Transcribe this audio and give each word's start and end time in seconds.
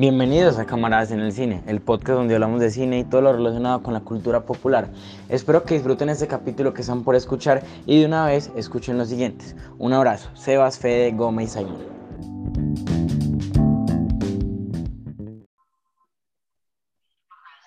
Bienvenidos 0.00 0.58
a 0.58 0.64
Camaradas 0.64 1.10
en 1.10 1.20
el 1.20 1.30
Cine, 1.30 1.62
el 1.66 1.82
podcast 1.82 2.16
donde 2.16 2.32
hablamos 2.32 2.58
de 2.58 2.70
cine 2.70 3.00
y 3.00 3.04
todo 3.04 3.20
lo 3.20 3.34
relacionado 3.34 3.82
con 3.82 3.92
la 3.92 4.00
cultura 4.00 4.46
popular. 4.46 4.88
Espero 5.28 5.62
que 5.64 5.74
disfruten 5.74 6.08
este 6.08 6.26
capítulo 6.26 6.72
que 6.72 6.80
están 6.80 7.04
por 7.04 7.16
escuchar 7.16 7.62
y 7.84 8.00
de 8.00 8.06
una 8.06 8.24
vez 8.24 8.50
escuchen 8.56 8.96
los 8.96 9.10
siguientes. 9.10 9.54
Un 9.78 9.92
abrazo, 9.92 10.34
Sebas, 10.34 10.78
Fede, 10.78 11.10
Gómez 11.12 11.54
y 11.54 11.58
Simon. 11.58 12.90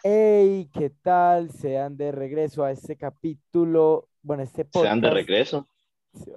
Hey, 0.04 0.70
¿qué 0.73 0.89
tal? 0.89 1.50
Sean 1.52 1.95
de 1.95 2.11
regreso 2.11 2.63
a 2.63 2.71
este 2.71 2.97
capítulo, 2.97 4.09
bueno, 4.21 4.43
este 4.43 4.65
podcast. 4.65 4.86
Sean 4.86 5.02
de 5.02 5.09
regreso. 5.09 5.68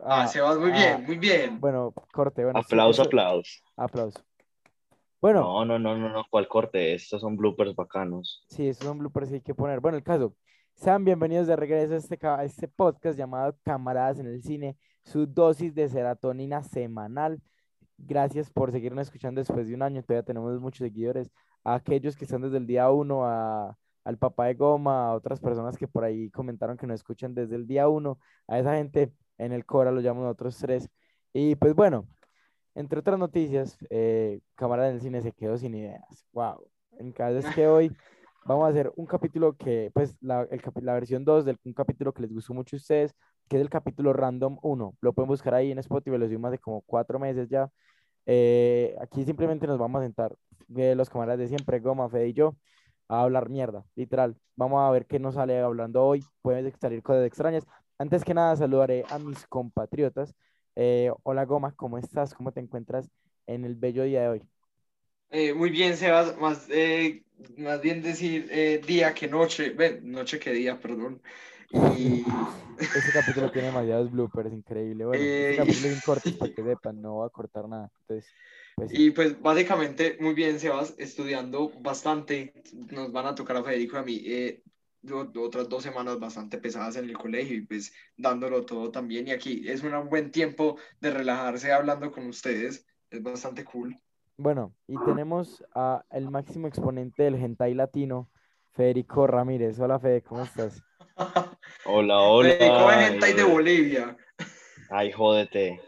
Ah, 0.05 0.27
Sebas, 0.29 0.59
muy 0.59 0.71
Ah, 0.71 0.75
bien, 0.77 1.05
muy 1.07 1.19
bien. 1.19 1.61
Bueno, 1.61 1.93
corte, 2.13 2.45
bueno. 2.45 2.61
sí, 2.61 2.67
Aplauso, 2.67 3.03
eso- 3.03 3.09
aplauso. 3.09 3.51
Aplauso. 3.77 4.21
Bueno, 5.21 5.41
No, 5.41 5.65
no, 5.65 5.79
no, 5.79 5.97
no, 5.97 6.09
no, 6.11 6.25
¿cuál 6.31 6.49
corte? 6.49 6.95
Estos 6.95 7.21
son 7.23 7.37
bloopers 7.37 7.75
bacanos. 7.75 8.47
sí, 8.49 8.69
esos 8.69 8.85
son 8.87 8.99
bloopers 8.99 9.29
que 9.29 9.35
hay 9.37 9.41
que 9.41 9.55
poner. 9.55 9.81
Bueno, 9.81 9.97
el 9.99 10.05
caso, 10.05 10.35
sean 10.75 11.05
bienvenidos 11.05 11.47
de 11.47 11.57
regreso 11.57 11.95
a 11.95 11.97
este, 11.97 12.19
a 12.27 12.45
este 12.45 12.69
podcast 12.69 13.19
llamado 13.19 13.57
Camaradas 13.65 14.19
en 14.19 14.27
el 14.27 14.43
Cine, 14.43 14.77
su 15.05 15.27
dosis 15.27 15.75
de 15.75 15.89
serotonina 15.89 16.63
semanal. 16.63 17.41
Gracias 17.99 18.51
por 18.51 18.73
seguirnos 18.73 19.07
escuchando 19.07 19.41
después 19.41 19.69
de 19.69 19.75
un 19.75 19.83
año, 19.83 20.03
todavía 20.03 20.23
tenemos 20.25 20.61
muchos 20.61 20.87
seguidores. 20.87 21.31
A 21.65 21.75
aquellos 21.77 22.17
que 22.17 22.25
están 22.27 22.43
desde 22.43 22.59
el 22.59 22.67
día 22.67 22.91
uno, 22.91 23.25
a, 23.27 23.77
al 24.05 24.19
papá 24.19 24.47
de 24.47 24.55
Goma, 24.55 25.09
a 25.09 25.15
otras 25.15 25.41
personas 25.41 25.77
que 25.77 25.89
por 25.89 26.05
ahí 26.05 26.31
comentaron 26.31 26.77
que 26.77 26.87
nos 26.87 27.01
escuchan 27.01 27.35
desde 27.35 27.57
el 27.57 27.67
día 27.67 27.89
uno, 27.89 28.19
a 28.47 28.59
esa 28.59 28.75
gente 28.77 29.13
en 29.39 29.53
el 29.53 29.65
Cora 29.67 29.91
lo 29.91 30.01
llamamos 30.01 30.25
nosotros 30.27 30.59
tres. 30.59 30.89
Y 31.33 31.57
pues 31.57 31.75
bueno, 31.75 32.07
entre 32.77 33.01
otras 33.01 33.19
noticias, 33.19 33.79
eh, 33.91 34.41
Cámara 34.55 34.85
del 34.85 35.01
Cine 35.01 35.23
se 35.23 35.33
quedó 35.33 35.57
sin 35.57 35.75
ideas. 35.75 36.27
Wow. 36.33 36.69
En 36.99 37.11
caso 37.13 37.39
es 37.39 37.55
que 37.55 37.67
hoy 37.67 37.91
vamos 38.45 38.67
a 38.67 38.69
hacer 38.69 38.93
un 38.97 39.07
capítulo 39.07 39.57
que, 39.57 39.91
pues, 39.95 40.15
la, 40.21 40.43
el 40.51 40.61
la 40.83 40.93
versión 40.95 41.25
2 41.25 41.47
de 41.47 41.57
un 41.65 41.73
capítulo 41.73 42.13
que 42.13 42.23
les 42.23 42.33
gustó 42.33 42.53
mucho 42.55 42.77
a 42.77 42.79
ustedes, 42.79 43.15
que 43.49 43.57
es 43.57 43.63
el 43.63 43.71
capítulo 43.71 44.13
Random 44.13 44.59
1. 44.63 44.95
Lo 45.01 45.13
pueden 45.15 45.29
buscar 45.29 45.55
ahí 45.55 45.73
en 45.73 45.79
Spotify, 45.79 46.19
lo 46.19 46.27
subimos 46.27 46.49
hace 46.49 46.59
como 46.59 46.83
cuatro 46.83 47.19
meses 47.19 47.49
ya. 47.49 47.71
Eh, 48.27 48.95
aquí 49.01 49.25
simplemente 49.25 49.67
nos 49.67 49.79
vamos 49.79 50.01
a 50.01 50.05
sentar, 50.05 50.37
eh, 50.77 50.95
los 50.95 51.09
camaradas 51.09 51.39
de 51.39 51.49
siempre, 51.49 51.81
Goma, 51.81 52.09
Fede 52.11 52.29
y 52.29 52.33
yo, 52.35 52.57
a 53.09 53.23
hablar 53.23 53.49
mierda, 53.49 53.85
literal. 53.95 54.37
Vamos 54.57 54.81
a 54.83 54.91
ver 54.91 55.07
qué 55.07 55.19
nos 55.19 55.35
sale 55.35 55.61
hablando 55.61 56.05
hoy. 56.05 56.25
Pueden 56.43 56.73
salir 56.79 57.03
cosas 57.03 57.25
extrañas. 57.27 57.67
Antes 57.99 58.25
que 58.25 58.35
nada, 58.35 58.57
saludaré 58.57 59.05
a 59.11 59.19
mis 59.19 59.47
compatriotas. 59.47 60.35
Eh, 60.77 61.11
hola 61.23 61.45
Goma, 61.45 61.73
¿cómo 61.75 61.99
estás? 61.99 62.35
¿Cómo 62.35 62.53
te 62.53 62.61
encuentras 62.61 63.11
en 63.47 63.65
el 63.65 63.75
bello 63.77 64.05
día 64.05 64.23
de 64.23 64.29
hoy? 64.29 64.43
Eh, 65.31 65.53
muy 65.55 65.71
bien, 65.71 65.97
Sebas, 65.97 66.37
más, 66.39 66.67
eh, 66.71 67.25
más 67.59 67.81
bien 67.83 68.03
decir 68.03 68.49
eh, 68.51 68.81
día 68.87 69.13
que 69.15 69.29
noche, 69.29 69.71
ven, 69.71 70.11
noche 70.11 70.39
que 70.39 70.53
día, 70.53 70.79
perdón. 70.81 71.23
Y 71.71 72.25
Este 72.93 73.13
capítulo 73.13 73.51
tiene 73.51 73.67
demasiados 73.69 74.11
bloopers, 74.11 74.53
increíble. 74.53 75.05
Bueno, 75.07 75.31
este 75.39 75.55
Eh, 75.55 75.55
capítulo 75.55 75.89
es 75.89 75.95
un 75.95 76.01
corte 76.01 76.33
para 76.33 76.51
que 76.51 76.63
sepan, 76.65 77.01
no 77.03 77.15
voy 77.15 77.27
a 77.27 77.31
cortar 77.31 77.69
nada. 77.69 77.91
Entonces, 78.03 78.37
pues. 78.75 78.93
Y 78.93 79.11
pues 79.11 79.41
básicamente, 79.41 80.17
muy 80.21 80.35
bien, 80.35 80.61
Sebas, 80.61 80.95
estudiando 80.99 81.71
bastante. 81.81 82.53
Nos 82.91 83.11
van 83.13 83.27
a 83.27 83.35
tocar 83.35 83.57
a 83.57 83.65
Federico 83.65 83.97
y 83.97 83.99
a 84.01 84.03
mí 84.03 84.23
eh, 85.03 85.39
otras 85.39 85.69
dos 85.69 85.83
semanas 85.83 86.19
bastante 86.19 86.59
pesadas 86.59 86.97
en 86.97 87.05
el 87.07 87.17
colegio 87.17 87.57
y 87.57 87.63
pues 87.63 87.93
dándolo 88.17 88.65
todo 88.65 88.91
también. 88.91 89.29
Y 89.29 89.33
aquí 89.33 89.69
es 89.69 89.83
un 89.83 90.09
buen 90.09 90.31
tiempo 90.31 90.79
de 91.01 91.11
relajarse 91.11 91.73
hablando 91.73 92.11
con 92.13 92.27
ustedes. 92.27 92.87
Es 93.11 93.23
bastante 93.23 93.65
cool. 93.65 93.97
Bueno, 94.37 94.75
y 94.87 94.97
tenemos 94.99 95.65
a 95.75 96.05
el 96.11 96.31
máximo 96.31 96.67
exponente 96.69 97.23
del 97.23 97.37
hentai 97.37 97.75
latino, 97.75 98.29
Federico 98.75 99.27
Ramírez. 99.27 99.79
Hola 99.81 99.99
Fede, 99.99 100.23
¿cómo 100.23 100.43
estás? 100.45 100.83
Hola, 101.87 102.21
hola. 102.21 102.51
Federico 102.51 102.91
es 102.91 103.11
hentai 103.11 103.33
de 103.33 103.43
Ay, 103.43 103.51
Bolivia. 103.51 104.17
Ay, 104.91 105.13
jódete. 105.13 105.81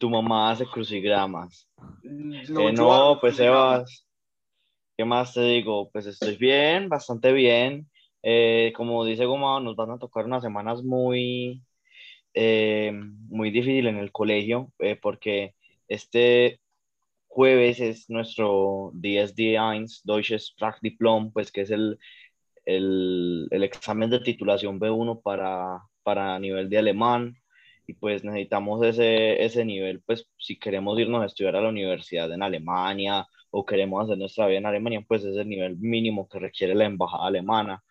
Tu 0.00 0.10
mamá 0.10 0.50
hace 0.50 0.66
crucigramas. 0.66 1.68
No, 2.02 2.68
Eh, 2.68 2.72
no, 2.72 3.18
pues. 3.20 3.36
Sebas, 3.36 4.06
¿qué 4.96 5.04
más 5.04 5.32
te 5.32 5.42
digo? 5.42 5.90
Pues 5.90 6.06
estoy 6.06 6.36
bien, 6.36 6.88
bastante 6.88 7.32
bien. 7.32 7.88
Eh, 8.22 8.72
como 8.76 9.04
dice 9.04 9.24
Goma, 9.26 9.60
nos 9.60 9.76
van 9.76 9.90
a 9.92 9.98
tocar 9.98 10.24
unas 10.26 10.42
semanas 10.42 10.82
muy, 10.82 11.62
eh, 12.34 12.92
muy 13.28 13.50
difíciles 13.50 13.92
en 13.92 13.98
el 13.98 14.12
colegio, 14.12 14.72
eh, 14.78 14.96
porque 15.00 15.54
este 15.88 16.60
jueves 17.28 17.80
es 17.80 18.10
nuestro 18.10 18.92
DSD1, 18.94 20.02
Deutsches 20.04 20.46
Sprachdiplom, 20.48 21.32
pues 21.32 21.52
que 21.52 21.62
es 21.62 21.70
el, 21.70 21.98
el, 22.64 23.48
el 23.50 23.62
examen 23.64 24.10
de 24.10 24.20
titulación 24.20 24.80
B1 24.80 25.22
para, 25.22 25.82
para 26.02 26.38
nivel 26.38 26.68
de 26.70 26.78
alemán. 26.78 27.36
Y 27.86 27.94
pues 27.94 28.24
necesitamos 28.24 28.84
ese, 28.84 29.44
ese 29.44 29.64
nivel, 29.64 30.02
pues 30.02 30.28
si 30.38 30.58
queremos 30.58 30.98
irnos 30.98 31.22
a 31.22 31.26
estudiar 31.26 31.56
a 31.56 31.60
la 31.60 31.68
universidad 31.68 32.32
en 32.32 32.42
Alemania 32.42 33.26
o 33.50 33.64
queremos 33.64 34.04
hacer 34.04 34.18
nuestra 34.18 34.46
vida 34.48 34.58
en 34.58 34.66
Alemania, 34.66 35.04
pues 35.06 35.24
es 35.24 35.36
el 35.36 35.48
nivel 35.48 35.76
mínimo 35.78 36.28
que 36.28 36.38
requiere 36.40 36.74
la 36.74 36.86
embajada 36.86 37.26
alemana. 37.28 37.82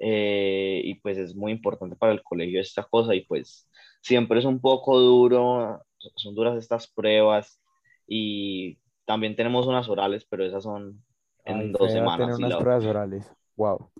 Eh, 0.00 0.80
y 0.84 0.94
pues 0.96 1.18
es 1.18 1.34
muy 1.34 1.52
importante 1.52 1.96
para 1.96 2.12
el 2.12 2.22
colegio 2.22 2.60
esta 2.60 2.84
cosa 2.84 3.14
y 3.14 3.22
pues 3.24 3.68
siempre 4.00 4.38
es 4.38 4.44
un 4.44 4.60
poco 4.60 4.98
duro, 5.00 5.82
son 6.16 6.34
duras 6.34 6.56
estas 6.56 6.86
pruebas 6.88 7.60
y 8.06 8.78
también 9.06 9.34
tenemos 9.36 9.66
unas 9.66 9.88
orales, 9.88 10.24
pero 10.28 10.44
esas 10.44 10.62
son 10.62 11.02
en 11.44 11.58
Ay, 11.58 11.72
dos 11.72 11.80
va 11.82 11.86
tener 11.88 12.00
semanas. 12.00 12.38
y 12.38 12.42
unas 12.42 12.50
la- 12.52 12.62
pruebas 12.62 12.84
orales. 12.84 13.32
Wow. 13.56 13.90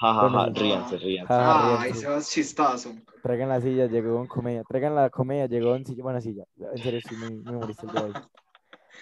Ja, 0.00 0.12
ja, 0.14 0.28
ja, 0.30 0.46
ríanse, 0.54 0.96
ríanse. 0.98 1.34
Ja. 1.34 1.80
Ay, 1.80 1.90
ríanse. 1.90 2.00
Sebas, 2.00 2.30
chistazo. 2.30 2.92
Traigan 3.22 3.48
la 3.48 3.60
silla, 3.60 3.86
llegó 3.86 4.20
en 4.20 4.26
comedia. 4.26 4.64
Traigan 4.64 4.94
la 4.94 5.10
comedia, 5.10 5.46
llegó 5.46 5.76
en 5.76 5.86
silla. 5.86 6.02
Bueno, 6.02 6.20
silla. 6.20 6.44
En 6.58 6.82
serio, 6.82 7.00
muy, 7.16 7.36
muy 7.36 7.54
humorista 7.56 7.86
el 7.86 7.92
día 7.92 8.00
de 8.02 8.06
hoy. 8.08 8.16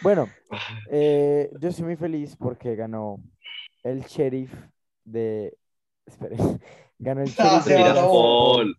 Bueno, 0.00 0.30
eh, 0.90 1.50
yo 1.60 1.68
estoy 1.68 1.84
muy 1.86 1.96
feliz 1.96 2.36
porque 2.36 2.74
ganó 2.76 3.18
el 3.82 4.02
sheriff 4.02 4.52
de. 5.04 5.56
Esperen. 6.06 6.38
Ganó 6.98 7.22
el 7.22 7.28
sheriff 7.28 7.64
se 7.64 7.70
de. 7.70 7.76
Tiraspol. 7.76 8.76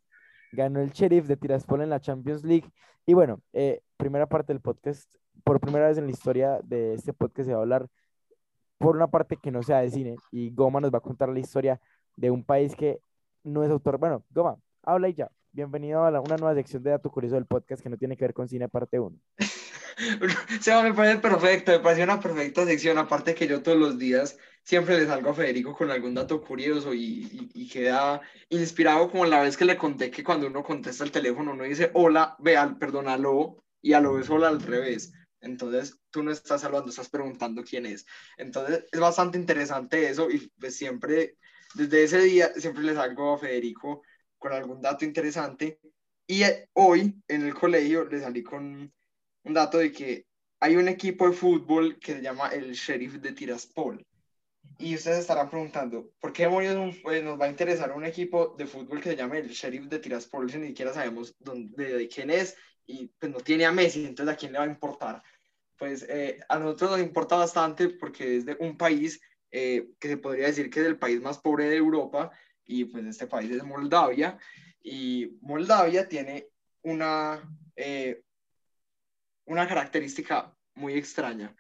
Ganó 0.52 0.80
el 0.82 0.92
sheriff 0.92 1.26
de 1.28 1.38
Tiraspol 1.38 1.82
en 1.82 1.90
la 1.90 2.00
Champions 2.00 2.44
League. 2.44 2.70
Y 3.06 3.14
bueno, 3.14 3.42
eh, 3.54 3.82
primera 3.98 4.28
parte 4.28 4.54
del 4.54 4.62
podcast. 4.62 5.10
Por 5.44 5.60
primera 5.60 5.88
vez 5.88 5.98
en 5.98 6.06
la 6.06 6.12
historia 6.12 6.60
de 6.64 6.94
este 6.94 7.14
podcast 7.14 7.48
se 7.48 7.54
va 7.54 7.60
a 7.60 7.62
hablar 7.64 7.88
por 8.78 8.96
una 8.96 9.08
parte 9.08 9.38
que 9.38 9.50
no 9.52 9.64
sea 9.64 9.80
de 9.80 9.90
cine. 9.90 10.16
Y 10.32 10.52
Goma 10.52 10.82
nos 10.82 10.92
va 10.94 11.00
a 11.00 11.02
contar 11.02 11.30
la 11.30 11.40
historia 11.40 11.80
de 12.16 12.30
un 12.30 12.44
país 12.44 12.76
que 12.76 13.00
no 13.44 13.64
es 13.64 13.72
autor. 13.72 13.98
Bueno, 13.98 14.24
Goma, 14.30 14.58
habla 14.84 15.10
y 15.10 15.14
ya. 15.14 15.32
Bienvenido 15.52 16.04
a 16.06 16.12
la- 16.12 16.22
una 16.22 16.38
nueva 16.38 16.54
sección 16.56 16.84
de 16.84 16.92
Dato 16.92 17.10
Curioso 17.10 17.36
del 17.36 17.46
podcast 17.46 17.82
que 17.82 17.90
no 17.90 17.98
tiene 17.98 18.16
que 18.16 18.24
ver 18.26 18.34
con 18.34 18.48
cine 18.48 18.70
parte 18.70 19.00
1. 19.00 19.18
Seba, 20.62 20.84
me 20.84 20.94
parece 20.94 21.20
perfecto, 21.20 21.72
me 21.72 21.80
parece 21.80 22.04
una 22.04 22.20
perfecta 22.20 22.66
sección. 22.66 22.98
Aparte 22.98 23.36
que 23.36 23.48
yo 23.48 23.62
todos 23.62 23.78
los 23.78 23.98
días 23.98 24.38
siempre 24.64 24.98
le 24.98 25.06
salgo 25.08 25.32
a 25.32 25.34
Federico 25.34 25.74
con 25.76 25.92
algún 25.92 26.14
dato 26.16 26.42
curioso 26.42 26.94
y, 26.94 27.50
y- 27.54 27.68
queda 27.70 28.22
inspirado 28.50 29.10
como 29.10 29.26
la 29.26 29.42
vez 29.42 29.56
que 29.58 29.66
le 29.66 29.78
conté 29.78 30.12
que 30.12 30.24
cuando 30.24 30.48
uno 30.48 30.64
contesta 30.64 31.04
el 31.04 31.12
teléfono 31.12 31.52
uno 31.54 31.64
dice 31.64 31.90
hola, 31.94 32.36
ve 32.40 32.58
al, 32.58 32.78
perdón, 32.78 33.08
aló, 33.08 33.64
y 33.82 33.94
aló 33.94 34.20
es 34.20 34.30
hola 34.30 34.50
al 34.50 34.62
revés. 34.62 35.14
Entonces 35.40 35.98
tú 36.12 36.22
no 36.24 36.32
estás 36.32 36.62
saludando, 36.62 36.90
estás 36.90 37.10
preguntando 37.10 37.64
quién 37.64 37.86
es. 37.86 38.06
Entonces 38.38 38.86
es 38.92 39.00
bastante 39.00 39.38
interesante 39.38 40.10
eso 40.10 40.30
y 40.30 40.52
pues 40.60 40.76
siempre, 40.76 41.38
desde 41.76 42.04
ese 42.04 42.20
día, 42.22 42.54
siempre 42.56 42.84
le 42.84 42.94
salgo 42.94 43.34
a 43.34 43.38
Federico 43.40 44.04
con 44.38 44.54
algún 44.54 44.82
dato 44.82 45.06
interesante. 45.06 45.80
Y 46.28 46.44
eh, 46.44 46.70
hoy 46.74 47.22
en 47.28 47.44
el 47.46 47.54
colegio 47.56 48.06
le 48.06 48.20
salí 48.20 48.44
con 48.44 48.92
un 49.44 49.54
dato 49.54 49.78
de 49.78 49.92
que 49.92 50.26
hay 50.60 50.76
un 50.76 50.88
equipo 50.88 51.28
de 51.28 51.34
fútbol 51.36 52.00
que 52.00 52.14
se 52.16 52.22
llama 52.22 52.50
el 52.50 52.72
Sheriff 52.74 53.16
de 53.16 53.34
Tiraspol. 53.34 54.06
Y 54.78 54.96
ustedes 54.96 55.20
estarán 55.20 55.50
preguntando, 55.50 56.12
¿por 56.20 56.34
qué 56.34 56.44
demonios 56.44 56.96
pues, 57.04 57.24
nos 57.24 57.40
va 57.40 57.46
a 57.46 57.50
interesar 57.50 57.92
un 57.92 58.04
equipo 58.04 58.56
de 58.58 58.66
fútbol 58.66 59.00
que 59.00 59.12
se 59.12 59.16
llame 59.16 59.40
el 59.40 59.50
Sheriff 59.50 59.86
de 59.86 60.00
Tiraspol 60.00 60.52
si 60.52 60.58
ni 60.58 60.68
siquiera 60.70 60.94
sabemos 60.94 61.36
dónde, 61.40 61.98
de 61.98 62.08
quién 62.08 62.32
es 62.32 62.56
y 62.88 63.08
pues 63.20 63.32
no 63.32 63.40
tiene 63.40 63.66
a 63.66 63.72
Messi, 63.72 64.06
entonces 64.06 64.34
a 64.34 64.38
quién 64.38 64.54
le 64.54 64.58
va 64.58 64.66
a 64.66 64.68
importar? 64.68 65.24
Pues 65.78 66.04
eh, 66.10 66.40
a 66.50 66.58
nosotros 66.58 66.92
nos 66.92 67.00
importa 67.00 67.36
bastante 67.36 67.90
porque 67.90 68.38
es 68.38 68.46
de 68.46 68.58
un 68.60 68.76
país 68.76 69.22
eh, 69.52 69.90
que 70.00 70.08
se 70.08 70.18
podría 70.18 70.48
decir 70.48 70.70
que 70.70 70.80
es 70.80 70.86
el 70.88 70.98
país 70.98 71.22
más 71.22 71.38
pobre 71.38 71.70
de 71.70 71.76
Europa 71.76 72.32
y 72.66 72.86
pues 72.86 73.06
este 73.06 73.28
país 73.28 73.52
es 73.52 73.64
Moldavia 73.64 74.38
y 74.82 75.38
Moldavia 75.42 76.08
tiene 76.08 76.48
una, 76.84 77.42
eh, 77.76 78.24
una 79.46 79.68
característica 79.68 80.56
muy 80.76 80.94
extraña, 80.94 81.56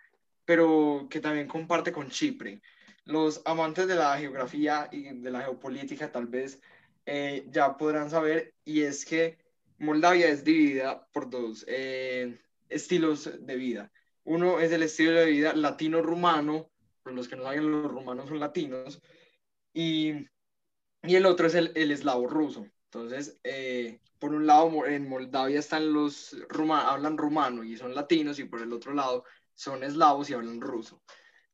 pero 0.46 1.08
que 1.10 1.20
también 1.20 1.48
comparte 1.48 1.92
con 1.92 2.10
Chipre. 2.10 2.62
Los 3.06 3.42
amantes 3.46 3.88
de 3.88 3.96
la 3.96 4.18
geografía 4.18 4.88
y 4.92 5.04
de 5.04 5.32
la 5.32 5.42
geopolítica 5.42 6.12
tal 6.12 6.28
vez 6.28 6.62
eh, 7.06 7.46
ya 7.50 7.76
podrán 7.78 8.10
saber, 8.10 8.54
y 8.64 8.82
es 8.82 9.06
que 9.06 9.40
Moldavia 9.80 10.30
es 10.30 10.44
dividida 10.44 11.08
por 11.12 11.30
dos 11.30 11.66
eh, 11.68 12.40
estilos 12.70 13.30
de 13.40 13.56
vida. 13.56 13.92
Uno 14.24 14.60
es 14.60 14.72
el 14.72 14.84
estilo 14.84 15.12
de 15.14 15.26
vida 15.26 15.54
latino-rumano, 15.54 16.70
pero 17.04 17.16
los 17.16 17.28
que 17.28 17.36
no 17.36 17.44
saben, 17.44 17.72
los 17.72 17.92
rumanos 17.92 18.30
son 18.30 18.40
latinos, 18.40 19.02
y, 19.74 20.28
y 21.02 21.16
el 21.16 21.26
otro 21.26 21.48
es 21.48 21.56
el, 21.56 21.72
el 21.74 21.92
eslavo 21.92 22.28
ruso. 22.28 22.68
Entonces, 22.86 23.40
eh, 23.44 24.00
por 24.20 24.34
un 24.34 24.46
lado, 24.46 24.86
en 24.86 25.10
Moldavia 25.10 25.58
están 25.58 25.92
los 25.92 26.38
rumanos, 26.50 26.92
hablan 26.92 27.18
rumano 27.18 27.64
y 27.64 27.78
son 27.78 27.96
latinos, 27.96 28.38
y 28.38 28.44
por 28.44 28.62
el 28.62 28.72
otro 28.72 28.94
lado 28.94 29.24
son 29.56 29.84
eslavos 29.84 30.30
y 30.30 30.34
hablan 30.34 30.62
ruso. 30.62 31.02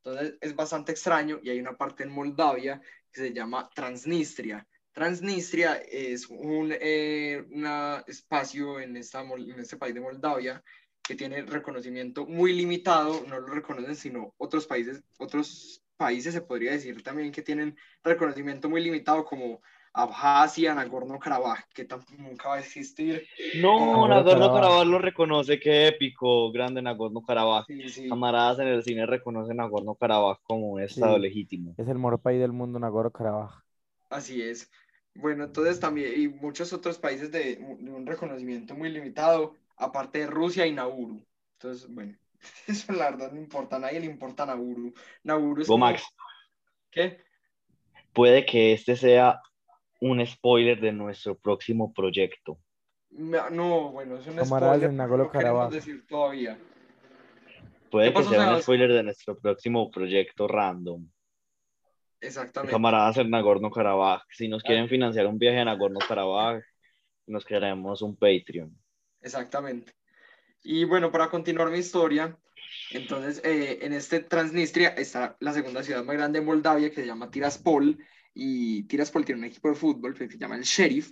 Entonces, 0.04 0.38
es 0.42 0.56
bastante 0.56 0.92
extraño, 0.92 1.40
y 1.42 1.50
hay 1.50 1.60
una 1.60 1.78
parte 1.78 2.04
en 2.04 2.12
Moldavia 2.12 2.82
que 3.12 3.22
se 3.22 3.34
llama 3.34 3.70
Transnistria. 3.74 4.68
Transnistria 4.92 5.76
es 5.76 6.28
un 6.28 6.72
eh, 6.72 7.46
espacio 8.08 8.80
en, 8.80 8.98
esta, 8.98 9.22
en 9.22 9.60
este 9.60 9.78
país 9.78 9.94
de 9.94 10.02
Moldavia 10.02 10.64
que 11.04 11.16
tiene 11.16 11.44
reconocimiento 11.44 12.26
muy 12.26 12.54
limitado, 12.54 13.24
no 13.28 13.40
lo 13.40 13.48
reconocen 13.48 13.96
sino 13.96 14.34
otros 14.38 14.68
países, 14.68 15.04
otros 15.18 15.84
países 15.96 16.34
se 16.34 16.42
podría 16.42 16.72
decir 16.72 17.02
también 17.02 17.32
que 17.32 17.42
tienen 17.42 17.78
reconocimiento 18.04 18.70
muy 18.70 18.82
limitado 18.82 19.24
como 19.24 19.62
Abjasia, 19.98 20.76
Nagorno-Karabaj, 20.76 21.70
que 21.74 21.88
nunca 22.20 22.50
va 22.50 22.56
a 22.56 22.60
existir. 22.60 23.28
No, 23.56 24.08
Nagorno-Karabaj 24.08 24.86
lo 24.86 25.00
reconoce, 25.00 25.60
qué 25.60 25.88
épico, 25.88 26.52
grande 26.52 26.84
Nagorno-Karabaj. 26.84 27.66
Camaradas 28.08 28.60
en 28.60 28.68
el 28.68 28.84
cine 28.84 29.08
reconocen 29.08 29.58
Nagorno-Karabaj 29.58 30.38
como 30.44 30.70
un 30.70 30.82
estado 30.82 31.18
legítimo. 31.18 31.74
Es 31.78 31.88
el 31.88 31.96
mejor 31.96 32.22
país 32.22 32.40
del 32.40 32.52
mundo, 32.52 32.78
Nagorno-Karabaj. 32.78 33.64
Así 34.12 34.42
es. 34.42 34.70
Bueno, 35.16 35.46
entonces 35.46 35.80
también, 35.80 36.14
y 36.16 36.28
muchos 36.28 36.72
otros 36.74 37.00
países 37.00 37.32
de, 37.32 37.56
de 37.56 37.92
un 37.92 38.06
reconocimiento 38.06 38.76
muy 38.76 38.92
limitado, 38.92 39.56
aparte 39.78 40.20
de 40.20 40.28
Rusia 40.28 40.68
y 40.68 40.74
Nauru. 40.74 41.26
Entonces, 41.54 41.92
bueno, 41.92 42.16
eso 42.68 42.94
la 42.94 43.10
verdad 43.10 43.32
no 43.32 43.40
importa, 43.40 43.78
a 43.78 43.80
nadie 43.80 44.00
le 44.00 44.06
importa 44.06 44.46
Nauru. 44.46 44.94
Nauru 45.24 45.64
es. 45.64 45.70
Max. 45.70 46.04
¿Qué? 46.92 47.20
Puede 48.14 48.46
que 48.46 48.74
este 48.74 48.96
sea 48.96 49.42
un 50.00 50.26
spoiler 50.26 50.80
de 50.80 50.92
nuestro 50.92 51.38
próximo 51.38 51.94
proyecto. 51.94 52.60
No, 53.10 53.92
bueno, 53.92 54.18
es 54.18 54.28
un 54.28 54.46
spoiler. 54.46 54.90
En 54.90 54.98
no 54.98 55.32
queremos 55.32 55.72
decir 55.72 56.06
todavía. 56.08 56.58
Puede 57.90 58.14
que 58.14 58.24
sea 58.24 58.54
un 58.54 58.62
spoiler 58.62 58.92
de 58.92 59.04
nuestro 59.04 59.38
próximo 59.38 59.90
proyecto 59.90 60.48
random. 60.48 61.08
Exactamente. 62.20 62.74
Camaradas 62.74 63.18
en 63.18 63.30
Nagorno-Karabaj. 63.30 64.24
Si 64.32 64.48
nos 64.48 64.64
quieren 64.64 64.90
financiar 64.90 65.28
un 65.28 65.38
viaje 65.38 65.60
a 65.60 65.66
Nagorno-Karabaj, 65.66 66.62
nos 67.28 67.46
crearemos 67.46 68.02
un 68.02 68.16
Patreon. 68.16 68.76
Exactamente. 69.22 69.94
Y 70.64 70.84
bueno, 70.84 71.12
para 71.12 71.30
continuar 71.30 71.70
mi 71.70 71.78
historia, 71.78 72.38
entonces 72.92 73.42
eh, 73.46 73.80
en 73.82 73.94
este 73.94 74.20
Transnistria 74.20 74.90
está 74.90 75.38
la 75.40 75.54
segunda 75.54 75.84
ciudad 75.84 76.04
más 76.04 76.16
grande 76.16 76.40
de 76.40 76.46
Moldavia 76.46 76.90
que 76.90 77.02
se 77.02 77.06
llama 77.06 77.30
Tiraspol 77.30 77.98
y 78.40 78.84
Tiraspol 78.84 79.26
tiene 79.26 79.40
un 79.40 79.48
equipo 79.48 79.70
de 79.70 79.76
fútbol 79.76 80.14
que 80.14 80.30
se 80.30 80.38
llama 80.38 80.56
el 80.56 80.64
Sheriff 80.64 81.12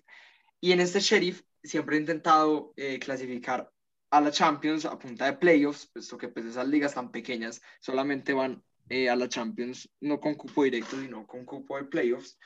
y 0.61 0.71
en 0.71 0.79
este 0.79 0.99
Sheriff 0.99 1.41
siempre 1.63 1.97
he 1.97 1.99
intentado 1.99 2.73
eh, 2.75 2.99
clasificar 2.99 3.71
a 4.11 4.21
la 4.21 4.31
Champions 4.31 4.85
a 4.85 4.97
punta 4.97 5.25
de 5.25 5.33
playoffs, 5.33 5.87
puesto 5.91 6.17
que 6.17 6.29
pues 6.29 6.45
esas 6.45 6.67
ligas 6.67 6.93
tan 6.93 7.11
pequeñas 7.11 7.61
solamente 7.79 8.33
van 8.33 8.63
eh, 8.89 9.09
a 9.09 9.15
la 9.15 9.27
Champions 9.27 9.89
no 10.01 10.19
con 10.19 10.35
cupo 10.35 10.63
directo, 10.63 10.99
sino 11.01 11.25
con 11.25 11.43
cupo 11.45 11.77
de 11.77 11.85
playoffs. 11.85 12.37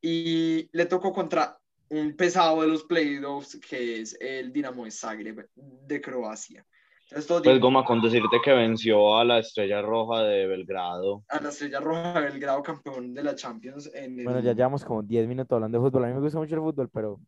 Y 0.00 0.68
le 0.72 0.86
tocó 0.86 1.12
contra 1.12 1.58
un 1.88 2.16
pesado 2.16 2.62
de 2.62 2.68
los 2.68 2.84
playoffs 2.84 3.58
que 3.58 4.00
es 4.00 4.16
el 4.20 4.52
Dinamo 4.52 4.84
de 4.84 4.90
Zagreb 4.90 5.48
de 5.54 6.00
Croacia. 6.00 6.64
Entonces, 7.12 7.42
pues 7.42 7.60
Goma, 7.60 7.84
con 7.84 8.00
decirte 8.00 8.40
que 8.42 8.52
venció 8.52 9.16
a 9.16 9.24
la 9.24 9.38
Estrella 9.38 9.82
Roja 9.82 10.22
de 10.22 10.46
Belgrado. 10.46 11.24
A 11.28 11.40
la 11.40 11.48
Estrella 11.48 11.80
Roja 11.80 12.14
de 12.14 12.30
Belgrado, 12.30 12.62
campeón 12.62 13.12
de 13.12 13.22
la 13.24 13.34
Champions. 13.34 13.90
Bueno, 14.24 14.40
ya 14.40 14.52
llevamos 14.52 14.84
como 14.84 15.02
10 15.02 15.26
minutos 15.26 15.56
hablando 15.56 15.78
de 15.78 15.84
fútbol. 15.84 16.04
A 16.04 16.08
mí 16.08 16.14
me 16.14 16.20
gusta 16.20 16.38
mucho 16.38 16.54
el 16.54 16.60
fútbol, 16.60 16.88
pero 16.88 17.20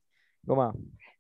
Goma. 0.43 0.73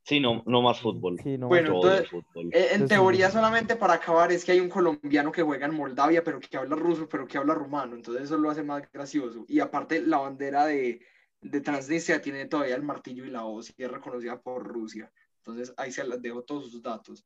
Sí, 0.04 0.18
no, 0.18 0.42
no 0.46 0.62
más 0.62 0.80
fútbol. 0.80 1.16
bueno, 1.42 1.76
entonces, 1.76 2.08
eh, 2.50 2.68
en 2.72 2.88
teoría 2.88 3.30
solamente 3.30 3.76
para 3.76 3.94
acabar 3.94 4.32
es 4.32 4.44
que 4.44 4.50
hay 4.50 4.58
un 4.58 4.68
colombiano 4.68 5.30
que 5.30 5.42
juega 5.42 5.66
en 5.66 5.76
Moldavia, 5.76 6.24
pero 6.24 6.40
que 6.40 6.56
habla 6.56 6.74
ruso, 6.74 7.08
pero 7.08 7.26
que 7.26 7.38
habla 7.38 7.54
rumano. 7.54 7.94
Entonces 7.94 8.24
eso 8.24 8.36
lo 8.36 8.50
hace 8.50 8.64
más 8.64 8.82
gracioso. 8.92 9.44
Y 9.48 9.60
aparte 9.60 10.02
la 10.02 10.18
bandera 10.18 10.66
de, 10.66 11.00
de 11.40 11.60
Transnistria 11.60 12.20
tiene 12.20 12.46
todavía 12.46 12.74
el 12.74 12.82
martillo 12.82 13.24
y 13.24 13.30
la 13.30 13.44
hoz 13.44 13.72
y 13.76 13.82
es 13.82 13.90
reconocida 13.90 14.40
por 14.40 14.66
Rusia. 14.66 15.12
Entonces 15.38 15.72
ahí 15.76 15.92
se 15.92 16.04
les 16.04 16.20
dejo 16.20 16.42
todos 16.42 16.70
sus 16.70 16.82
datos. 16.82 17.24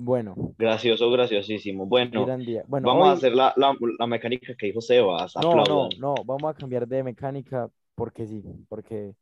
Bueno. 0.00 0.34
Gracioso, 0.56 1.10
graciosísimo. 1.10 1.86
Bueno, 1.86 2.26
vamos 2.66 3.08
a 3.08 3.12
hacer 3.12 3.34
la, 3.34 3.52
la, 3.56 3.76
la, 3.98 4.06
mecánica 4.06 4.54
que 4.56 4.66
dijo 4.66 4.80
Sebas. 4.80 5.34
No, 5.42 5.54
no, 5.54 5.88
no, 5.98 6.14
vamos 6.24 6.50
a 6.50 6.54
cambiar 6.54 6.88
de 6.88 7.02
mecánica 7.02 7.68
porque 7.94 8.26
sí, 8.26 8.42
porque 8.68 9.14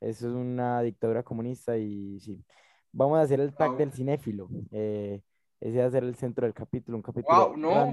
eso 0.00 0.28
es 0.28 0.34
una 0.34 0.82
dictadura 0.82 1.22
comunista 1.22 1.78
y 1.78 2.18
sí. 2.18 2.42
Vamos 2.90 3.18
a 3.18 3.22
hacer 3.22 3.40
el 3.40 3.54
tag 3.54 3.76
del 3.76 3.92
cinéfilo. 3.92 4.48
Eh, 4.72 5.20
ese 5.60 5.78
va 5.78 5.86
a 5.86 5.90
ser 5.90 6.04
el 6.04 6.14
centro 6.14 6.44
del 6.46 6.54
capítulo, 6.54 6.98
un 6.98 7.02
capítulo 7.02 7.48
wow, 7.48 7.56
no, 7.56 7.92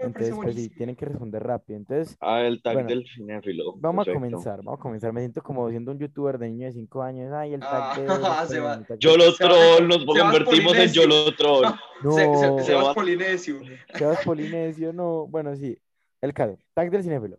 Entonces, 0.00 0.34
pues 0.34 0.56
sí, 0.56 0.70
tienen 0.70 0.96
que 0.96 1.04
responder 1.04 1.42
rápido. 1.42 1.78
Entonces, 1.78 2.16
ah, 2.20 2.40
el 2.40 2.60
tag 2.62 2.86
del 2.86 3.04
cinéfilo. 3.06 3.74
Vamos 3.76 4.08
a 4.08 4.12
comenzar, 4.12 4.62
vamos 4.62 4.80
a 4.80 4.82
comenzar. 4.82 5.12
Me 5.12 5.20
siento 5.20 5.42
como 5.42 5.68
siendo 5.70 5.92
un 5.92 5.98
youtuber 5.98 6.38
de 6.38 6.48
niño 6.48 6.66
de 6.66 6.72
5 6.72 7.02
años. 7.02 7.32
Ay, 7.32 7.54
el 7.54 7.60
tag 7.60 8.06
ah, 8.08 8.46
de. 8.88 8.96
Yo 8.98 9.16
lo 9.16 9.32
troll, 9.34 9.86
nos 9.86 10.04
convertimos 10.04 10.74
en 10.76 10.88
yo 10.92 11.06
lo 11.06 11.34
troll. 11.36 11.66
No, 12.02 12.12
se, 12.12 12.34
se, 12.34 12.64
Sebas 12.64 12.94
Polinesio. 12.94 13.60
Sebas 13.94 14.24
Polinesio, 14.24 14.92
no. 14.92 15.26
Bueno, 15.28 15.54
sí. 15.54 15.78
El 16.20 16.34
caso, 16.34 16.58
tag 16.74 16.90
del 16.90 17.02
cinéfilo. 17.02 17.36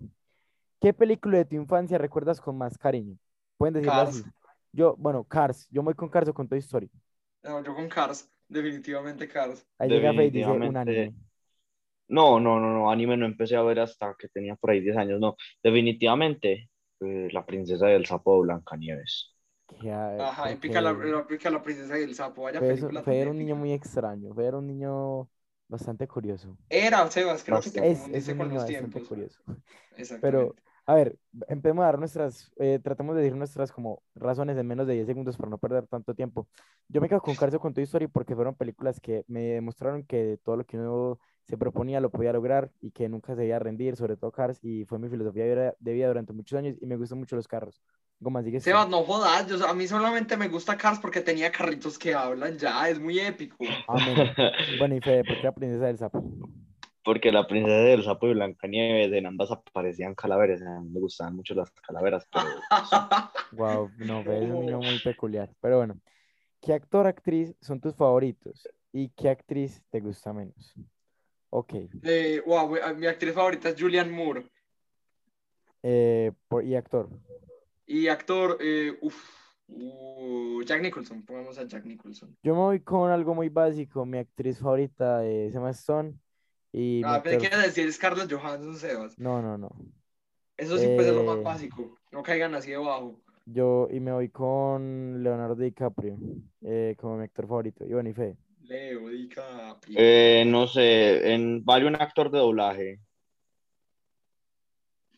¿Qué 0.80 0.94
película 0.94 1.38
de 1.38 1.45
tu 1.45 1.56
infancia 1.56 1.97
recuerdas 1.97 2.42
con 2.42 2.57
más 2.57 2.77
cariño? 2.77 3.15
Pueden 3.57 3.75
decirlo 3.75 4.01
así. 4.01 4.24
Yo, 4.71 4.95
bueno, 4.97 5.24
Cars. 5.24 5.68
Yo 5.69 5.83
voy 5.83 5.94
con 5.94 6.09
Cars 6.09 6.30
o 6.30 6.33
con 6.33 6.47
Toy 6.47 6.59
Story. 6.59 6.89
No, 7.44 7.63
yo 7.63 7.75
con 7.75 7.88
Cars. 7.88 8.27
Definitivamente 8.51 9.30
Cars. 9.30 9.65
Ahí 9.80 9.89
llega 9.89 10.12
y 10.12 10.30
dice 10.30 10.50
un 10.50 10.75
anime. 10.75 11.15
No, 12.09 12.42
no, 12.42 12.59
no, 12.59 12.74
no, 12.74 12.92
anime 12.92 13.15
no 13.15 13.25
empecé 13.25 13.56
a 13.56 13.62
ver 13.62 13.80
hasta 13.80 14.13
que 14.19 14.27
tenía 14.27 14.56
por 14.57 14.71
ahí 14.71 14.81
10 14.81 14.98
años, 14.98 15.21
no. 15.21 15.38
Definitivamente, 15.63 16.69
eh, 17.00 17.30
la 17.31 17.45
princesa 17.45 17.88
del 17.88 18.06
sapo 18.06 18.36
de 18.36 18.42
Blancanieves. 18.42 19.33
Ajá, 20.19 20.51
y 20.51 20.57
pica 20.57 20.81
la, 20.81 20.92
la, 20.92 21.63
princesa 21.63 21.94
del 21.94 22.13
sapo. 22.13 22.42
Vaya 22.42 22.59
fue, 22.59 22.75
fue 22.75 23.19
era 23.19 23.31
un 23.31 23.38
niño 23.38 23.56
muy 23.56 23.71
extraño, 23.71 24.33
fue 24.33 24.45
era 24.45 24.57
un 24.57 24.68
niño 24.68 25.30
bastante 25.69 26.06
curioso. 26.06 26.57
Era, 26.69 27.09
Sebas, 27.09 27.45
creo 27.45 27.61
que 27.61 27.69
es, 27.69 28.06
es 28.09 28.28
un 28.28 28.37
niño 28.40 28.56
bastante 28.56 29.02
curioso. 29.02 29.42
Pero 30.19 30.54
a 30.92 30.95
ver, 30.95 31.18
empecemos 31.48 31.83
a 31.83 31.86
dar 31.86 32.00
nuestras, 32.00 32.52
eh, 32.57 32.78
tratemos 32.83 33.16
de 33.16 33.21
decir 33.21 33.38
nuestras 33.38 33.71
como 33.71 34.04
razones 34.14 34.57
en 34.57 34.68
menos 34.68 34.86
de 34.88 34.95
10 34.95 35.07
segundos 35.07 35.38
para 35.38 35.50
no 35.50 35.57
perder 35.57 35.88
tanto 35.88 36.14
tiempo. 36.14 36.50
Yo 36.90 37.00
me 37.00 37.07
quedo 37.07 37.21
con 37.21 37.33
Cars 37.33 37.57
con 37.60 37.74
Toy 37.74 37.86
Story 37.86 38.07
porque 38.07 38.36
fueron 38.36 38.56
películas 38.56 39.00
que 39.00 39.24
me 39.30 39.42
demostraron 39.42 40.04
que 40.04 40.38
todo 40.44 40.57
lo 40.57 40.66
que 40.66 40.78
uno 40.78 41.18
se 41.48 41.57
proponía 41.57 42.02
lo 42.02 42.10
podía 42.10 42.33
lograr 42.33 42.71
y 42.81 42.92
que 42.92 43.07
nunca 43.07 43.33
se 43.33 43.40
debía 43.40 43.57
rendir, 43.57 43.95
sobre 43.95 44.18
todo 44.18 44.33
Cars, 44.33 44.60
y 44.62 44.83
fue 44.83 45.00
mi 45.00 45.07
filosofía 45.07 45.45
de 45.80 45.94
vida 45.94 46.07
durante 46.07 46.33
muchos 46.33 46.60
años 46.60 46.76
y 46.81 46.86
me 46.86 46.98
gustan 46.98 47.19
mucho 47.19 47.38
los 47.38 47.48
carros. 47.48 47.81
Goma, 48.19 48.44
sigue 48.44 48.60
Sebas, 48.60 48.90
no 48.90 49.04
jodas, 49.04 49.48
yo, 49.48 49.66
a 49.66 49.74
mí 49.74 49.88
solamente 49.88 50.36
me 50.36 50.50
gusta 50.50 50.78
Cars 50.78 51.00
porque 51.00 51.21
tenía 51.21 51.54
carritos 51.54 51.98
que 51.98 52.14
hablan 52.14 52.57
ya, 52.57 52.90
es 52.90 53.00
muy 53.00 53.18
épico. 53.18 53.64
bueno, 54.78 54.95
y 54.95 55.00
Fede, 55.00 55.24
¿por 55.24 55.38
qué 55.38 55.44
la 55.44 55.52
princesa 55.54 55.86
del 55.86 55.98
sapo? 55.98 56.21
Porque 57.04 57.31
la 57.31 57.48
princesa 57.48 57.78
del 57.78 58.04
sapo 58.04 58.28
y 58.28 58.34
Blancanieves 58.34 59.12
en 59.14 59.26
ambas 59.26 59.52
aparecían 59.52 60.14
calaveras, 60.14 60.62
me 60.62 61.00
gustaban 61.00 61.36
mucho 61.36 61.56
las 61.56 61.72
calaveras. 61.72 62.28
wow, 63.52 63.92
no, 63.98 64.20
es 64.31 64.50
un 64.50 64.60
niño 64.66 64.80
muy 64.80 65.00
peculiar. 65.00 65.50
Pero 65.62 65.78
bueno, 65.78 66.00
¿qué 66.62 66.74
actor 66.74 67.08
actriz 67.08 67.56
son 67.60 67.80
tus 67.80 67.96
favoritos 67.96 68.68
y 68.92 69.10
qué 69.10 69.30
actriz 69.30 69.81
te 69.90 70.00
gusta 70.00 70.34
menos? 70.34 70.76
Ok. 71.50 71.74
Eh, 72.04 72.42
wow, 72.46 72.70
mi 72.96 73.08
actriz 73.08 73.34
favorita 73.34 73.70
es 73.70 73.81
Julianne 73.81 74.12
Moore. 74.12 74.46
Eh, 75.84 76.31
¿Y 76.64 76.76
actor? 76.76 77.10
Y 77.88 78.08
actor, 78.08 78.58
eh, 78.62 78.98
uh, 79.68 80.64
Jack 80.64 80.81
Nicholson, 80.81 81.26
pongamos 81.26 81.58
a 81.58 81.66
Jack 81.66 81.84
Nicholson. 81.84 82.38
Yo 82.44 82.54
me 82.54 82.60
voy 82.60 82.80
con 82.81 83.10
algo 83.10 83.34
muy 83.34 83.50
básico. 83.50 84.06
Mi 84.06 84.20
actriz 84.20 84.60
favorita 84.60 85.26
es 85.26 85.56
Emma 85.56 85.72
Stone 85.72 86.14
y 86.73 87.01
ah, 87.04 87.21
pero 87.23 87.40
quiere 87.40 87.57
decir 87.57 87.92
Scarlett 87.92 88.31
Johansson, 88.31 88.75
Sebas. 88.78 89.19
No, 89.19 89.42
no, 89.42 89.57
no. 89.57 89.69
Eso 90.57 90.78
sí 90.78 90.85
puede 90.85 91.06
ser 91.06 91.16
lo 91.16 91.23
más 91.23 91.37
eh, 91.37 91.44
básico. 91.44 91.97
No 92.11 92.23
caigan 92.23 92.54
así 92.56 92.71
debajo. 92.71 93.19
Yo, 93.45 93.87
y 93.92 93.99
me 93.99 94.11
voy 94.11 94.30
con 94.30 95.23
Leonardo 95.23 95.56
DiCaprio 95.56 96.18
eh, 96.61 96.95
como 96.97 97.18
mi 97.18 97.23
actor 97.23 97.47
favorito. 97.47 97.83
Y 97.85 97.94
bueno, 97.94 98.09
y 98.09 98.13
Fe. 98.13 98.37
Leo 98.61 99.09
DiCaprio. 99.09 99.97
Eh, 99.99 100.44
no 100.45 100.68
sé, 100.68 101.33
en, 101.33 101.66
vale 101.66 101.87
un 101.87 101.95
actor 101.95 102.30
de 102.30 102.37
doblaje. 102.37 102.99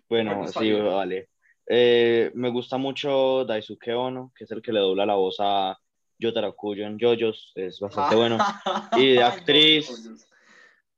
Bueno, 0.08 0.48
sí, 0.48 0.72
vale. 0.72 1.30
me 1.68 2.50
gusta 2.50 2.78
mucho 2.78 3.46
Daisuke 3.46 3.94
Ono, 3.94 4.32
que 4.36 4.46
es 4.46 4.52
el 4.52 4.62
que 4.62 4.72
le 4.72 4.80
dobla 4.80 5.06
la 5.06 5.16
voz 5.16 5.38
a 5.40 5.78
Yotaro 6.20 6.56
Kuyo 6.56 6.86
en 6.86 6.98
JoJo's, 6.98 7.52
es 7.56 7.80
bastante 7.80 8.16
bueno. 8.16 8.38
Y 8.98 9.14
de 9.14 9.24
actriz, 9.24 10.28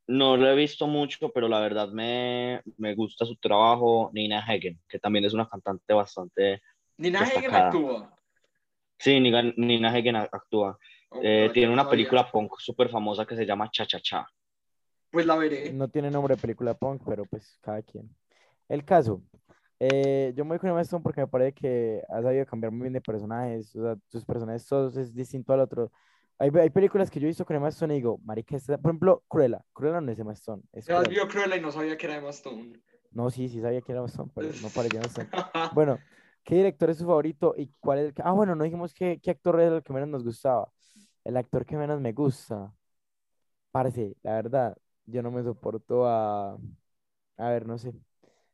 No 0.08 0.38
lo 0.38 0.48
he 0.50 0.56
visto 0.56 0.86
mucho, 0.88 1.30
pero 1.30 1.48
la 1.48 1.60
verdad 1.60 1.90
me, 1.90 2.62
me 2.78 2.94
gusta 2.94 3.26
su 3.26 3.36
trabajo. 3.38 4.12
Nina 4.14 4.40
Hagen, 4.40 4.80
que 4.88 5.00
también 5.00 5.26
es 5.26 5.34
una 5.34 5.48
cantante 5.50 5.94
bastante 5.94 6.62
Nina 6.98 7.20
Hagen 7.22 7.36
Destacada. 7.42 7.66
actúa. 7.68 8.16
Sí, 9.00 9.20
Nina, 9.20 9.42
Nina 9.58 9.90
Hagen 9.90 10.16
actúa. 10.16 10.78
Oh, 11.10 11.20
Eh, 11.24 11.50
tiene 11.54 11.68
una 11.74 11.84
no 11.84 11.90
sabía. 11.90 11.92
película 11.92 12.32
punk 12.32 12.54
súper 12.60 12.90
famosa 12.90 13.26
que 13.26 13.36
se 13.36 13.46
llama 13.46 13.70
Cha 13.72 13.86
Cha 13.86 14.00
Cha. 14.00 14.28
Pues 15.12 15.26
la 15.26 15.36
veré. 15.38 15.72
No 15.74 15.88
tiene 15.88 16.12
nombre 16.12 16.36
de 16.36 16.42
película 16.42 16.74
punk, 16.76 17.02
pero 17.06 17.26
pues 17.26 17.58
cada 17.62 17.82
quien. 17.82 18.10
El 18.70 18.84
caso, 18.86 19.22
eh, 19.80 20.34
yo 20.36 20.44
me 20.46 20.50
voy 20.50 20.60
con 20.60 20.70
Emma 20.70 20.82
Stone 20.82 21.04
porque 21.04 21.22
me 21.22 21.28
parece 21.28 21.54
que 21.54 22.02
ha 22.10 22.22
sabido 22.22 22.46
cambiar 22.46 22.72
muy 22.72 22.82
bien 22.82 22.94
de 22.94 23.02
personajes, 23.02 23.76
o 23.76 23.82
sea, 23.84 23.96
sus 24.08 24.26
personajes 24.26 24.68
todos 24.68 24.98
es 24.98 25.14
distinto 25.16 25.54
al 25.54 25.62
otro. 25.62 25.92
Hay, 26.40 26.50
hay 26.60 26.70
películas 26.70 27.10
que 27.10 27.20
yo 27.20 27.26
he 27.28 27.30
visto 27.30 27.46
con 27.46 27.56
Emma 27.56 27.70
Stone 27.70 27.94
y 27.94 27.98
digo, 27.98 28.20
marica, 28.24 28.56
esta- 28.58 28.78
por 28.78 28.92
ejemplo, 28.92 29.24
Cruella, 29.28 29.64
Cruella 29.74 30.02
no 30.02 30.12
es 30.12 30.20
Emma 30.20 30.34
Stone, 30.34 30.64
es 30.74 30.90
Cruella. 30.90 31.10
vio 31.10 31.28
Cruella 31.28 31.56
y 31.56 31.62
no 31.62 31.72
sabía 31.72 31.98
que 31.98 32.06
era 32.06 32.18
Emma 32.18 32.30
Stone. 32.30 32.80
No, 33.12 33.30
sí, 33.30 33.48
sí 33.50 33.62
sabía 33.62 33.82
que 33.82 33.92
era 33.92 34.00
Emma 34.00 34.08
Stone, 34.08 34.32
pero 34.36 34.54
no 34.54 34.72
parecía 34.72 35.00
Emma 35.00 35.08
Stone. 35.08 35.30
Bueno, 35.70 36.04
¿qué 36.44 36.56
director 36.56 36.90
es 36.90 36.98
su 36.98 37.06
favorito 37.06 37.54
y 37.58 37.70
cuál 37.80 38.00
es 38.00 38.06
el 38.08 38.14
que... 38.14 38.22
Ah, 38.26 38.32
bueno, 38.34 38.56
no 38.56 38.64
dijimos 38.64 38.94
qué, 38.94 39.20
qué 39.22 39.32
actor 39.32 39.60
es 39.62 39.72
el 39.72 39.84
que 39.84 39.94
menos 39.94 40.10
nos 40.10 40.24
gustaba. 40.24 40.72
El 41.24 41.38
actor 41.38 41.66
que 41.66 41.78
menos 41.78 42.00
me 42.02 42.12
gusta. 42.14 42.74
Parece, 43.72 44.16
la 44.24 44.34
verdad, 44.36 44.78
yo 45.06 45.22
no 45.24 45.32
me 45.32 45.44
soporto 45.44 46.06
a... 46.08 46.54
A 47.38 47.50
ver, 47.50 47.68
no 47.68 47.78
sé. 47.78 47.94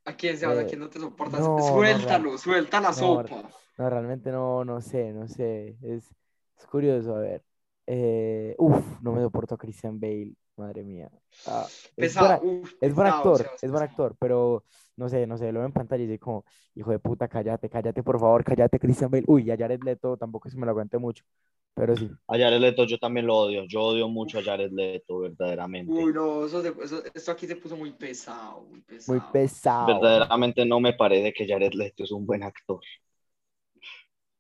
¿A 0.06 0.16
quién 0.16 0.38
Sebas? 0.38 0.60
¿A 0.60 0.66
Eh, 0.66 0.68
quién 0.68 0.80
no 0.82 0.90
te 0.90 1.00
soportas? 1.00 1.44
no, 1.44 1.84
no, 1.84 1.98
Suéltalo, 1.98 1.98
real- 1.98 2.38
suelta 2.38 2.80
la 2.82 2.94
no, 2.94 3.24
sopa. 3.24 3.50
No, 3.78 3.90
realmente 3.90 4.32
no, 4.32 4.64
no 4.66 4.82
sé, 4.82 5.12
no 5.14 5.28
sé. 5.28 5.78
Es, 5.82 6.14
es 6.58 6.68
curioso, 6.68 7.16
a 7.16 7.20
ver. 7.20 7.44
Eh, 7.93 8.55
uf, 8.57 9.01
no 9.01 9.12
me 9.13 9.21
soporto 9.21 9.55
a 9.55 9.57
Christian 9.57 10.00
Bale, 10.00 10.33
madre 10.55 10.83
mía. 10.83 11.10
Ah, 11.45 11.69
es 12.00 12.15
Pesado, 12.15 12.15
buena- 12.17 12.41
uf, 12.41 12.74
es 12.79 12.93
buen 12.95 13.05
pesado, 13.05 13.07
actor, 13.07 13.51
es 13.62 13.69
buen 13.71 13.83
actor, 13.83 14.15
pero 14.19 14.63
no 14.95 15.10
sé, 15.10 15.27
no 15.27 15.38
sé, 15.38 15.51
lo 15.51 15.60
veo 15.60 15.67
en 15.67 15.74
pantalla 15.74 16.03
y 16.03 16.17
como, 16.17 16.45
hijo 16.75 16.91
de 16.91 17.00
puta, 17.00 17.27
cállate, 17.27 17.69
cállate, 17.69 18.01
por 18.03 18.19
favor, 18.19 18.43
cállate, 18.43 18.79
Christian 18.79 19.12
Bale. 19.12 19.25
Uy, 19.27 19.51
a 19.51 19.57
Jared 19.57 19.81
Leto 19.83 20.15
tampoco 20.17 20.50
que 20.50 20.55
me 20.57 20.65
lo 20.65 20.71
aguante 20.71 20.98
mucho, 20.98 21.24
pero 21.74 21.95
sí. 21.98 22.10
A 22.27 22.38
Jared 22.38 22.60
Leto 22.62 22.86
yo 22.86 22.98
también 22.98 23.27
lo 23.27 23.38
odio. 23.38 23.65
Yo 23.67 23.81
odio 23.81 24.07
mucho 24.07 24.39
a 24.39 24.43
Jared 24.43 24.71
Leto, 24.71 25.19
verdaderamente. 25.19 25.93
Uy, 25.93 26.13
no, 26.13 26.45
eso, 26.45 26.62
se- 26.62 26.74
eso- 26.83 27.03
esto 27.13 27.31
aquí 27.31 27.48
se 27.48 27.55
puso 27.55 27.75
muy 27.75 27.91
pesado, 27.91 28.62
muy 28.63 28.81
pesado. 28.81 29.17
Muy 29.17 29.21
pesado. 29.21 30.00
Verdaderamente 30.00 30.65
no 30.65 30.79
me 30.79 30.93
parece 30.93 31.33
que 31.33 31.48
Jared 31.48 31.74
Leto 31.74 32.03
es 32.03 32.12
un 32.12 32.25
buen 32.25 32.43
actor. 32.43 32.81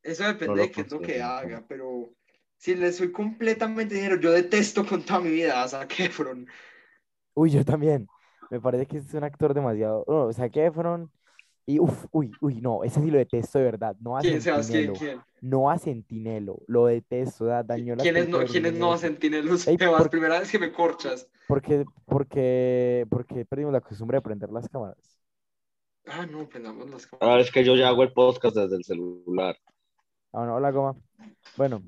Eso 0.03 0.23
depende 0.25 0.59
No 0.59 0.61
de 0.61 0.71
qué 0.71 0.81
es 0.81 0.91
lo 0.91 1.01
que 1.01 1.21
haga, 1.21 1.65
pero 1.67 2.13
si 2.61 2.75
le 2.75 2.91
soy 2.93 3.11
completamente 3.11 3.95
sincero, 3.95 4.21
yo 4.21 4.31
detesto 4.31 4.85
con 4.85 5.03
toda 5.03 5.19
mi 5.19 5.31
vida 5.31 5.63
a 5.63 5.67
Zac 5.67 5.99
Efron. 5.99 6.45
Uy, 7.33 7.49
yo 7.49 7.65
también. 7.65 8.07
Me 8.51 8.59
parece 8.61 8.85
que 8.85 8.97
es 8.97 9.11
un 9.15 9.23
actor 9.23 9.53
demasiado. 9.55 10.05
No, 10.07 10.25
o 10.25 10.33
sea, 10.33 10.47
que 10.47 10.67
Efron. 10.67 11.09
Y 11.65 11.79
uff, 11.79 12.05
uy, 12.11 12.31
uy, 12.39 12.61
no, 12.61 12.83
ese 12.83 13.01
sí 13.01 13.09
lo 13.09 13.17
detesto 13.17 13.57
de 13.57 13.65
verdad. 13.65 13.95
No 13.99 14.15
a 14.15 14.21
¿Quién, 14.21 14.41
Sebas? 14.41 14.69
¿Quién? 14.69 14.93
¿Quién? 14.93 15.21
No 15.41 15.71
a 15.71 15.79
Sentinelo. 15.79 16.59
Lo 16.67 16.85
detesto, 16.85 17.45
da, 17.45 17.63
dañó 17.63 17.95
las 17.95 18.03
¿Quiénes 18.03 18.29
no, 18.29 18.37
de 18.39 18.45
¿quiénes 18.45 18.73
no 18.73 18.89
2008. 18.89 18.93
hacen 18.93 19.17
Tinelos? 19.17 19.67
Ey, 19.67 19.77
por- 19.77 20.09
primera 20.11 20.39
vez 20.39 20.51
que 20.51 20.59
me 20.59 20.71
corchas. 20.71 21.27
Porque, 21.47 21.85
porque, 22.05 23.07
porque 23.09 23.43
perdimos 23.45 23.73
la 23.73 23.81
costumbre 23.81 24.17
de 24.17 24.21
prender 24.21 24.51
las 24.51 24.69
cámaras. 24.69 24.97
Ah, 26.05 26.27
no, 26.27 26.47
prendamos 26.47 26.89
las 26.91 27.07
cámaras. 27.07 27.27
Ahora 27.29 27.41
es 27.41 27.51
que 27.51 27.63
yo 27.63 27.75
ya 27.75 27.87
hago 27.87 28.03
el 28.03 28.13
podcast 28.13 28.55
desde 28.55 28.75
el 28.75 28.83
celular. 28.83 29.55
Ah, 30.33 30.39
bueno, 30.39 30.55
hola, 30.55 30.71
goma. 30.71 30.95
Bueno, 31.57 31.83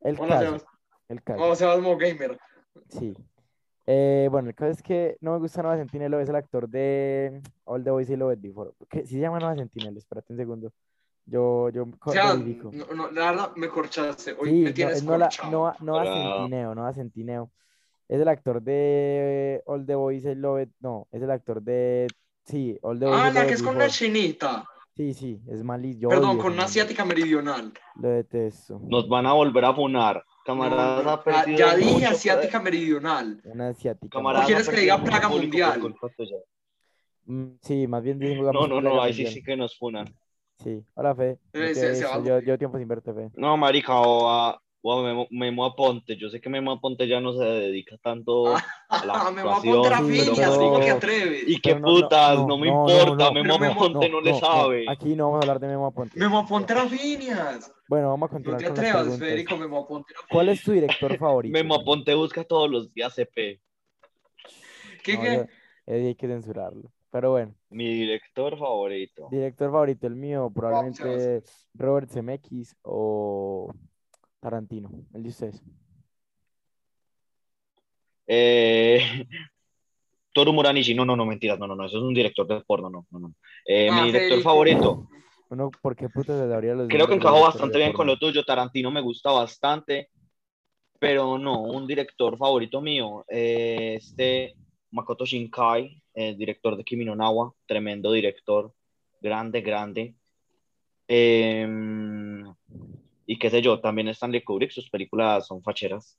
el 0.00 0.16
Hola, 0.18 0.34
caso, 0.38 0.44
Sebas. 0.46 0.64
el 1.08 1.22
caso, 1.22 1.42
Oh, 1.42 1.54
Sebas 1.54 1.80
Mo 1.80 1.96
Gamer. 1.96 2.38
sí. 2.88 3.14
Eh, 3.86 4.28
bueno, 4.30 4.48
el 4.50 4.54
caso 4.54 4.70
es 4.70 4.82
que 4.82 5.16
no 5.20 5.32
me 5.32 5.38
gusta 5.38 5.62
Nova 5.62 5.76
Sentinelo, 5.76 6.20
es 6.20 6.28
el 6.28 6.36
actor 6.36 6.68
de 6.68 7.40
All 7.64 7.82
the 7.82 7.90
Boys 7.90 8.08
I 8.10 8.16
Loved 8.16 8.38
Before. 8.38 8.70
¿Qué? 8.88 9.04
¿Sí 9.04 9.14
se 9.14 9.20
llama 9.20 9.40
Nova 9.40 9.56
Sentinelo? 9.56 9.98
Espérate 9.98 10.32
un 10.32 10.38
segundo. 10.38 10.72
Yo, 11.26 11.70
yo 11.70 11.86
Sebas, 12.10 12.38
verifico. 12.38 12.70
no, 12.72 12.86
no, 12.94 13.10
la 13.10 13.30
verdad 13.32 13.52
me 13.56 13.68
corchaste. 13.68 14.36
Hoy 14.38 14.50
Sí, 14.50 14.62
me 14.62 14.68
no, 14.70 14.74
tienes 14.74 15.02
corchado. 15.02 15.50
Noah, 15.50 15.76
Noah 15.80 16.02
Ah. 16.06 16.36
Centineo, 16.36 16.74
Noah 16.74 16.92
Centineo. 16.92 17.50
Es 18.08 18.20
el 18.20 18.28
actor 18.28 18.62
de 18.62 19.62
All 19.66 19.86
the 19.86 19.94
Boys 19.94 20.24
I 20.24 20.34
Loved, 20.34 20.68
no, 20.80 21.06
es 21.12 21.22
el 21.22 21.30
actor 21.30 21.62
de, 21.62 22.08
sí, 22.44 22.76
All 22.82 22.98
the 22.98 23.06
Boys 23.06 23.18
Ah, 23.20 23.30
la 23.32 23.46
que 23.46 23.54
es 23.54 23.62
con 23.62 23.74
Before. 23.74 23.90
chinita. 23.90 24.64
Sí, 25.00 25.14
sí, 25.14 25.40
es 25.48 25.64
malísimo. 25.64 26.10
Perdón, 26.10 26.32
odio 26.32 26.42
con 26.42 26.52
una 26.52 26.64
asiática 26.64 27.06
meridional. 27.06 27.72
Lo 27.94 28.10
detesto. 28.10 28.78
Nos 28.82 29.08
van 29.08 29.24
a 29.24 29.32
volver 29.32 29.64
a 29.64 29.72
funar. 29.72 30.16
No, 30.16 30.22
Camaradas, 30.44 31.04
no, 31.04 31.10
ha 31.10 31.14
ah, 31.14 31.24
perdido 31.24 31.58
ya 31.58 31.74
dije 31.74 31.94
mucho 31.94 32.08
asiática 32.08 32.58
poder. 32.58 32.64
meridional. 32.74 33.40
Una 33.46 33.68
asiática. 33.68 34.18
Camaradas, 34.18 34.44
¿O 34.44 34.48
quieres 34.48 34.68
que 34.68 34.80
diga 34.80 35.02
plaga 35.02 35.30
mundial? 35.30 35.94
Mm, 37.24 37.46
sí, 37.62 37.86
más 37.86 38.02
bien 38.02 38.18
digamos 38.18 38.52
No, 38.52 38.66
no, 38.66 38.82
no, 38.82 39.00
ahí 39.00 39.14
sí 39.14 39.24
sí 39.24 39.42
que 39.42 39.56
nos 39.56 39.78
funan. 39.78 40.04
Sí, 40.62 40.84
hola 40.92 41.14
Fe. 41.14 41.38
Yo, 42.22 42.40
yo 42.40 42.58
tiempo 42.58 42.76
sin 42.76 42.86
verte, 42.86 43.14
Fe. 43.14 43.30
No, 43.36 43.56
marica, 43.56 43.98
o 43.98 44.28
a, 44.28 44.62
o 44.82 44.92
a 44.92 45.02
Memo, 45.02 45.26
Memo 45.30 45.64
Aponte. 45.64 46.16
Yo 46.16 46.30
sé 46.30 46.40
que 46.40 46.48
Memo 46.48 46.72
Aponte 46.72 47.06
ya 47.06 47.20
no 47.20 47.32
se 47.34 47.44
dedica 47.44 47.96
tanto 47.98 48.46
a 48.88 49.04
la 49.04 49.14
actuación, 49.28 49.84
sí, 49.84 49.88
pero 49.88 49.96
Finias, 50.06 50.36
pero- 50.38 50.56
¿cómo 50.56 50.72
te 50.72 50.78
marica, 50.78 50.94
atreves? 50.96 51.44
Y 51.48 51.60
qué 51.60 51.74
no, 51.74 51.80
no, 51.80 51.86
putas, 52.00 52.38
no, 52.38 52.46
no, 52.46 52.58
me 52.58 52.66
no, 52.68 52.86
no, 52.86 52.90
importa, 53.00 53.24
no, 53.24 53.32
Memo 53.32 53.58
Memo- 53.58 53.72
Aponte 53.84 54.08
no, 54.08 54.20
le 54.20 54.34
sabe. 54.40 54.84
Aquí 54.88 55.14
no 55.16 55.24
vamos 55.26 55.36
a 55.38 55.42
hablar 55.42 55.60
de 55.60 55.68
Memo 55.68 55.86
Aponte. 55.86 56.18
Me 56.18 56.26
voy 56.26 56.42
a 56.42 56.46
poner 56.46 56.78
a 56.78 56.86
Finias. 56.88 57.72
Bueno, 57.88 58.08
vamos 58.10 58.28
a 58.30 58.32
No 58.32 58.36
continuar 58.36 58.58
te 58.62 58.66
con 58.68 58.76
las 58.76 58.84
atrevas. 58.96 59.18
Federico, 59.18 59.56
me 59.56 59.66
voy 59.66 59.82
a 59.82 59.86
poner 59.86 60.04
a 60.22 60.26
¿Cuál 60.32 60.48
es 60.48 60.62
tu 60.62 60.72
director 60.72 61.18
favorito? 61.18 61.52
Memo 61.52 61.74
Aponte 61.74 62.14
busca 62.14 62.44
todos 62.44 62.70
los 62.70 62.92
días 62.94 63.14
CP. 63.14 63.60
¿Qué, 65.02 65.14
No, 65.14 65.20
qué? 65.22 65.46
eh, 65.86 66.06
hay 66.08 66.14
que 66.14 66.26
censurarlo. 66.26 66.90
Pero 67.10 67.32
bueno, 67.32 67.54
Mi 67.70 67.92
director 67.92 68.56
favorito. 68.56 69.26
director 69.32 69.72
favorito, 69.72 70.06
el 70.06 70.14
mío, 70.14 70.50
probablemente 70.54 71.42
Robert 71.74 72.08
Zemeckis 72.08 72.76
o 72.82 73.72
Tarantino, 74.40 74.90
el 75.14 75.22
de 75.22 75.28
ustedes. 75.28 75.62
Eh, 78.26 78.98
Toru 80.32 80.52
Muranishi, 80.52 80.94
no, 80.94 81.04
no, 81.04 81.16
no, 81.16 81.26
mentiras, 81.26 81.58
no, 81.58 81.66
no, 81.66 81.76
no, 81.76 81.86
eso 81.86 81.98
es 81.98 82.02
un 82.02 82.14
director 82.14 82.46
de 82.46 82.60
porno, 82.62 82.88
no, 82.88 83.06
no, 83.10 83.18
no. 83.18 83.34
Eh, 83.66 83.88
Ah, 83.90 84.00
mi 84.00 84.06
director 84.06 84.28
Federico. 84.28 84.42
favorito, 84.42 85.08
Uno, 85.50 85.70
¿por 85.82 85.96
qué 85.96 86.08
puta 86.08 86.38
se 86.38 86.48
sabría 86.48 86.74
los 86.74 86.88
creo 86.88 87.06
que 87.06 87.14
de 87.14 87.16
encajó 87.16 87.42
bastante 87.42 87.78
de 87.78 87.84
bien 87.84 87.92
con 87.92 88.06
lo 88.06 88.16
tuyo, 88.18 88.44
Tarantino 88.44 88.90
me 88.90 89.00
gusta 89.00 89.32
bastante, 89.32 90.10
pero 90.98 91.36
no, 91.38 91.60
un 91.62 91.86
director 91.86 92.38
favorito 92.38 92.80
mío, 92.80 93.24
eh, 93.28 93.96
este 93.98 94.54
Makoto 94.92 95.26
Shinkai, 95.26 96.02
el 96.14 96.36
director 96.36 96.76
de 96.76 96.84
Kimi 96.84 97.04
no 97.04 97.16
Nawa, 97.16 97.52
tremendo 97.66 98.12
director, 98.12 98.72
grande, 99.20 99.60
grande. 99.60 100.14
Eh, 101.08 101.66
y 101.66 101.99
qué 103.40 103.50
sé 103.50 103.60
yo, 103.62 103.80
también 103.80 104.06
Stanley 104.08 104.44
Kubrick, 104.44 104.70
sus 104.70 104.88
películas 104.90 105.48
son 105.48 105.60
facheras. 105.62 106.16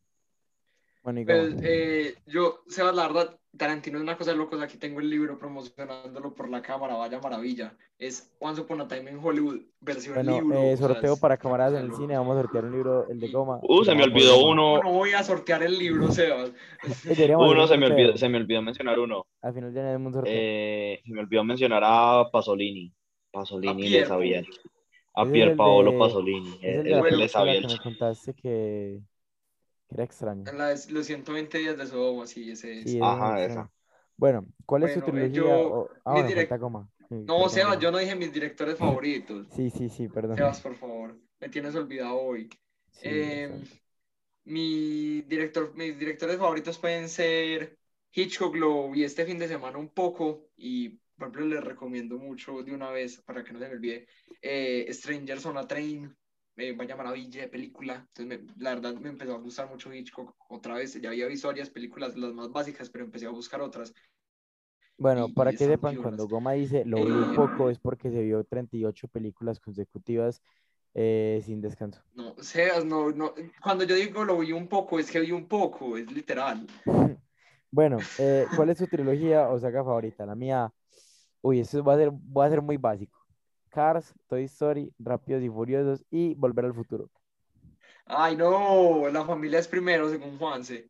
Bueno, 1.03 1.21
Pues, 1.25 1.55
eh, 1.63 2.15
yo, 2.27 2.59
Sebas, 2.67 2.93
la 2.95 3.07
verdad, 3.07 3.35
Tarantino 3.57 3.97
es 3.97 4.03
una 4.03 4.15
cosa 4.17 4.31
de 4.31 4.37
locos. 4.37 4.61
Aquí 4.61 4.77
tengo 4.77 4.99
el 4.99 5.09
libro 5.09 5.35
promocionándolo 5.35 6.35
por 6.35 6.47
la 6.47 6.61
cámara, 6.61 6.95
vaya 6.95 7.19
maravilla. 7.19 7.75
Es 7.97 8.31
Once 8.39 8.61
Upon 8.61 8.81
a 8.81 8.87
Time 8.87 9.09
in 9.09 9.17
Hollywood, 9.17 9.61
versión 9.79 10.13
Bueno, 10.13 10.41
libro. 10.41 10.55
eh, 10.61 10.73
o 10.73 10.77
sea, 10.77 10.87
sorteo 10.89 11.17
para 11.17 11.37
cosa 11.37 11.67
en 11.69 11.73
de 11.73 11.79
el 11.87 11.95
cine. 11.95 12.17
Vamos 12.17 12.37
a 12.37 12.41
sortear 12.41 12.65
un 12.65 12.71
libro, 12.73 13.07
el 13.09 13.19
de 13.19 13.29
Goma. 13.29 13.59
Uh, 13.63 13.83
se 13.83 13.95
me 13.95 14.03
olvidó 14.03 14.45
uno, 14.45 14.77
No 14.83 14.91
voy 14.91 15.13
a 15.13 15.23
sortear 15.23 15.63
el 15.63 15.75
libro, 15.79 16.07
Sebas. 16.11 16.51
Eh, 17.07 17.35
uno 17.35 17.63
un 17.63 17.67
se 17.67 17.77
me 17.77 17.87
sorteo. 17.87 17.95
olvidó, 18.05 18.17
se 18.17 18.29
me 18.29 18.37
olvidó 18.37 18.61
mencionar 18.61 18.99
uno. 18.99 19.25
Al 19.41 19.53
final 19.55 19.73
tenemos 19.73 20.07
un 20.07 20.13
sorteo. 20.13 20.33
Eh, 20.35 21.01
se 21.03 21.11
me 21.11 21.21
olvidó 21.21 21.43
mencionar 21.43 21.81
a 21.83 22.29
Pasolini. 22.31 22.93
A 23.33 23.39
Pasolini 23.39 23.83
le 23.83 23.89
Pier, 23.89 24.07
sabía. 24.07 24.43
pues. 24.45 24.59
A 25.13 25.25
es 25.25 25.31
Pier 25.31 25.49
el 25.49 25.55
Paolo 25.57 25.91
de- 25.91 25.97
Pasolini. 25.99 26.49
es 26.61 26.77
el 26.77 26.89
la 26.89 26.97
él 26.97 26.99
bueno, 26.99 27.17
le 27.17 27.27
sabía 27.27 27.53
el 27.53 27.61
que 27.61 27.67
me 27.67 27.77
contaste 27.79 28.33
que, 28.33 29.01
que 29.87 29.95
era 29.95 30.03
extraño. 30.03 30.45
En 30.45 30.57
la 30.57 30.67
de 30.69 30.91
los 30.91 31.05
120 31.05 31.57
días 31.57 31.77
de 31.77 31.85
Sodoma, 31.87 32.25
sí, 32.27 32.51
ese 32.51 32.79
es. 32.79 32.85
Sí, 32.89 32.97
ese 32.97 33.03
Ajá, 33.05 33.43
es 33.45 33.51
esa. 33.51 33.71
Bueno, 34.17 34.45
¿cuál 34.65 34.83
es 34.83 34.93
tu 34.93 35.01
Bueno, 35.01 35.17
eh, 35.19 35.31
trilogía? 35.31 35.57
yo- 35.57 35.73
o- 35.73 35.89
Ah, 36.05 36.13
mi 36.13 36.21
bueno, 36.21 36.29
direct- 36.29 36.59
Goma. 36.59 36.89
Sí, 37.09 37.15
No, 37.15 37.25
perdón, 37.25 37.49
Sebas, 37.49 37.79
yo 37.79 37.91
no 37.91 37.97
dije 37.97 38.15
mis 38.15 38.33
directores 38.33 38.77
favoritos. 38.79 39.47
Sí, 39.55 39.69
sí, 39.69 39.89
sí, 39.89 40.07
perdón. 40.07 40.37
Sebas, 40.37 40.61
por 40.61 40.75
favor, 40.75 41.17
me 41.39 41.49
tienes 41.49 41.75
olvidado 41.75 42.15
hoy. 42.15 42.49
Sí, 42.91 43.09
Eh, 43.09 43.49
mi 44.45 45.21
director, 45.21 45.73
mis 45.75 45.97
directores 45.99 46.37
favoritos 46.37 46.77
pueden 46.79 47.09
ser 47.09 47.77
Hitchcock, 48.13 48.55
lo 48.55 48.89
vi 48.91 49.03
este 49.03 49.25
fin 49.25 49.37
de 49.39 49.47
semana 49.47 49.77
un 49.77 49.89
poco 49.89 50.49
y 50.57 50.99
por 51.29 51.41
ejemplo 51.41 51.45
les 51.55 51.63
recomiendo 51.63 52.17
mucho 52.17 52.63
de 52.63 52.73
una 52.73 52.89
vez 52.91 53.21
para 53.21 53.43
que 53.43 53.53
no 53.53 53.59
se 53.59 53.67
me 53.67 53.75
olvide 53.75 54.07
eh, 54.41 54.87
Strangers 54.93 55.45
on 55.45 55.57
a 55.57 55.67
Train, 55.67 56.15
eh, 56.57 56.73
vaya 56.73 56.95
maravilla 56.95 57.41
de 57.41 57.47
película. 57.49 57.95
Entonces 58.15 58.27
me- 58.45 58.53
la 58.63 58.75
verdad 58.75 58.95
me 58.95 59.09
empezó 59.09 59.33
a 59.35 59.37
gustar 59.39 59.69
mucho 59.69 59.93
Hitchcock 59.93 60.35
otra 60.49 60.75
vez. 60.75 60.99
Ya 61.01 61.09
había 61.09 61.27
visto 61.27 61.47
varias 61.47 61.69
películas, 61.69 62.17
las 62.17 62.33
más 62.33 62.51
básicas, 62.51 62.89
pero 62.89 63.05
empecé 63.05 63.25
a 63.27 63.29
buscar 63.29 63.61
otras. 63.61 63.93
Bueno, 64.97 65.29
y- 65.33 65.33
para 65.33 65.53
y 65.53 65.57
que 65.57 65.65
sepan, 65.65 65.97
cuando. 65.97 66.27
Goma 66.27 66.53
dice 66.53 66.85
lo 66.85 67.05
vi 67.05 67.19
un 67.19 67.31
Eh, 67.31 67.33
poco 67.33 67.69
es 67.69 67.79
porque 67.79 68.11
se 68.11 68.21
vio 68.23 68.43
38 68.43 69.07
películas 69.07 69.59
consecutivas 69.59 70.41
eh, 70.93 71.41
sin 71.45 71.61
descanso. 71.61 72.03
No, 72.13 72.35
Sebas, 72.41 72.85
no, 72.85 73.11
no. 73.11 73.33
Cuando 73.61 73.83
yo 73.85 73.95
digo 73.95 74.23
lo 74.23 74.39
vi 74.39 74.51
un 74.53 74.67
poco, 74.67 74.99
es 74.99 75.09
que 75.11 75.19
vi 75.19 75.31
un 75.31 75.47
poco, 75.47 75.97
es 75.97 76.11
literal. 76.11 76.65
Bueno, 77.71 78.09
eh, 78.17 78.49
¿cuál 78.53 78.69
es 78.69 78.77
su 78.79 78.87
trilogía 78.87 79.49
o 79.49 79.59
saga 79.59 79.83
favorita? 79.83 80.25
La 80.25 80.35
mía, 80.35 80.73
uy, 81.41 81.59
eso 81.59 81.83
va 81.83 81.93
a 81.93 81.97
ser, 81.97 82.11
va 82.11 82.45
a 82.45 82.49
ser 82.49 82.61
muy 82.61 82.77
básico. 82.77 83.19
Cars, 83.69 84.13
Toy 84.27 84.43
Story, 84.43 84.91
Rápidos 84.99 85.43
y 85.43 85.49
Furiosos 85.49 86.03
y 86.11 86.33
Volver 86.35 86.65
al 86.65 86.73
Futuro. 86.73 87.09
Ay, 88.05 88.35
no, 88.35 89.07
la 89.09 89.23
familia 89.25 89.59
es 89.59 89.67
primero, 89.67 90.09
según 90.09 90.37
Juanse. 90.37 90.87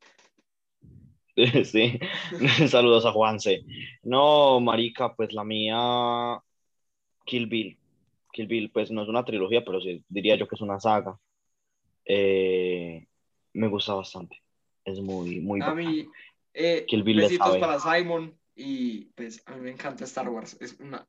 Sí, 1.65 1.97
saludos 2.67 3.05
a 3.05 3.11
Juanse. 3.11 3.63
No, 4.03 4.59
marica, 4.59 5.15
pues 5.15 5.33
la 5.33 5.43
mía, 5.43 6.39
Kill 7.25 7.47
Bill. 7.47 7.77
Kill 8.33 8.47
Bill, 8.47 8.71
pues 8.71 8.91
no 8.91 9.03
es 9.03 9.09
una 9.09 9.23
trilogía, 9.25 9.63
pero 9.63 9.81
sí 9.81 10.03
diría 10.09 10.35
yo 10.35 10.47
que 10.47 10.55
es 10.55 10.61
una 10.61 10.79
saga. 10.79 11.17
Eh, 12.05 13.05
me 13.53 13.67
gusta 13.67 13.93
bastante. 13.93 14.37
Es 14.83 14.99
muy, 14.99 15.39
muy 15.39 15.61
A 15.61 15.67
bacana. 15.69 15.89
mí, 15.89 16.09
eh, 16.53 16.85
Kill 16.87 17.03
Bill 17.03 17.21
besitos 17.21 17.57
para 17.57 17.79
Simon 17.79 18.37
y 18.55 19.05
pues 19.15 19.43
a 19.45 19.55
mí 19.55 19.61
me 19.61 19.71
encanta 19.71 20.05
Star 20.05 20.29
Wars, 20.29 20.57
es 20.59 20.79
una 20.79 21.07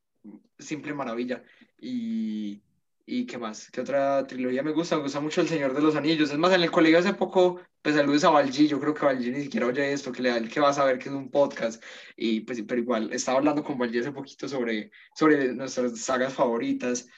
simple 0.58 0.94
maravilla. 0.94 1.42
Y, 1.78 2.62
y 3.04 3.26
qué 3.26 3.38
más, 3.38 3.70
qué 3.70 3.80
otra 3.80 4.26
trilogía 4.26 4.62
me 4.62 4.72
gusta, 4.72 4.96
me 4.96 5.02
gusta 5.02 5.20
mucho 5.20 5.40
El 5.40 5.49
Señor 5.49 5.75
de 5.75 5.82
los 5.82 5.96
Anillos. 5.96 6.30
Es 6.30 6.38
más, 6.38 6.52
en 6.52 6.62
el 6.62 6.70
colegio 6.70 6.99
hace 6.99 7.14
poco, 7.14 7.61
pues 7.82 7.96
saludos 7.96 8.25
a 8.25 8.30
Valji, 8.30 8.68
yo 8.68 8.80
creo 8.80 8.94
que 8.94 9.04
Valji 9.04 9.30
ni 9.30 9.42
siquiera 9.42 9.66
oye 9.66 9.92
esto, 9.92 10.12
que 10.12 10.22
le 10.22 10.30
da 10.30 10.37
el 10.37 10.49
que 10.49 10.61
va 10.61 10.70
a 10.70 10.75
saber 10.75 10.99
que 10.99 11.08
es 11.08 11.14
un 11.14 11.30
podcast. 11.30 11.82
Y 12.16 12.40
pues, 12.40 12.62
pero 12.62 12.80
igual, 12.80 13.12
estaba 13.12 13.38
hablando 13.38 13.64
con 13.64 13.78
Valji 13.78 13.99
hace 13.99 14.12
poquito 14.12 14.49
sobre, 14.49 14.90
sobre 15.14 15.52
nuestras 15.54 15.99
sagas 15.99 16.34
favoritas 16.34 17.08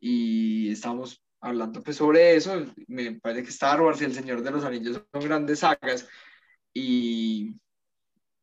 y 0.00 0.70
estábamos 0.72 1.22
hablando 1.40 1.82
pues 1.82 1.96
sobre 1.96 2.36
eso. 2.36 2.66
Me 2.88 3.12
parece 3.20 3.44
que 3.44 3.50
Star 3.50 3.80
Wars 3.80 4.00
y 4.02 4.04
El 4.04 4.14
Señor 4.14 4.42
de 4.42 4.50
los 4.50 4.64
Anillos 4.64 5.02
son 5.12 5.22
grandes 5.22 5.60
sagas 5.60 6.08
y, 6.74 7.54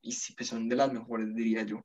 y 0.05 0.11
sí, 0.11 0.33
pues 0.35 0.49
son 0.49 0.69
de 0.69 0.75
las 0.75 0.93
mejores, 0.93 1.33
diría 1.33 1.63
yo. 1.63 1.81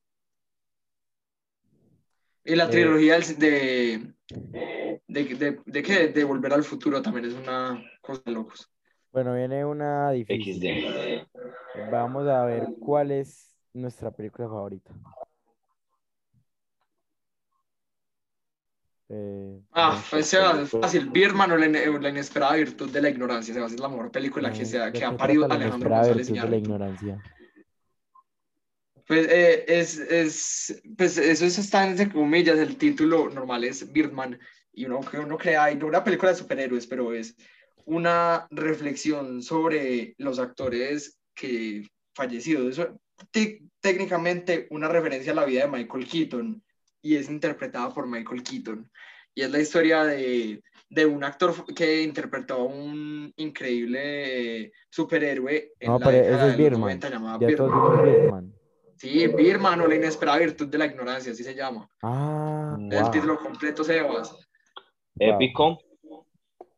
Y 2.45 2.55
la 2.55 2.65
Eh, 2.65 2.69
trilogía 2.69 3.17
de, 3.19 4.13
de, 5.07 5.25
de, 5.35 5.59
de, 5.65 5.83
qué? 5.83 6.07
de 6.09 6.23
Volver 6.23 6.53
al 6.53 6.63
Futuro 6.63 7.01
también 7.01 7.25
es 7.25 7.33
una 7.33 7.83
cosa 8.01 8.21
de 8.25 8.31
locos. 8.31 8.71
Bueno, 9.11 9.35
viene 9.35 9.65
una 9.65 10.11
difícil. 10.11 10.55
XD. 10.55 11.27
Vamos 11.91 12.27
a 12.27 12.45
ver 12.45 12.67
cuál 12.79 13.11
es 13.11 13.55
nuestra 13.73 14.11
película 14.11 14.47
favorita. 14.47 14.93
Eh, 19.09 19.59
Ah, 19.73 20.01
pues 20.09 20.27
Sebas, 20.27 20.59
es 20.59 20.69
fácil. 20.69 21.09
Birdman 21.09 21.51
o 21.51 21.57
la, 21.57 22.09
inesperada 22.09 22.55
virtud 22.55 22.89
de 22.91 23.01
la 23.01 23.09
ignorancia. 23.09 23.53
Sebas 23.53 23.73
es 23.73 23.79
la 23.79 23.89
mejor 23.89 24.11
película 24.11 24.51
que, 24.51 24.61
eh, 24.61 24.65
sea, 24.65 24.91
¿de 24.91 24.91
que 24.91 25.03
ha 25.05 25.17
parido 25.17 25.47
la 25.47 25.55
Alejandro 25.55 25.89
inesperada 25.89 25.89
González 25.89 26.27
virtud 26.27 26.39
de 26.39 26.49
la 26.49 26.57
ignorancia? 26.57 27.21
Pues, 29.11 29.27
eh, 29.29 29.65
es, 29.67 29.97
es, 29.99 30.81
pues 30.97 31.17
eso 31.17 31.43
es- 31.45 31.57
está 31.57 31.85
entre 31.85 32.07
comillas, 32.09 32.57
el 32.57 32.77
título 32.77 33.29
normal 33.29 33.65
es 33.65 33.91
Birdman 33.91 34.39
y 34.71 34.85
uno, 34.85 35.01
que 35.01 35.19
uno 35.19 35.37
crea, 35.37 35.69
y 35.69 35.75
no 35.75 35.87
una 35.87 36.01
película 36.01 36.31
de 36.31 36.37
superhéroes, 36.37 36.87
pero 36.87 37.13
es 37.13 37.35
una 37.83 38.47
reflexión 38.51 39.43
sobre 39.43 40.15
los 40.17 40.39
actores 40.39 41.19
que 41.35 41.85
fallecidos. 42.15 42.79
Eso, 42.79 43.01
te- 43.31 43.61
técnicamente 43.81 44.67
una 44.69 44.87
referencia 44.87 45.33
a 45.33 45.35
la 45.35 45.43
vida 45.43 45.65
de 45.65 45.71
Michael 45.77 46.07
Keaton 46.07 46.63
y 47.01 47.17
es 47.17 47.29
interpretada 47.29 47.93
por 47.93 48.07
Michael 48.07 48.43
Keaton. 48.43 48.89
Y 49.35 49.41
es 49.41 49.51
la 49.51 49.59
historia 49.59 50.05
de, 50.05 50.63
de 50.89 51.05
un 51.05 51.25
actor 51.25 51.65
que 51.75 52.01
interpretó 52.01 52.53
a 52.53 52.63
un 52.63 53.33
increíble 53.35 54.71
superhéroe 54.89 55.73
en 55.81 55.91
No, 55.91 55.99
la 55.99 56.05
pero 56.05 56.17
ese 56.17 56.47
es 56.51 56.55
Birdman. 56.57 56.79
90 56.79 57.09
llamada 57.09 57.37
Ya 57.41 57.55
todos 57.57 58.03
Birdman. 58.03 58.60
Sí, 59.01 59.25
Birman 59.25 59.81
o 59.81 59.87
la 59.87 59.95
inesperada 59.95 60.37
virtud 60.37 60.67
de 60.67 60.77
la 60.77 60.85
ignorancia, 60.85 61.31
así 61.31 61.43
se 61.43 61.55
llama. 61.55 61.89
Ah. 62.03 62.77
Es 62.91 62.97
el 62.97 63.01
wow. 63.01 63.11
título 63.11 63.39
completo, 63.39 63.83
Sebas. 63.83 64.37
Épico. 65.17 65.79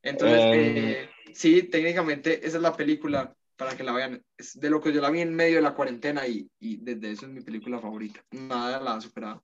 Entonces, 0.02 0.40
Em. 0.40 0.78
eh, 0.78 1.10
sí, 1.34 1.64
técnicamente 1.64 2.48
esa 2.48 2.56
es 2.56 2.64
la 2.64 2.78
película 2.78 3.36
para 3.58 3.76
que 3.76 3.84
la 3.84 3.92
vean. 3.92 4.24
Es 4.38 4.58
de 4.58 4.70
lo 4.70 4.80
que 4.80 4.94
yo 4.94 5.02
la 5.02 5.10
vi 5.10 5.20
en 5.20 5.36
medio 5.36 5.58
de 5.58 5.64
la 5.64 5.76
cuarentena 5.76 6.26
y, 6.26 6.50
y 6.62 6.78
desde 6.78 7.12
eso 7.12 7.26
es 7.26 7.32
mi 7.34 7.42
película 7.42 7.80
favorita. 7.80 8.24
Nada 8.32 8.80
la 8.80 8.94
ha 8.96 9.02
superado. 9.02 9.44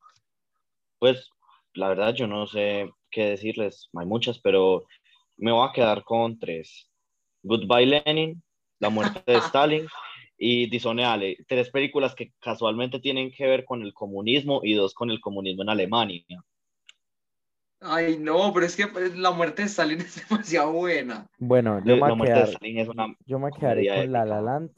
Pues 0.99 1.29
la 1.73 1.89
verdad 1.89 2.13
yo 2.13 2.27
no 2.27 2.47
sé 2.47 2.89
qué 3.11 3.31
decirles, 3.31 3.89
hay 3.93 4.05
muchas, 4.05 4.39
pero 4.39 4.85
me 5.35 5.51
voy 5.51 5.67
a 5.67 5.73
quedar 5.73 6.05
con 6.05 6.39
tres. 6.39 6.89
Goodbye 7.43 8.01
Lenin, 8.05 8.41
La 8.79 8.89
muerte 8.89 9.21
de 9.25 9.37
Stalin 9.53 9.85
y 10.39 10.69
Disoneale, 10.69 11.37
tres 11.47 11.69
películas 11.69 12.15
que 12.15 12.33
casualmente 12.39 12.99
tienen 12.99 13.31
que 13.31 13.45
ver 13.45 13.65
con 13.65 13.83
el 13.83 13.93
comunismo 13.93 14.61
y 14.63 14.73
dos 14.73 14.93
con 14.93 15.11
el 15.11 15.19
comunismo 15.21 15.63
en 15.63 15.69
Alemania. 15.69 16.25
Ay, 17.81 18.17
no, 18.19 18.53
pero 18.53 18.65
es 18.65 18.75
que 18.75 18.87
pues, 18.87 19.17
la 19.17 19.31
muerte 19.31 19.63
de 19.63 19.67
Stalin 19.67 19.99
es 20.01 20.27
demasiado 20.29 20.71
buena. 20.73 21.27
Bueno, 21.37 21.83
yo 21.83 21.97
me 21.97 22.07
La 22.07 22.15
de 22.15 22.17
quedar, 22.17 22.49
Stalin 22.49 22.79
es 22.79 22.87
una... 22.89 23.15
yo 23.25 23.39
me 23.39 23.53
quedaré 23.53 23.87
con 23.87 24.11
La 24.11 24.25
La 24.25 24.41
épica. 24.41 24.41
Land, 24.41 24.71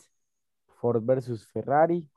Ford 0.82 1.04
versus 1.06 1.48
Ferrari, 1.48 2.08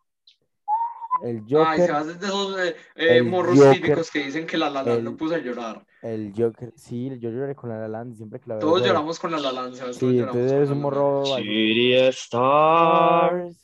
el 1.23 1.39
Ay, 1.57 1.79
Joker, 1.79 1.87
Sebas 1.87 2.09
es 2.09 2.21
de 2.21 2.27
esos 2.27 2.59
eh, 2.59 2.77
eh, 2.97 3.23
morros 3.23 3.57
Joker, 3.59 3.77
típicos 3.77 4.11
que 4.11 4.25
dicen 4.25 4.47
que 4.47 4.57
la 4.59 4.71
la 4.71 4.83
Land 4.83 4.99
el- 4.99 5.05
lo 5.05 5.17
puso 5.17 5.35
a 5.35 5.39
llorar. 5.39 5.87
el 6.03 6.33
Joker. 6.37 6.73
Sí, 6.77 7.09
yo 7.19 7.31
lloré 7.31 7.55
con 7.55 7.71
La 7.71 7.79
La 7.79 7.89
Land 7.89 8.17
siempre 8.17 8.41
que 8.41 8.49
la 8.49 8.57
veo. 8.57 8.65
Todos 8.65 8.83
lloramos 8.87 9.19
con 9.19 9.31
la 9.31 9.39
la 9.39 9.53
Land, 9.53 9.75
Sí, 9.75 10.17
lloramos 10.17 10.21
entonces 10.21 10.53
con 10.53 10.57
eres 10.57 10.69
La 10.69 10.75
un 10.75 10.83
morro. 10.83 11.25
City 11.37 11.95
Star. 11.95 13.33
Stars, 13.33 13.57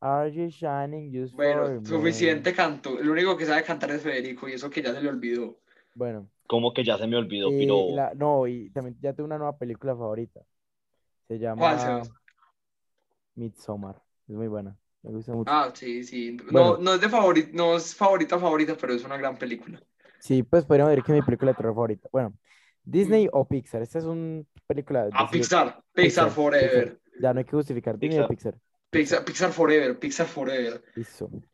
Are 0.00 0.30
you 0.30 0.48
shining 0.50 1.10
just 1.12 1.34
Bueno, 1.34 1.64
for 1.64 1.80
me? 1.80 1.84
suficiente 1.86 2.54
canto. 2.54 2.98
El 2.98 3.08
único 3.10 3.36
que 3.36 3.46
sabe 3.46 3.64
cantar 3.64 3.90
es 3.90 4.02
Federico 4.02 4.48
y 4.48 4.52
eso 4.52 4.70
que 4.70 4.82
ya 4.82 4.92
se 4.92 5.00
le 5.00 5.08
olvidó. 5.08 5.56
Bueno, 5.94 6.28
Como 6.46 6.72
que 6.72 6.84
ya 6.84 6.96
se 6.98 7.06
me 7.06 7.16
olvidó, 7.16 7.50
y 7.50 7.66
pero... 7.66 7.86
la- 7.96 8.12
no, 8.14 8.46
y 8.46 8.70
también 8.70 8.96
ya 9.00 9.12
tengo 9.12 9.26
una 9.26 9.38
nueva 9.38 9.56
película 9.58 9.94
favorita. 9.96 10.40
Se 11.28 11.38
¿Cuál, 11.54 11.76
llama? 11.78 12.02
Midsommar. 13.36 14.02
Es 14.26 14.34
muy 14.34 14.48
buena. 14.48 14.76
Me 15.06 15.12
gusta 15.12 15.32
mucho. 15.32 15.50
Ah, 15.52 15.70
sí, 15.72 16.02
sí. 16.02 16.36
Bueno. 16.50 16.76
No, 16.76 16.78
no 16.78 16.94
es 16.94 17.00
de 17.00 17.08
favorita, 17.08 17.48
no 17.52 17.76
es 17.76 17.94
favorita 17.94 18.38
favorita, 18.38 18.76
pero 18.80 18.92
es 18.92 19.04
una 19.04 19.16
gran 19.16 19.36
película. 19.36 19.80
Sí, 20.18 20.42
pues 20.42 20.64
podríamos 20.64 20.90
decir 20.90 21.04
que 21.04 21.12
es 21.12 21.18
mi 21.18 21.22
película 21.22 21.52
de 21.52 21.56
terror 21.56 21.74
favorita. 21.74 22.08
Bueno, 22.10 22.34
Disney 22.82 23.28
o 23.32 23.46
Pixar. 23.46 23.82
Esta 23.82 24.00
es 24.00 24.04
una 24.04 24.42
película. 24.66 25.08
Ah, 25.12 25.28
Pixar, 25.30 25.80
Pixar 25.92 26.30
Forever. 26.30 27.00
Ya 27.20 27.32
no 27.32 27.38
hay 27.38 27.44
que 27.44 27.52
justificar. 27.52 27.96
Disney 27.96 28.18
o 28.18 28.28
Pixar. 28.28 28.58
Pixar, 28.90 29.24
Pixar 29.24 29.52
Forever, 29.52 29.98
Pixar 29.98 30.26
Forever. 30.26 30.82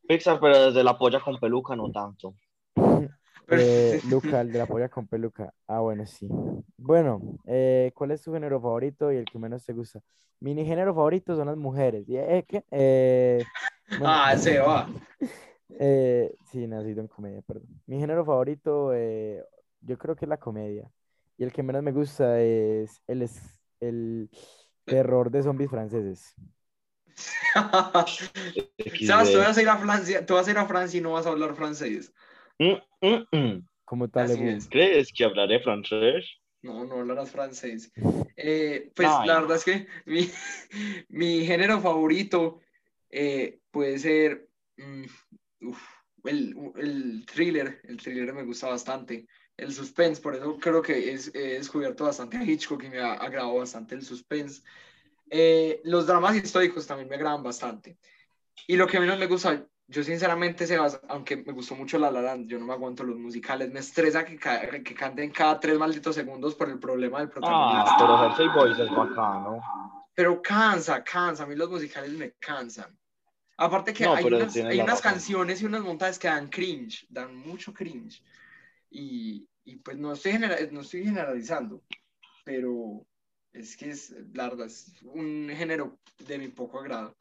Pixar, 0.08 0.40
pero 0.40 0.66
desde 0.66 0.82
la 0.82 0.96
polla 0.96 1.20
con 1.20 1.38
peluca 1.38 1.76
no 1.76 1.90
tanto. 1.90 2.34
Eh, 3.52 4.00
Luca, 4.04 4.40
el 4.40 4.52
de 4.52 4.58
la 4.58 4.66
polla 4.66 4.88
con 4.88 5.06
peluca. 5.06 5.52
Ah, 5.66 5.80
bueno, 5.80 6.06
sí. 6.06 6.26
Bueno, 6.78 7.20
eh, 7.46 7.92
¿cuál 7.94 8.10
es 8.12 8.22
tu 8.22 8.32
género 8.32 8.60
favorito 8.60 9.12
y 9.12 9.16
el 9.16 9.24
que 9.26 9.38
menos 9.38 9.64
te 9.64 9.72
gusta? 9.72 10.00
Mi 10.40 10.54
género 10.64 10.94
favorito 10.94 11.36
son 11.36 11.46
las 11.46 11.56
mujeres. 11.56 12.08
¿Y, 12.08 12.16
eh, 12.16 12.44
qué? 12.48 12.64
Eh, 12.70 13.44
bueno, 13.98 14.14
Ah, 14.14 14.36
se 14.36 14.58
va. 14.58 14.88
eh, 15.78 16.34
sí, 16.50 16.66
nacido 16.66 17.00
en 17.00 17.08
comedia, 17.08 17.42
perdón. 17.42 17.68
Mi 17.86 17.98
género 17.98 18.24
favorito, 18.24 18.92
eh, 18.94 19.44
yo 19.80 19.98
creo 19.98 20.16
que 20.16 20.24
es 20.24 20.28
la 20.28 20.38
comedia. 20.38 20.90
Y 21.38 21.44
el 21.44 21.52
que 21.52 21.62
menos 21.62 21.82
me 21.82 21.92
gusta 21.92 22.40
es 22.40 23.02
el, 23.06 23.22
es- 23.22 23.60
el 23.80 24.28
terror 24.84 25.30
de 25.30 25.42
zombies 25.42 25.70
franceses. 25.70 26.34
Sabes, 29.06 29.32
tú 29.32 29.38
vas 29.38 29.56
a 29.56 29.62
ir 29.62 29.68
a 29.68 29.76
Francia, 29.76 30.26
tú 30.26 30.34
vas 30.34 30.46
a 30.48 30.50
ir 30.50 30.58
a 30.58 30.66
Francia 30.66 30.98
y 30.98 31.00
no 31.02 31.12
vas 31.12 31.26
a 31.26 31.30
hablar 31.30 31.54
francés. 31.54 32.12
Mm, 32.58 32.74
mm, 33.00 33.36
mm. 33.36 33.68
Como 33.84 34.08
tal. 34.08 34.58
¿Crees 34.70 35.12
que 35.12 35.24
hablaré 35.24 35.60
francés? 35.60 36.26
No, 36.62 36.84
no 36.84 37.00
hablarás 37.00 37.30
francés. 37.30 37.92
Eh, 38.36 38.90
pues 38.94 39.08
Ay. 39.10 39.28
la 39.28 39.40
verdad 39.40 39.56
es 39.56 39.64
que 39.64 39.86
mi, 40.06 40.30
mi 41.08 41.44
género 41.44 41.80
favorito 41.80 42.60
eh, 43.10 43.58
puede 43.70 43.98
ser 43.98 44.48
mm, 44.76 45.04
uf, 45.62 45.82
el, 46.24 46.56
el 46.76 47.26
thriller. 47.26 47.80
El 47.84 47.96
thriller 47.96 48.32
me 48.32 48.44
gusta 48.44 48.68
bastante. 48.68 49.26
El 49.56 49.72
suspense, 49.72 50.22
por 50.22 50.34
eso 50.34 50.56
creo 50.58 50.80
que 50.80 51.12
es, 51.12 51.34
he 51.34 51.54
descubierto 51.54 52.04
bastante 52.04 52.36
a 52.36 52.44
Hitchcock 52.44 52.82
y 52.84 52.88
me 52.88 53.00
ha 53.00 53.14
agradado 53.14 53.56
bastante 53.56 53.94
el 53.94 54.02
suspense. 54.02 54.62
Eh, 55.28 55.80
los 55.84 56.06
dramas 56.06 56.36
históricos 56.36 56.86
también 56.86 57.08
me 57.08 57.16
agradan 57.16 57.42
bastante. 57.42 57.98
Y 58.66 58.76
lo 58.76 58.86
que 58.86 59.00
menos 59.00 59.18
me 59.18 59.26
gusta, 59.26 59.66
yo 59.92 60.02
sinceramente, 60.02 60.66
Sebas, 60.66 61.00
aunque 61.08 61.36
me 61.36 61.52
gustó 61.52 61.76
mucho 61.76 61.98
La 61.98 62.10
La 62.10 62.22
Land, 62.22 62.48
yo 62.48 62.58
no 62.58 62.66
me 62.66 62.72
aguanto 62.72 63.04
los 63.04 63.18
musicales, 63.18 63.70
me 63.70 63.80
estresa 63.80 64.24
que, 64.24 64.36
ca- 64.38 64.68
que 64.82 64.94
canten 64.94 65.30
cada 65.30 65.60
tres 65.60 65.78
malditos 65.78 66.14
segundos 66.14 66.54
por 66.54 66.68
el 66.70 66.78
problema 66.78 67.20
del 67.20 67.28
protagonista. 67.28 67.92
Ah, 67.92 67.96
pero 67.98 68.18
Jersey 68.18 68.48
Boys 68.48 68.78
es 68.78 68.90
bacano. 68.90 69.62
Pero 70.14 70.40
cansa, 70.42 71.04
cansa, 71.04 71.44
a 71.44 71.46
mí 71.46 71.54
los 71.54 71.70
musicales 71.70 72.12
me 72.12 72.32
cansan. 72.32 72.98
Aparte 73.58 73.92
que 73.92 74.04
No, 74.04 74.14
hay 74.14 74.24
unas, 74.24 74.56
hay 74.56 74.80
unas 74.80 75.00
canciones 75.00 75.62
y 75.62 75.66
unas 75.66 75.82
montajes 75.82 76.18
que 76.18 76.28
dan 76.28 76.48
cringe, 76.48 77.06
dan 77.10 77.36
mucho 77.36 77.72
cringe. 77.72 78.22
Y, 78.90 79.46
y 79.64 79.76
pues 79.76 79.96
no 79.98 80.12
estoy, 80.12 80.38
no 80.70 80.80
estoy 80.80 81.04
generalizando, 81.04 81.82
pero 82.44 83.06
es 83.52 83.76
que 83.76 83.90
es, 83.90 84.10
la 84.32 84.48
verdad, 84.48 84.66
es 84.66 85.02
un 85.02 85.48
género 85.54 85.98
de 86.26 86.38
mi 86.38 86.48
poco 86.48 86.80
agrado. 86.80 87.16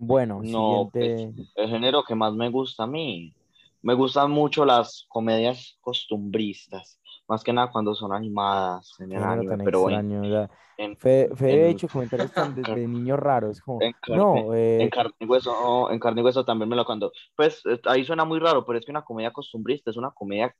Bueno, 0.00 0.42
No, 0.42 0.90
siguiente. 0.90 0.98
pues, 0.98 1.50
el 1.54 1.68
género 1.68 2.02
que 2.04 2.14
más 2.14 2.34
me 2.34 2.48
gusta 2.50 2.84
a 2.84 2.86
mí, 2.86 3.34
me 3.82 3.94
gustan 3.94 4.30
mucho 4.30 4.64
las 4.64 5.06
comedias 5.08 5.78
costumbristas, 5.80 7.00
más 7.28 7.44
que 7.44 7.52
nada 7.52 7.70
cuando 7.70 7.94
son 7.94 8.12
animadas 8.12 8.94
en 9.00 9.12
el 9.12 9.22
anime, 9.22 9.58
pero 9.58 9.90
en, 9.90 9.96
extraño. 9.96 10.22
o 10.22 10.30
sea, 10.30 10.50
en, 10.76 10.96
Fede 10.96 11.64
ha 11.64 11.68
en- 11.68 11.70
hecho 11.70 11.88
comentarios 11.88 12.32
tan 12.34 12.54
de, 12.54 12.64
de 12.64 12.86
niños 12.88 13.18
raros, 13.18 13.60
como, 13.60 13.80
en 13.80 13.92
carne, 14.00 14.22
no, 14.22 14.54
eh, 14.54 14.82
en 14.82 14.90
carne 14.90 15.12
y 15.20 15.26
hueso, 15.26 15.90
en 15.90 15.98
carne 15.98 16.20
y 16.20 16.24
hueso 16.24 16.44
también 16.44 16.68
me 16.68 16.76
lo 16.76 16.84
cuando, 16.84 17.12
pues 17.36 17.62
eh, 17.66 17.80
ahí 17.86 18.04
suena 18.04 18.24
muy 18.24 18.38
raro, 18.38 18.64
pero 18.66 18.78
es 18.78 18.84
que 18.84 18.90
una 18.92 19.04
comedia 19.04 19.32
costumbrista 19.32 19.90
es 19.90 19.96
una 19.96 20.10
comedia, 20.12 20.54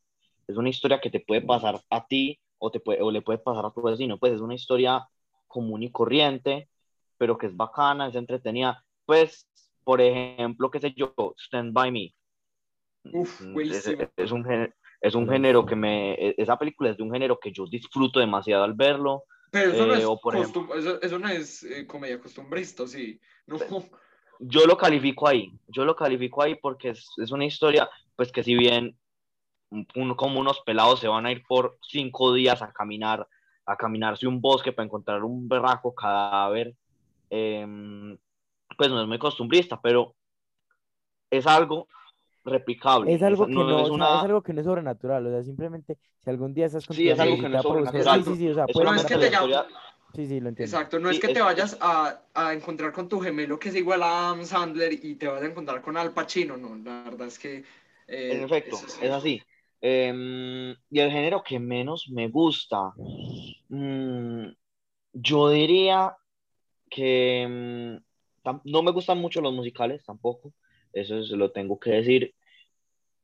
es 0.47 0.57
una 0.57 0.69
historia 0.71 1.01
que 1.01 1.11
te 1.11 1.21
puede 1.21 1.43
pasar 1.43 1.81
a 1.91 2.07
ti 2.07 2.41
o, 2.59 2.71
te 2.71 2.81
puede, 2.81 3.03
o 3.03 3.11
le 3.11 3.23
puede 3.23 3.39
pasar 3.39 3.67
a 3.67 3.71
tu 3.73 3.83
vecino, 3.83 4.19
pues 4.19 4.33
es 4.35 4.41
una 4.41 4.55
historia 4.55 5.07
común 5.47 5.83
y 5.83 5.91
corriente, 5.93 6.69
pero 7.19 7.37
que 7.39 7.47
es 7.47 7.57
bacana, 7.57 8.09
es 8.09 8.15
entretenida, 8.15 8.85
pues, 9.11 9.49
por 9.83 10.01
ejemplo, 10.01 10.71
qué 10.71 10.79
sé 10.79 10.95
yo, 10.97 11.13
Stand 11.37 11.73
By 11.73 11.91
Me, 11.91 12.15
Uf, 13.13 13.41
Mm, 13.41 13.59
es, 13.59 13.89
es 14.17 14.31
un 14.31 14.45
género, 14.45 14.73
es 15.01 15.15
un 15.17 15.29
género 15.29 15.67
que 15.67 15.75
me, 15.75 16.13
e- 16.13 16.35
esa 16.39 16.57
película 16.57 16.91
es 16.91 16.97
de 16.97 17.03
un 17.03 17.11
género 17.11 17.41
que 17.41 17.51
yo 17.51 17.65
disfruto 17.67 18.21
demasiado 18.21 18.63
al 18.63 18.75
verlo, 18.75 19.25
Pero 19.51 19.73
eso 19.73 19.85
no 19.87 19.95
eh, 19.95 19.99
es, 19.99 20.05
o 20.05 20.21
por 20.21 20.37
ejemplo- 20.37 20.77
eso, 20.77 21.03
eso 21.03 21.19
no 21.19 21.29
es 21.29 21.65
eh, 21.65 21.89
comedia 21.89 22.21
costumbrista, 22.21 22.87
sí. 22.87 23.19
No. 23.49 23.59
yo 24.39 24.65
lo 24.65 24.77
califico 24.77 25.27
ahí, 25.27 25.51
yo 25.67 25.85
lo 25.85 25.97
califico 25.97 26.41
ahí 26.41 26.55
porque 26.55 26.91
es, 26.91 27.09
es 27.17 27.33
una 27.33 27.47
historia, 27.47 27.91
pues 28.15 28.31
que 28.31 28.45
si 28.45 28.55
bien 28.55 28.97
uno, 29.97 30.17
como 30.17 30.39
unos 30.39 30.61
pelados 30.61 31.01
se 31.01 31.09
van 31.09 31.27
a 31.27 31.33
ir 31.33 31.43
por 31.49 31.79
cinco 31.83 32.33
días 32.33 32.63
a 32.63 32.73
caminar, 32.73 33.27
a 33.67 33.77
caminarse 33.77 34.29
un 34.29 34.41
bosque 34.41 34.71
para 34.71 34.87
encontrar 34.87 35.25
un 35.25 35.49
berraco 35.49 35.93
cadáver, 35.97 36.77
em, 37.29 38.17
pues 38.81 38.89
no 38.91 39.03
es 39.03 39.07
muy 39.07 39.19
costumbrista, 39.19 39.79
pero 39.79 40.15
es 41.31 41.47
algo 41.47 41.87
replicable. 42.47 43.13
es 43.13 43.23
algo 43.23 43.47
que 43.47 43.53
no, 43.53 43.79
es 43.79 43.83
o 43.83 43.87
sea, 43.89 43.95
una- 43.95 44.17
es 44.21 44.25
algo 44.25 44.43
que 44.43 44.55
no 44.55 44.61
es 44.61 44.65
sobrenatural, 44.67 45.27
o 45.27 45.31
sea, 45.31 45.43
simplemente 45.43 45.99
si 46.25 46.31
algún 46.31 46.55
día 46.55 46.65
estás 46.65 46.87
con 46.87 46.97
Sí, 46.97 47.11
es 47.11 47.21
algo 47.21 47.37
que 47.37 47.51
no 47.51 47.57
es 47.59 47.63
sobrenatural. 47.63 48.25
Sí, 48.25 48.33
sí, 48.33 48.39
sí, 48.39 48.49
o 48.49 48.55
sea, 48.55 48.65
es 48.65 48.75
no, 48.75 48.81
una 48.81 48.97
es 48.97 49.05
que 49.05 49.19
te 49.19 49.27
historia- 49.27 49.67
Sí, 50.15 50.27
sí, 50.27 50.41
lo 50.41 50.49
entiendo. 50.49 50.77
Exacto, 50.77 50.99
no 50.99 51.11
Sí, 51.11 51.17
es 51.17 51.21
que 51.21 51.27
es- 51.27 51.35
te 51.35 51.43
vayas 51.43 51.77
a, 51.83 52.23
a 52.33 52.55
encontrar 52.55 52.91
con 52.95 53.07
tu 53.07 53.21
gemelo 53.21 53.59
que 53.59 53.69
es 53.69 53.77
igual 53.77 54.03
a 54.03 54.31
Adam 54.31 54.45
Sandler 54.45 54.95
y 54.95 55.17
te 55.17 55.29
vas 55.29 55.43
a 55.43 55.47
encontrar 55.47 55.83
con 55.83 55.99
Al 55.99 56.13
Pacino, 56.15 56.57
no, 56.57 56.75
la 56.77 57.03
verdad 57.03 57.29
es 57.29 57.39
que... 57.39 57.59
eh, 58.09 58.31
En 58.33 58.43
efecto, 58.43 58.77
sí. 58.79 59.01
es 59.03 59.11
así. 59.11 59.43
Em, 59.83 60.71
y 60.91 60.99
el 61.01 61.11
género 61.11 61.43
que 61.43 61.61
menos 61.61 62.09
me 62.11 62.29
gusta, 62.29 62.93
mm, 63.69 64.47
yo 65.13 65.51
diría 65.51 66.17
que 66.91 67.47
mm, 68.01 68.10
no 68.65 68.83
me 68.83 68.93
gustan 68.93 69.19
mucho 69.19 69.41
los 69.41 69.53
musicales 69.55 70.05
tampoco, 70.05 70.53
eso 70.93 71.23
se 71.25 71.37
lo 71.37 71.53
tengo 71.53 71.79
que 71.79 71.91
decir. 71.93 72.35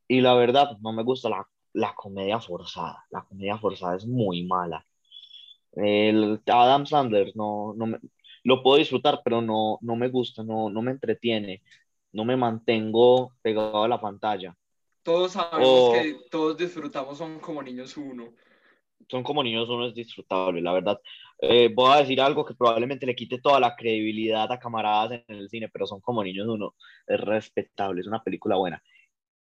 Y 0.09 0.21
la 0.21 0.35
verdad, 0.35 0.79
no 0.81 0.93
me 0.93 1.03
gusta 1.03 1.29
la, 1.29 1.47
la 1.73 1.95
comedia 1.95 2.41
forzada. 2.41 3.05
La 3.11 3.25
comedia 3.25 3.59
forzada 3.59 3.97
es 3.97 4.07
muy 4.07 4.45
mala. 4.45 4.87
El 5.73 6.41
Adam 6.47 6.87
Sandler 6.87 7.33
no, 7.37 7.75
no 7.77 7.87
me, 7.87 7.99
lo 8.45 8.63
puedo 8.63 8.79
disfrutar, 8.79 9.21
pero 9.25 9.43
no, 9.43 9.79
no 9.83 9.97
me 9.97 10.09
gusta, 10.09 10.43
no, 10.45 10.71
no 10.71 10.83
me 10.83 10.93
entretiene, 10.93 11.63
no 12.13 12.25
me 12.25 12.37
mantengo 12.37 13.33
pegado 13.43 13.85
a 13.85 13.89
la 13.89 14.01
pantalla. 14.01 14.57
Todos 15.03 15.33
sabemos 15.33 15.89
o- 15.89 15.89
que 15.89 16.29
todos 16.31 16.55
disfrutamos 16.59 17.17
Son 17.17 17.41
como 17.41 17.63
niños 17.63 17.97
uno. 17.97 18.35
son 19.09 19.23
como 19.23 19.43
niños, 19.43 19.69
uno 19.69 19.87
es 19.87 19.95
disfrutable, 19.95 20.61
la 20.61 20.73
verdad. 20.73 21.01
Eh, 21.39 21.71
voy 21.75 21.93
a 21.93 21.99
decir 21.99 22.21
algo 22.21 22.45
que 22.45 22.55
probablemente 22.55 23.07
le 23.07 23.15
quite 23.15 23.41
toda 23.41 23.61
la 23.61 23.77
credibilidad 23.77 24.51
a 24.51 24.59
camaradas 24.59 25.23
en 25.29 25.37
el 25.37 25.49
cine, 25.49 25.69
pero 25.69 25.87
son 25.87 26.01
como 26.01 26.25
niños, 26.25 26.47
uno 26.49 26.75
es 27.07 27.21
respetable, 27.21 28.01
es 28.01 28.07
una 28.07 28.23
película 28.23 28.57
buena. 28.57 28.83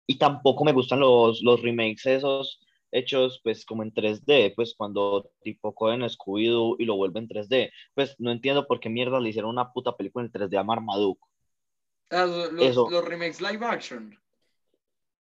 Y 0.07 0.19
tampoco 0.19 0.65
me 0.65 0.73
gustan 0.73 1.01
los, 1.01 1.43
los 1.43 1.63
remakes 1.63 2.07
esos 2.07 2.61
hechos 2.95 3.41
pues 3.43 3.65
como 3.67 3.83
en 3.83 3.93
3D, 3.93 4.55
pues 4.55 4.75
cuando 4.77 5.31
tipo 5.43 5.75
cogen 5.75 6.03
Scooby-Doo 6.03 6.77
y 6.79 6.85
lo 6.85 6.97
vuelven 6.97 7.29
3D, 7.29 7.71
pues 7.95 8.15
no 8.19 8.31
entiendo 8.31 8.67
por 8.67 8.81
qué 8.81 8.89
mierda 8.89 9.21
le 9.21 9.31
hicieron 9.31 9.51
una 9.51 9.73
puta 9.73 9.97
película 9.97 10.25
en 10.25 10.33
3D 10.33 10.59
a 10.59 10.63
Marmaduke. 10.63 11.21
Ah, 12.11 12.27
Los, 12.27 12.53
Eso. 12.61 12.89
los 12.89 13.05
remakes 13.05 13.41
live 13.41 13.65
action. 13.67 14.17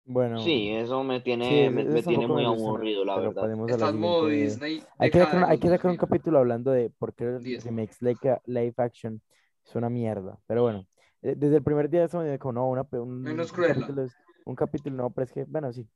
Bueno, 0.04 0.42
Sí, 0.44 0.70
eso 0.70 1.04
me 1.04 1.20
tiene, 1.20 1.46
sí, 1.48 1.70
me, 1.70 1.84
me 1.84 2.02
tiene 2.02 2.26
muy 2.26 2.42
me 2.42 2.46
aburrido, 2.46 3.04
la 3.04 3.14
pero 3.14 3.28
verdad. 3.28 3.44
Estás 3.68 3.94
modo 3.94 4.28
Disney. 4.28 4.82
Hay 4.98 5.10
que, 5.10 5.18
sacar, 5.18 5.44
de 5.44 5.46
hay 5.50 5.58
que 5.58 5.68
sacar 5.68 5.90
un 5.90 5.96
2000. 5.96 6.00
capítulo 6.08 6.38
hablando 6.38 6.70
de 6.72 6.90
por 6.90 7.14
qué 7.14 7.40
remakes 7.64 8.00
live, 8.02 8.18
live 8.46 8.74
action 8.78 9.20
es 9.64 9.74
una 9.76 9.88
mierda. 9.90 10.38
Pero 10.46 10.62
bueno, 10.62 10.86
eh, 11.22 11.34
desde 11.36 11.56
el 11.56 11.62
primer 11.62 11.88
día 11.90 12.04
estamos 12.04 12.26
como, 12.38 12.52
no, 12.52 12.68
una, 12.70 12.86
un, 12.92 13.10
Menos 13.24 13.52
un 13.52 13.62
capítulo, 13.62 14.04
es- 14.04 14.16
un 14.44 14.54
capítulo, 14.56 14.96
no, 14.96 15.10
pero 15.10 15.24
es 15.24 15.32
que, 15.32 15.44
bueno, 15.44 15.72
sí. 15.72 15.88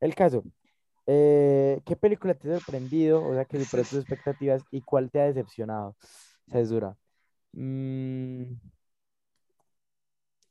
El 0.00 0.14
caso, 0.14 0.44
eh, 1.06 1.80
¿qué 1.86 1.96
película 1.96 2.34
te 2.34 2.50
ha 2.50 2.54
sorprendido? 2.54 3.24
O 3.24 3.34
sea, 3.34 3.44
que 3.44 3.58
superó 3.58 3.84
tus 3.86 3.98
expectativas 4.00 4.64
y 4.70 4.82
cuál 4.82 5.10
te 5.10 5.20
ha 5.20 5.26
decepcionado? 5.26 5.96
Esa 6.48 6.60
es 6.60 6.68
dura. 6.70 6.96
Mm, 7.52 8.44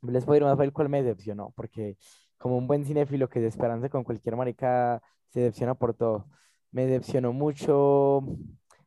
les 0.03 0.25
puedo 0.25 0.37
ir 0.37 0.43
más 0.43 0.57
fácil 0.57 0.73
cuál 0.73 0.89
me 0.89 1.01
decepcionó, 1.03 1.51
porque 1.55 1.97
como 2.41 2.57
un 2.57 2.67
buen 2.67 2.85
cinéfilo 2.85 3.29
que 3.29 3.39
se 3.39 3.47
esperanza 3.47 3.87
con 3.89 4.03
cualquier 4.03 4.35
marica 4.35 5.01
se 5.29 5.41
decepciona 5.41 5.75
por 5.75 5.93
todo. 5.93 6.27
Me 6.71 6.85
decepcionó 6.87 7.33
mucho 7.33 8.23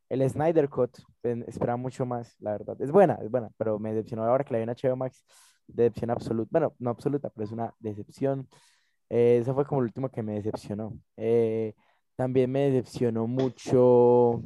el 0.08 0.28
Snyder 0.28 0.68
Cut, 0.68 0.98
esperaba 1.22 1.76
mucho 1.76 2.04
más, 2.04 2.36
la 2.40 2.52
verdad. 2.52 2.76
Es 2.80 2.90
buena, 2.90 3.14
es 3.22 3.30
buena, 3.30 3.50
pero 3.56 3.78
me 3.78 3.92
decepcionó 3.92 4.24
ahora 4.24 4.44
que 4.44 4.52
la 4.54 4.58
vi 4.58 4.64
en 4.64 4.70
HBO 4.70 4.96
Max, 4.96 5.24
decepción 5.68 6.10
absoluta, 6.10 6.48
bueno, 6.50 6.74
no 6.78 6.90
absoluta, 6.90 7.30
pero 7.30 7.44
es 7.44 7.52
una 7.52 7.72
decepción. 7.78 8.48
Eh, 9.08 9.38
eso 9.40 9.54
fue 9.54 9.64
como 9.66 9.80
el 9.82 9.86
último 9.86 10.10
que 10.10 10.22
me 10.22 10.34
decepcionó. 10.34 10.98
Eh, 11.16 11.74
también 12.16 12.50
me 12.50 12.70
decepcionó 12.70 13.26
mucho 13.26 14.42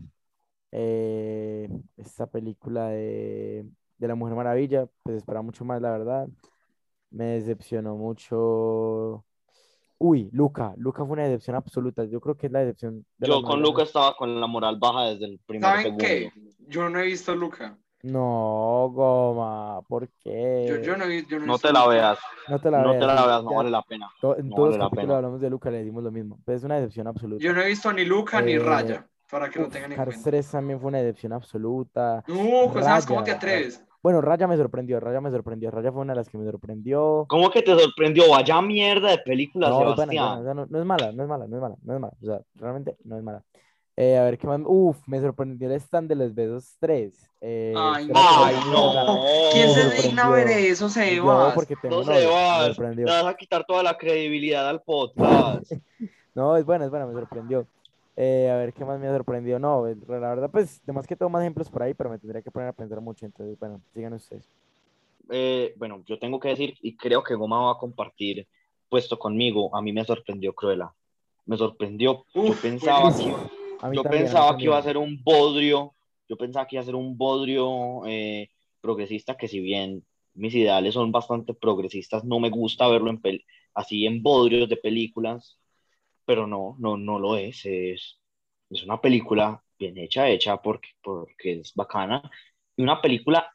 eh, 0.73 1.69
esta 1.97 2.27
película 2.27 2.89
de, 2.89 3.67
de 3.99 4.09
La 4.09 4.15
Mujer 4.15 4.37
Maravilla, 4.37 4.87
pues 5.03 5.17
esperaba 5.19 5.43
mucho 5.43 5.65
más, 5.65 5.81
la 5.83 5.91
verdad. 5.93 6.29
Me 7.11 7.25
decepcionó 7.25 7.97
mucho. 7.97 9.25
Uy, 9.99 10.29
Luca. 10.33 10.75
Luca 10.77 11.05
fue 11.05 11.15
una 11.15 11.25
decepción 11.25 11.57
absoluta. 11.57 12.05
Yo 12.05 12.21
creo 12.21 12.37
que 12.37 12.47
es 12.47 12.53
la 12.53 12.61
decepción 12.61 13.05
de 13.19 13.27
Yo 13.27 13.43
con 13.43 13.63
Luca 13.63 13.83
estaba 13.83 14.15
con 14.15 14.41
la 14.41 14.47
moral 14.47 14.77
baja 14.79 15.07
desde 15.07 15.27
el 15.27 15.39
primer 15.47 15.63
¿Saben 15.63 15.83
segundo. 15.83 16.05
qué? 16.05 16.33
Yo 16.69 16.89
no 16.89 17.01
he 17.01 17.05
visto 17.07 17.35
Luca. 17.35 17.59
grandes. 17.59 18.13
No, 18.13 18.91
Goma, 18.95 19.83
¿por 19.89 20.09
qué? 20.21 20.67
Yo, 20.69 20.77
yo 20.77 20.97
no, 20.97 21.07
yo 21.11 21.39
no 21.41 21.47
No 21.47 21.59
te 21.59 21.73
la 21.73 21.81
Luca. 21.81 21.91
veas, 21.91 22.19
No 22.49 22.61
te 22.61 22.71
la 22.71 22.83
no 22.83 22.91
veas. 22.91 23.01
te 23.01 23.07
la 23.07 23.27
veas, 23.27 23.45
no 23.45 23.55
vale 23.55 23.71
la 23.71 23.83
pena. 23.83 24.09
to- 24.21 24.37
en 24.37 24.49
no 24.49 24.55
todos 24.55 24.69
vale 24.69 24.71
los 24.71 24.79
la 24.79 24.85
capítulos 24.91 25.17
hablamos 25.17 25.41
de 25.41 25.51
Luca, 25.51 25.71
le 25.71 25.79
decimos 25.79 26.03
lo 26.05 26.11
mismo. 26.13 26.39
Pero 26.45 26.57
es 26.59 26.65
una 26.65 26.77
decepción 26.77 27.07
absoluta. 27.07 27.45
Yo 27.45 27.53
no 27.53 27.63
he 27.63 27.67
visto 27.67 27.93
ni 27.93 28.05
Luca 28.05 28.41
ni 28.41 28.53
Eh, 28.55 28.59
Raya, 28.59 29.09
para 29.31 29.51
que 29.51 29.59
lo 29.59 29.67
Uf, 29.67 29.73
tengan 29.73 29.93
en 29.93 29.97
Cars 29.97 30.15
cuenta. 30.15 30.31
3 30.31 30.51
también 30.51 30.81
fue 30.81 30.89
una 30.89 30.99
decepción 30.99 31.33
absoluta. 31.33 32.25
No, 32.29 32.83
¿sabes 32.83 33.07
cómo 33.07 33.25
te 33.25 33.33
atreves? 33.33 33.85
Bueno, 34.09 34.23
Raya 34.23 34.47
me 34.47 34.57
sorprendió, 34.57 34.99
Raya 35.01 35.21
me 35.21 35.31
sorprendió. 35.31 35.71
Raya 35.71 35.93
fue 35.93 36.01
una 36.01 36.15
de 36.15 36.17
las 36.21 36.31
que 36.31 36.39
me 36.39 36.51
sorprendió. 36.51 37.27
¿Cómo 37.29 37.51
que 37.51 37.61
te 37.61 37.79
sorprendió? 37.79 38.31
Vaya 38.31 38.63
mierda 38.63 39.11
de 39.11 39.19
película, 39.19 39.69
No, 39.69 39.81
Sebastián. 39.81 40.39
o 40.39 40.45
sea, 40.45 40.55
no, 40.55 40.65
no 40.65 40.79
es 40.79 40.85
mala, 40.87 41.13
no 41.13 41.23
es 41.25 41.29
mala, 41.29 41.47
no 41.47 41.57
es 41.57 41.61
mala, 41.61 41.77
no 41.83 41.95
es 41.95 42.01
mala. 42.01 42.15
O 42.23 42.25
sea, 42.25 42.41
realmente 42.55 42.97
no 43.05 43.19
es 43.19 43.23
mala. 43.23 43.43
Eh, 43.99 44.17
a 44.17 44.25
ver, 44.25 44.39
¿qué 44.39 44.47
más? 44.47 44.63
Uf, 44.65 44.97
me 45.07 45.21
sorprendió 45.21 45.69
el 45.69 45.75
stand 45.75 46.09
de 46.09 46.15
los 46.15 46.35
besos 46.35 46.75
3. 46.81 47.31
Eh, 47.43 47.75
Ay, 47.77 48.07
no. 48.09 49.05
no. 49.05 49.23
¿Quién 49.53 49.69
se 49.73 49.91
digna 50.03 50.31
ver 50.31 50.49
eso, 50.49 50.87
Yo, 50.87 50.89
Sebas? 50.89 51.53
porque 51.55 51.77
tengo 51.77 51.97
No 51.97 52.05
novia, 52.05 52.19
se 52.21 52.27
me 52.27 52.33
vas, 52.33 52.67
sorprendió. 52.69 53.05
le 53.07 53.13
vas 53.13 53.27
a 53.27 53.35
quitar 53.35 53.65
toda 53.67 53.83
la 53.83 53.99
credibilidad 53.99 54.67
al 54.67 54.81
podcast. 54.81 55.71
No, 56.35 56.57
es 56.57 56.65
buena, 56.65 56.85
es 56.85 56.91
buena, 56.91 57.05
me 57.05 57.13
sorprendió. 57.15 57.67
Eh, 58.21 58.51
a 58.51 58.57
ver, 58.57 58.73
¿qué 58.73 58.85
más 58.85 58.99
me 58.99 59.07
ha 59.07 59.15
sorprendido? 59.15 59.61
No, 59.61 59.87
eh, 59.87 59.97
la 60.09 60.19
verdad, 60.19 60.51
pues, 60.51 60.85
de 60.85 60.93
más 60.93 61.07
que 61.07 61.15
todo 61.15 61.29
más 61.29 61.43
ejemplos 61.43 61.71
por 61.71 61.85
ahí, 61.85 61.95
pero 61.95 62.11
me 62.11 62.19
tendría 62.19 62.43
que 62.43 62.51
poner 62.51 62.69
a 62.69 62.73
pensar 62.73 63.01
mucho. 63.01 63.25
Entonces, 63.25 63.57
bueno, 63.61 63.81
sigan 63.95 64.13
ustedes. 64.13 64.45
Eh, 65.31 65.73
bueno, 65.77 66.03
yo 66.05 66.19
tengo 66.19 66.41
que 66.41 66.49
decir, 66.49 66.75
y 66.83 66.97
creo 66.97 67.23
que 67.23 67.37
Goma 67.37 67.61
va 67.67 67.73
a 67.73 67.79
compartir 67.79 68.49
puesto 68.89 69.21
conmigo, 69.21 69.75
a 69.77 69.81
mí 69.81 69.93
me 69.93 70.05
sorprendió 70.05 70.53
Cruella. 70.53 70.93
Me 71.47 71.57
sorprendió. 71.57 72.25
Yo 72.35 72.43
Uf, 72.43 72.61
pensaba 72.61 73.03
buenísimo. 73.03 73.37
que 73.37 73.95
yo 73.95 74.03
también, 74.03 74.25
pensaba 74.25 74.57
que 74.57 74.65
iba 74.65 74.79
a 74.79 74.83
ser 74.83 74.97
un 74.97 75.23
bodrio, 75.23 75.95
yo 76.29 76.37
pensaba 76.37 76.67
que 76.67 76.75
iba 76.75 76.83
a 76.83 76.87
ser 76.87 76.97
un 76.97 77.17
bodrio 77.17 78.05
eh, 78.07 78.51
progresista, 78.81 79.37
que 79.37 79.47
si 79.47 79.61
bien 79.61 80.05
mis 80.35 80.57
ideales 80.57 80.95
son 80.95 81.13
bastante 81.13 81.55
progresistas, 81.55 82.25
no 82.25 82.41
me 82.41 82.51
gusta 82.51 82.89
verlo 82.89 83.11
en 83.11 83.21
así 83.75 84.07
en 84.07 84.25
bodrios 84.25 84.69
de 84.69 84.77
películas, 84.77 85.57
pero 86.29 86.47
no, 86.47 86.77
no, 86.81 86.97
no 86.99 87.19
lo 87.21 87.37
es, 87.39 87.67
es, 87.67 88.21
es 88.71 88.85
una 88.85 89.01
película 89.03 89.65
bien 89.81 89.99
hecha, 89.99 90.29
hecha 90.31 90.59
porque, 90.63 90.91
porque 91.03 91.61
es 91.61 91.75
bacana, 91.75 92.23
y 92.77 92.85
una 92.85 93.01
película, 93.03 93.51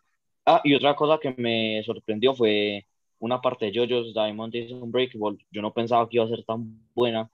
ah, 0.45 0.61
y 0.65 0.75
otra 0.75 0.95
cosa 0.97 1.19
que 1.19 1.33
me 1.37 1.83
sorprendió 1.85 2.35
fue 2.35 2.87
una 3.19 3.41
parte 3.41 3.67
de 3.67 3.73
JoJo's 3.73 4.13
Diamond 4.15 4.55
is 4.55 4.71
Unbreakable, 4.73 5.45
yo 5.51 5.61
no 5.63 5.73
pensaba 5.73 6.09
que 6.09 6.17
iba 6.17 6.25
a 6.25 6.29
ser 6.29 6.45
tan 6.45 6.81
buena, 6.95 7.31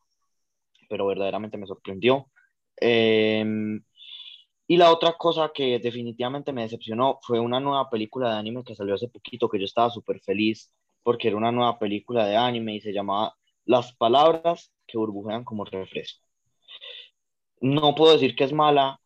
pero 0.89 1.08
verdaderamente 1.08 1.58
me 1.58 1.67
sorprendió. 1.67 2.30
Eh, 2.82 3.45
Y 4.67 4.78
la 4.78 4.91
otra 4.93 5.13
cosa 5.17 5.52
que 5.54 5.80
definitivamente 5.80 6.54
me 6.54 6.63
decepcionó 6.63 7.19
fue 7.23 7.39
una 7.39 7.60
nueva 7.60 7.89
película 7.89 8.32
de 8.32 8.39
anime 8.39 8.63
que 8.63 8.75
salió 8.75 8.95
hace 8.95 9.10
poquito, 9.10 9.49
que 9.49 9.60
yo 9.60 9.65
estaba 9.65 9.89
súper 9.91 10.21
feliz 10.21 10.71
porque 11.04 11.28
era 11.30 11.38
una 11.38 11.52
nueva 11.52 11.80
película 11.80 12.28
de 12.28 12.38
anime 12.38 12.75
y 12.78 12.82
se 12.82 12.93
llamaba 12.93 13.36
Las 13.70 13.94
palabras 13.94 14.72
que 14.88 14.98
burbujean 14.98 15.44
como 15.44 15.64
refresco. 15.64 16.26
No 17.62 17.94
puedo 17.94 18.14
decir 18.14 18.36
que 18.36 18.46
es 18.46 18.52
mala, 18.52 19.00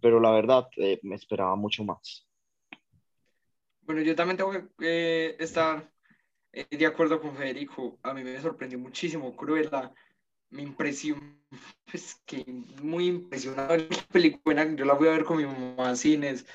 pero 0.00 0.20
la 0.20 0.30
verdad 0.30 0.68
eh, 0.78 0.98
me 1.02 1.16
esperaba 1.16 1.54
mucho 1.54 1.84
más. 1.84 2.26
Bueno, 3.82 4.00
yo 4.00 4.16
también 4.16 4.38
tengo 4.38 4.52
que 4.52 4.64
eh, 4.80 5.36
estar 5.38 5.92
de 6.52 6.86
acuerdo 6.86 7.20
con 7.20 7.36
Federico. 7.36 7.98
A 8.02 8.14
mí 8.14 8.24
me 8.24 8.40
sorprendió 8.40 8.78
muchísimo 8.78 9.36
Cruella 9.36 9.92
me 10.48 10.62
impresionó, 10.62 11.20
pues 11.90 12.14
que 12.26 12.44
muy 12.82 13.08
impresionado 13.08 13.76
la 13.76 13.86
película, 14.10 14.64
yo 14.74 14.84
la 14.86 14.94
voy 14.94 15.08
a 15.08 15.12
ver 15.12 15.24
con 15.24 15.36
mi 15.36 15.44
mamá 15.44 15.94
cines 15.96 16.46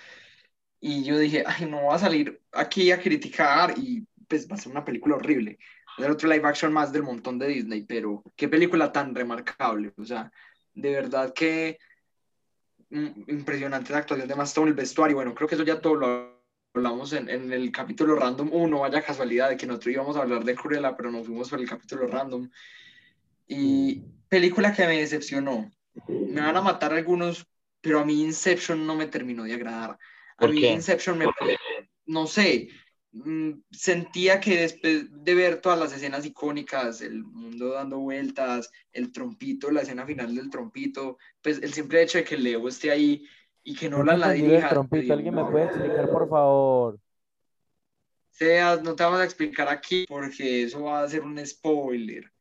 y 0.79 1.03
yo 1.03 1.19
dije, 1.19 1.43
ay, 1.45 1.67
no 1.67 1.85
va 1.85 1.95
a 1.95 1.99
salir 1.99 2.41
aquí 2.51 2.91
a 2.91 2.99
criticar 2.99 3.77
y 3.77 4.07
pues 4.27 4.49
va 4.49 4.55
a 4.55 4.57
ser 4.57 4.71
una 4.71 4.85
película 4.85 5.15
horrible. 5.15 5.59
Va 5.99 6.11
otro 6.11 6.29
live 6.29 6.47
action 6.47 6.71
más 6.71 6.91
del 6.91 7.03
montón 7.03 7.39
de 7.39 7.47
Disney, 7.47 7.83
pero 7.83 8.23
qué 8.35 8.47
película 8.47 8.91
tan 8.91 9.13
remarcable, 9.13 9.93
o 9.97 10.05
sea, 10.05 10.31
de 10.73 10.91
verdad 10.91 11.33
que 11.33 11.77
mm, 12.89 13.29
impresionante 13.29 13.91
la 13.91 13.99
actuación 13.99 14.27
de 14.27 14.35
Maston, 14.35 14.67
el 14.67 14.73
vestuario, 14.73 15.15
bueno, 15.15 15.33
creo 15.33 15.47
que 15.47 15.55
eso 15.55 15.63
ya 15.63 15.81
todo 15.81 15.95
lo 15.95 16.41
hablamos 16.73 17.13
en, 17.13 17.29
en, 17.29 17.51
el 17.51 17.71
capítulo 17.71 18.15
random 18.15 18.49
1, 18.51 18.79
vaya 18.79 19.01
casualidad 19.01 19.49
de 19.49 19.57
que 19.57 19.67
nosotros 19.67 19.93
íbamos 19.93 20.15
a 20.15 20.21
hablar 20.21 20.43
de 20.43 20.55
Cruella, 20.55 20.95
pero 20.95 21.11
nos 21.11 21.25
fuimos 21.25 21.49
por 21.49 21.59
el 21.59 21.69
capítulo 21.69 22.07
random. 22.07 22.49
Y 23.47 24.03
película 24.29 24.73
que 24.73 24.87
me 24.87 24.99
decepcionó. 24.99 25.69
Me 26.07 26.39
van 26.39 26.55
a 26.55 26.61
matar 26.61 26.93
algunos, 26.93 27.45
pero 27.81 27.99
a 27.99 28.05
mí 28.05 28.23
Inception 28.23 28.87
no 28.87 28.95
me 28.95 29.07
terminó 29.07 29.43
de 29.43 29.53
agradar. 29.53 29.97
A 30.37 30.47
mí 30.47 30.65
Inception 30.65 31.17
me... 31.17 31.25
No 32.05 32.27
sé, 32.27 32.69
sentía 33.71 34.39
que 34.39 34.61
después 34.61 35.05
de 35.11 35.35
ver 35.35 35.59
todas 35.59 35.77
las 35.77 35.93
escenas 35.93 36.25
icónicas, 36.25 37.01
el 37.01 37.23
mundo 37.23 37.73
dando 37.73 37.99
vueltas, 37.99 38.71
el 38.93 39.11
trompito, 39.11 39.69
la 39.69 39.81
escena 39.81 40.05
final 40.05 40.33
del 40.33 40.49
trompito, 40.49 41.17
pues 41.41 41.61
el 41.61 41.73
simple 41.73 42.01
hecho 42.01 42.19
de 42.19 42.23
que 42.23 42.37
Leo 42.37 42.67
esté 42.67 42.91
ahí 42.91 43.25
y 43.63 43.75
que 43.75 43.89
no 43.89 44.03
la, 44.03 44.15
la 44.15 44.31
dirija. 44.31 44.69
trompito, 44.69 45.13
¿alguien 45.13 45.35
me 45.35 45.45
puede 45.45 45.65
explicar, 45.65 46.09
por 46.09 46.29
favor? 46.29 46.99
Seas, 48.29 48.81
no 48.81 48.95
te 48.95 49.03
vamos 49.03 49.19
a 49.19 49.25
explicar 49.25 49.67
aquí 49.67 50.05
porque 50.07 50.63
eso 50.63 50.83
va 50.83 51.03
a 51.03 51.09
ser 51.09 51.21
un 51.21 51.45
spoiler. 51.45 52.31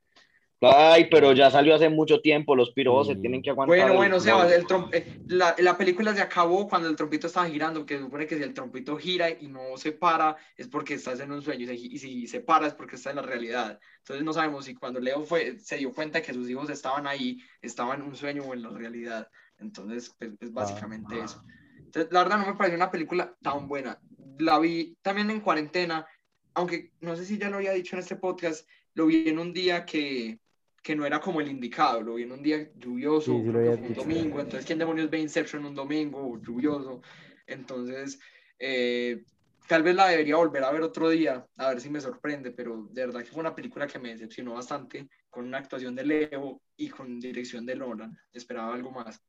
Ay, 0.63 1.09
pero 1.11 1.33
ya 1.33 1.51
salió 1.51 1.75
hace 1.75 1.89
mucho 1.89 2.21
tiempo, 2.21 2.55
los 2.55 2.73
piros 2.73 3.07
se 3.07 3.17
tienen 3.17 3.41
que 3.41 3.49
aguantar. 3.49 3.79
Bueno, 3.79 3.95
bueno, 3.95 4.17
o 4.17 4.21
sea, 4.21 4.47
el 4.55 4.67
eh, 4.93 5.21
la, 5.29 5.55
la, 5.59 5.79
película 5.79 6.15
se 6.15 6.21
acabó 6.21 6.69
cuando 6.69 6.87
el 6.87 6.97
trompito 6.97 7.29
estaba 7.29 7.49
girando, 7.49 7.87
que 7.87 7.99
supone 7.99 8.27
que 8.27 8.37
si 8.37 8.43
el 8.43 8.53
trompito 8.53 8.99
gira 8.99 9.31
y 9.31 9.49
no 9.49 9.79
se 9.79 9.93
para 9.93 10.37
es 10.59 10.69
porque 10.69 10.95
estás 10.95 11.19
en 11.21 11.33
un 11.33 11.41
sueño, 11.41 11.73
y 11.73 11.99
si 11.99 12.27
se 12.27 12.41
para 12.41 12.67
es 12.67 12.75
porque 12.75 12.97
está 12.97 13.09
en 13.09 13.17
la 13.17 13.23
realidad. 13.23 13.81
Entonces 14.01 14.23
no 14.23 14.35
sabemos 14.35 14.67
si 14.67 14.75
cuando 14.75 15.01
Leo 15.01 15.23
fue, 15.23 15.59
se 15.59 15.79
dio 15.79 15.95
cuenta 15.95 16.21
que 16.21 16.35
sus 16.35 16.51
hijos 16.51 16.69
estaban 16.69 17.07
ahí, 17.07 17.39
estaban 17.63 18.03
en 18.03 18.09
un 18.09 18.17
sueño 18.17 18.43
o 18.43 18.53
en 18.53 18.63
la 18.63 18.69
realidad. 18.69 19.31
Entonces, 19.61 20.15
pues, 20.19 20.33
es 20.41 20.53
básicamente 20.53 21.15
ah. 21.23 21.25
eso. 21.25 21.43
Entonces, 21.79 22.13
la 22.13 22.23
verdad 22.23 22.39
no 22.39 22.47
me 22.47 22.55
pareció 22.55 22.77
una 22.77 22.91
película 22.91 23.35
tan 23.41 23.67
buena. 23.67 23.99
La 24.39 24.59
vi 24.59 24.95
también 25.01 25.31
en 25.31 25.41
cuarentena, 25.41 26.07
aunque 26.53 26.93
no 27.01 27.17
sé 27.17 27.25
si 27.25 27.39
ya 27.39 27.49
lo 27.49 27.57
había 27.57 27.73
dicho 27.73 27.97
en 27.97 28.01
este 28.01 28.17
podcast, 28.17 28.69
lo 28.93 29.07
vi 29.07 29.27
en 29.27 29.39
un 29.39 29.55
día 29.55 29.87
que 29.87 30.39
que 30.83 30.97
no 30.97 31.05
era 31.05 31.21
como 31.21 31.41
el 31.41 31.49
indicado, 31.49 32.01
lo 32.01 32.15
vi 32.15 32.23
en 32.23 32.33
un 32.33 32.43
día 32.43 32.71
lluvioso, 32.77 33.35
un 33.35 33.95
domingo, 33.95 34.41
entonces 34.41 34.65
¿quién 34.65 34.79
demonios 34.79 35.11
ve 35.11 35.19
Inception 35.19 35.65
un 35.65 35.75
domingo 35.75 36.41
lluvioso? 36.41 37.03
Entonces, 37.47 38.19
eh, 38.59 39.23
tal 39.69 39.83
vez 39.83 39.95
la 39.95 40.09
debería 40.09 40.37
volver 40.37 40.65
a 40.65 40.71
ver 40.71 40.83
otro 40.83 41.11
día, 41.11 41.47
a 41.57 41.69
ver 41.69 41.81
si 41.81 41.91
me 41.91 42.01
sorprende, 42.01 42.51
pero 42.51 42.89
de 42.91 43.07
verdad 43.07 43.21
que 43.21 43.31
fue 43.31 43.41
una 43.41 43.55
película 43.55 43.87
que 43.87 43.99
me 43.99 44.11
decepcionó 44.11 44.55
bastante, 44.55 45.09
con 45.29 45.45
una 45.47 45.59
actuación 45.59 45.95
de 45.95 46.05
Leo 46.05 46.63
y 46.77 46.89
con 46.89 47.21
dirección 47.21 47.67
de 47.67 47.77
Nolan, 47.77 48.17
esperaba 48.33 48.75
algo 48.75 48.91
más. 48.91 49.23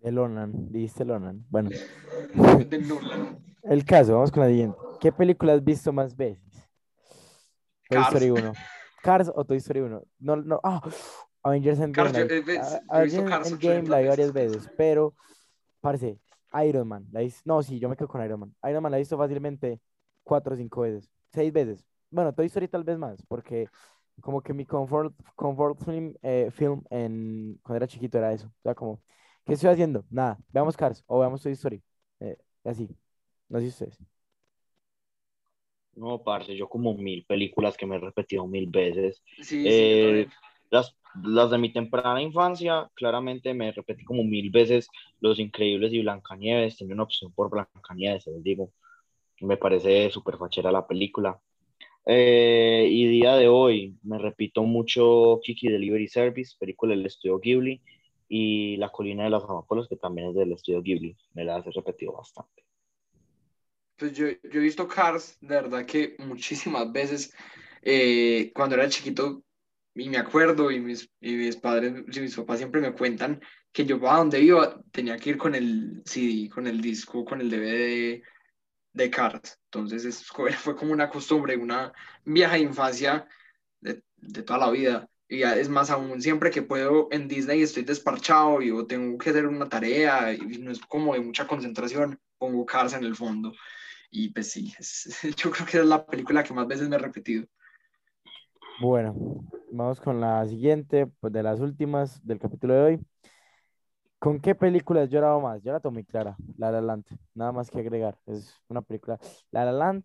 De 0.00 0.10
Nolan, 0.10 0.70
dijiste 0.72 1.04
Nolan, 1.04 1.44
bueno. 1.48 1.70
de 1.70 2.78
Nolan. 2.78 3.38
El 3.62 3.84
caso, 3.84 4.14
vamos 4.14 4.32
con 4.32 4.42
la 4.42 4.48
siguiente. 4.48 4.78
¿Qué 5.00 5.12
película 5.12 5.52
has 5.52 5.62
visto 5.62 5.92
más 5.92 6.16
veces? 6.16 6.68
Toy 7.88 8.02
Story 8.02 8.30
1. 8.30 8.52
Cars 9.02 9.30
o 9.34 9.44
Toy 9.44 9.58
Story 9.58 9.80
1. 9.80 10.02
No, 10.18 10.36
no, 10.36 10.60
ah, 10.62 10.80
Avengers 11.42 11.80
Endgame. 11.80 12.12
Cars, 12.12 12.46
la, 12.46 12.82
Avengers 12.88 13.52
Endgame 13.52 13.88
la 13.88 14.00
vi 14.00 14.08
varias 14.08 14.32
veces, 14.32 14.70
pero, 14.76 15.14
parece, 15.80 16.18
Iron 16.64 16.88
Man. 16.88 17.06
La 17.12 17.20
no, 17.44 17.62
sí, 17.62 17.78
yo 17.78 17.88
me 17.88 17.96
quedo 17.96 18.08
con 18.08 18.24
Iron 18.24 18.40
Man. 18.40 18.54
Iron 18.68 18.82
Man 18.82 18.92
la 18.92 18.98
he 18.98 19.00
visto 19.00 19.16
fácilmente 19.16 19.80
cuatro 20.22 20.54
o 20.54 20.56
cinco 20.56 20.82
veces, 20.82 21.10
seis 21.32 21.52
veces. 21.52 21.84
Bueno, 22.10 22.32
Toy 22.34 22.46
Story 22.46 22.68
tal 22.68 22.84
vez 22.84 22.98
más, 22.98 23.22
porque 23.28 23.68
como 24.20 24.42
que 24.42 24.52
mi 24.52 24.66
comfort, 24.66 25.14
comfort 25.36 25.78
film, 25.84 26.14
eh, 26.22 26.50
film 26.50 26.82
en, 26.90 27.58
cuando 27.62 27.76
era 27.76 27.86
chiquito 27.86 28.18
era 28.18 28.32
eso. 28.32 28.46
O 28.46 28.62
sea, 28.62 28.74
como, 28.74 29.00
¿qué 29.44 29.54
estoy 29.54 29.70
haciendo? 29.70 30.04
Nada, 30.10 30.38
veamos 30.52 30.76
Cars 30.76 31.04
o 31.06 31.20
veamos 31.20 31.42
Toy 31.42 31.52
Story. 31.52 31.82
Eh, 32.20 32.36
así, 32.64 32.88
no 33.48 33.60
sé 33.60 33.68
ustedes. 33.68 33.98
No, 35.98 36.22
parce, 36.22 36.54
yo 36.56 36.68
como 36.68 36.94
mil 36.94 37.24
películas 37.24 37.76
que 37.76 37.84
me 37.84 37.96
he 37.96 37.98
repetido 37.98 38.46
mil 38.46 38.68
veces. 38.68 39.22
Eh, 39.50 40.28
las, 40.70 40.96
las 41.24 41.50
de 41.50 41.58
mi 41.58 41.72
temprana 41.72 42.22
infancia, 42.22 42.88
claramente 42.94 43.52
me 43.52 43.72
repetí 43.72 44.04
como 44.04 44.22
mil 44.22 44.50
veces 44.50 44.88
Los 45.20 45.40
Increíbles 45.40 45.92
y 45.92 46.02
Blancanieves. 46.02 46.76
Tenía 46.76 46.94
una 46.94 47.02
opción 47.02 47.32
por 47.32 47.50
Blancanieves, 47.50 48.28
les 48.28 48.42
digo. 48.44 48.70
Me 49.40 49.56
parece 49.56 50.10
súper 50.10 50.36
fachera 50.36 50.70
la 50.70 50.86
película. 50.86 51.40
Eh, 52.06 52.88
y 52.88 53.06
día 53.06 53.34
de 53.34 53.48
hoy 53.48 53.96
me 54.02 54.18
repito 54.18 54.62
mucho 54.62 55.40
Kiki 55.42 55.68
Delivery 55.68 56.06
Service, 56.06 56.56
película 56.58 56.94
del 56.94 57.06
estudio 57.06 57.38
Ghibli, 57.38 57.82
y 58.28 58.76
La 58.76 58.90
Colina 58.90 59.24
de 59.24 59.30
las 59.30 59.42
Amapolas, 59.42 59.88
que 59.88 59.96
también 59.96 60.28
es 60.28 60.34
del 60.36 60.52
estudio 60.52 60.80
Ghibli. 60.80 61.16
Me 61.34 61.44
la 61.44 61.58
he 61.58 61.70
repetido 61.70 62.12
bastante 62.12 62.62
pues 63.98 64.12
yo, 64.12 64.28
yo 64.28 64.60
he 64.60 64.64
visto 64.64 64.86
Cars, 64.88 65.36
de 65.40 65.56
verdad 65.56 65.84
que 65.84 66.16
muchísimas 66.18 66.90
veces, 66.92 67.34
eh, 67.82 68.52
cuando 68.54 68.76
era 68.76 68.88
chiquito, 68.88 69.42
y 69.94 70.08
me 70.08 70.18
acuerdo, 70.18 70.70
y 70.70 70.80
mis, 70.80 71.10
y 71.20 71.34
mis 71.34 71.56
padres 71.56 72.04
y 72.16 72.20
mis 72.20 72.36
papás 72.36 72.58
siempre 72.58 72.80
me 72.80 72.92
cuentan 72.92 73.40
que 73.72 73.84
yo 73.84 73.96
a 74.08 74.18
donde 74.18 74.40
iba 74.40 74.80
tenía 74.92 75.16
que 75.18 75.30
ir 75.30 75.38
con 75.38 75.54
el 75.54 76.02
CD, 76.06 76.48
con 76.48 76.66
el 76.66 76.80
disco, 76.80 77.24
con 77.24 77.40
el 77.40 77.50
DVD 77.50 78.22
de 78.92 79.10
Cars. 79.10 79.58
Entonces 79.64 80.04
es, 80.04 80.24
fue 80.58 80.76
como 80.76 80.92
una 80.92 81.10
costumbre, 81.10 81.56
una 81.56 81.92
vieja 82.24 82.58
infancia 82.58 83.26
de, 83.80 84.02
de 84.16 84.42
toda 84.42 84.60
la 84.60 84.70
vida. 84.70 85.08
Y 85.28 85.42
es 85.42 85.68
más 85.68 85.90
aún, 85.90 86.22
siempre 86.22 86.50
que 86.50 86.62
puedo 86.62 87.08
en 87.10 87.28
Disney 87.28 87.60
estoy 87.62 87.84
desparchado 87.84 88.62
y 88.62 88.72
tengo 88.86 89.18
que 89.18 89.30
hacer 89.30 89.46
una 89.46 89.68
tarea 89.68 90.32
y 90.32 90.38
no 90.58 90.70
es 90.70 90.80
como 90.80 91.12
de 91.14 91.20
mucha 91.20 91.46
concentración, 91.46 92.18
pongo 92.38 92.64
Cars 92.64 92.94
en 92.94 93.04
el 93.04 93.14
fondo. 93.14 93.52
Y 94.10 94.30
pues 94.30 94.50
sí, 94.50 94.72
yo 95.36 95.50
creo 95.50 95.66
que 95.66 95.78
es 95.78 95.84
la 95.84 96.04
película 96.04 96.42
que 96.42 96.54
más 96.54 96.66
veces 96.66 96.88
me 96.88 96.96
he 96.96 96.98
repetido. 96.98 97.46
Bueno, 98.80 99.14
vamos 99.72 100.00
con 100.00 100.20
la 100.20 100.46
siguiente, 100.46 101.06
pues 101.20 101.32
de 101.32 101.42
las 101.42 101.60
últimas 101.60 102.24
del 102.24 102.38
capítulo 102.38 102.74
de 102.74 102.80
hoy. 102.80 103.00
¿Con 104.18 104.40
qué 104.40 104.54
película 104.54 105.02
has 105.02 105.10
llorado 105.10 105.40
más? 105.40 105.62
Yo 105.62 105.72
la 105.72 105.80
tomé 105.80 106.04
clara, 106.04 106.36
La 106.56 106.72
La 106.72 106.80
Land, 106.80 107.04
nada 107.34 107.52
más 107.52 107.70
que 107.70 107.78
agregar. 107.78 108.18
Es 108.26 108.54
una 108.68 108.82
película. 108.82 109.18
La 109.50 109.64
La 109.64 109.72
Land, 109.72 110.04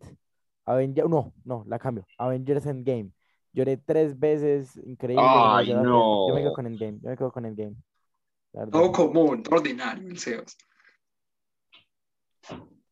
Avengers, 0.66 1.10
no, 1.10 1.34
no, 1.44 1.64
la 1.68 1.80
cambio. 1.80 2.06
Avengers 2.18 2.66
Endgame. 2.66 3.12
Lloré 3.54 3.78
tres 3.78 4.20
veces, 4.20 4.76
increíble. 4.86 5.24
Ay, 5.26 5.74
no. 5.74 6.28
Yo 6.28 6.34
me 6.34 6.42
quedo 6.42 6.54
con 6.54 6.68
Endgame, 6.68 7.00
yo 7.02 7.10
me 7.10 7.18
quedo 7.18 7.32
con 7.32 7.46
Endgame. 7.46 7.76
Todo 8.72 8.92
común, 8.92 9.44
ordinario, 9.50 10.08
el 10.08 10.18
Sebas. 10.20 10.58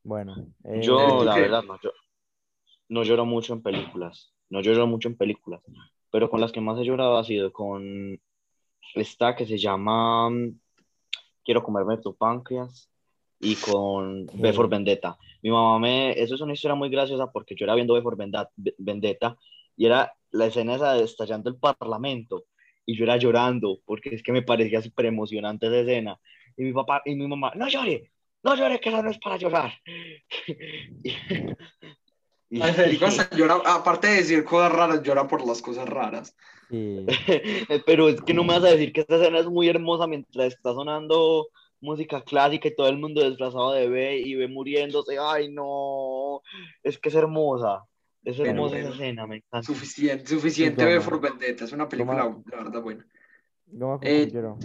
Bueno. 0.03 0.35
yo, 0.81 1.21
eh, 1.21 1.25
la 1.25 1.35
verdad, 1.35 1.63
no, 1.63 1.79
yo, 1.81 1.91
no 2.89 3.03
lloro 3.03 3.25
mucho 3.25 3.53
en 3.53 3.61
películas. 3.61 4.33
No 4.49 4.61
lloro 4.61 4.87
mucho 4.87 5.07
en 5.07 5.15
películas. 5.15 5.61
Pero 6.11 6.29
con 6.29 6.41
las 6.41 6.51
que 6.51 6.61
más 6.61 6.77
he 6.79 6.83
llorado 6.83 7.17
ha 7.17 7.23
sido 7.23 7.53
con 7.53 8.19
esta 8.95 9.35
que 9.35 9.45
se 9.45 9.57
llama 9.57 10.29
mm, 10.29 10.59
Quiero 11.43 11.63
comerme 11.63 11.97
tu 11.97 12.15
páncreas 12.15 12.89
y 13.39 13.55
con 13.55 14.27
B 14.33 14.53
for 14.53 14.69
Vendetta. 14.69 15.17
Mi 15.41 15.49
mamá 15.49 15.79
me... 15.79 16.11
Eso 16.11 16.35
es 16.35 16.41
una 16.41 16.53
historia 16.53 16.75
muy 16.75 16.89
graciosa 16.89 17.31
porque 17.31 17.55
yo 17.55 17.65
era 17.65 17.73
viendo 17.73 17.95
B 17.95 18.01
for 18.01 18.15
Vendetta 18.15 19.37
y 19.75 19.85
era 19.85 20.13
la 20.31 20.45
escena 20.45 20.75
esa 20.75 20.93
de 20.93 21.03
estallando 21.03 21.49
el 21.49 21.55
parlamento 21.57 22.45
y 22.85 22.95
yo 22.95 23.05
era 23.05 23.17
llorando 23.17 23.79
porque 23.85 24.13
es 24.13 24.21
que 24.21 24.31
me 24.31 24.43
parecía 24.43 24.81
súper 24.81 25.07
emocionante 25.07 25.67
esa 25.67 25.79
escena. 25.79 26.19
Y 26.57 26.63
mi 26.63 26.73
papá 26.73 27.01
y 27.05 27.15
mi 27.15 27.27
mamá, 27.27 27.53
no 27.55 27.67
llore, 27.67 28.11
no 28.43 28.55
llores, 28.55 28.79
que 28.81 28.89
eso 28.89 29.01
no 29.03 29.11
es 29.11 29.17
para 29.19 29.37
llorar. 29.37 29.73
Federico 32.49 33.07
llora, 33.35 33.61
aparte 33.65 34.07
de 34.07 34.15
decir 34.15 34.43
cosas 34.43 34.71
raras, 34.71 35.01
llora 35.03 35.27
por 35.27 35.45
las 35.45 35.61
cosas 35.61 35.87
raras. 35.87 36.35
Pero 37.85 38.09
es 38.09 38.21
que 38.21 38.33
no 38.33 38.43
me 38.43 38.53
vas 38.53 38.63
a 38.63 38.71
decir 38.71 38.91
que 38.91 39.01
esta 39.01 39.15
escena 39.15 39.39
es 39.39 39.45
muy 39.45 39.69
hermosa 39.69 40.07
mientras 40.07 40.53
está 40.53 40.73
sonando 40.73 41.47
música 41.79 42.21
clásica 42.23 42.67
y 42.67 42.75
todo 42.75 42.87
el 42.89 42.97
mundo 42.97 43.27
disfrazado 43.27 43.71
de 43.71 43.89
B 43.89 44.17
y 44.19 44.35
ve 44.35 44.47
muriéndose. 44.47 45.17
Ay, 45.19 45.51
no, 45.51 46.41
es 46.83 46.97
que 46.97 47.09
es 47.09 47.15
hermosa. 47.15 47.85
Es 48.23 48.37
hermosa 48.37 48.75
pero, 48.75 48.87
esa 48.89 48.95
escena, 48.95 49.25
me 49.25 49.37
encanta. 49.37 49.63
Suficiente. 49.63 50.35
V 50.35 51.01
for 51.01 51.19
Vendetta. 51.19 51.65
Es 51.65 51.71
una 51.71 51.89
película, 51.89 52.35
la 52.51 52.57
verdad, 52.57 52.81
buena. 52.81 53.05
¿Cómo 53.71 53.99
Eh, 54.03 54.27
quiero? 54.29 54.59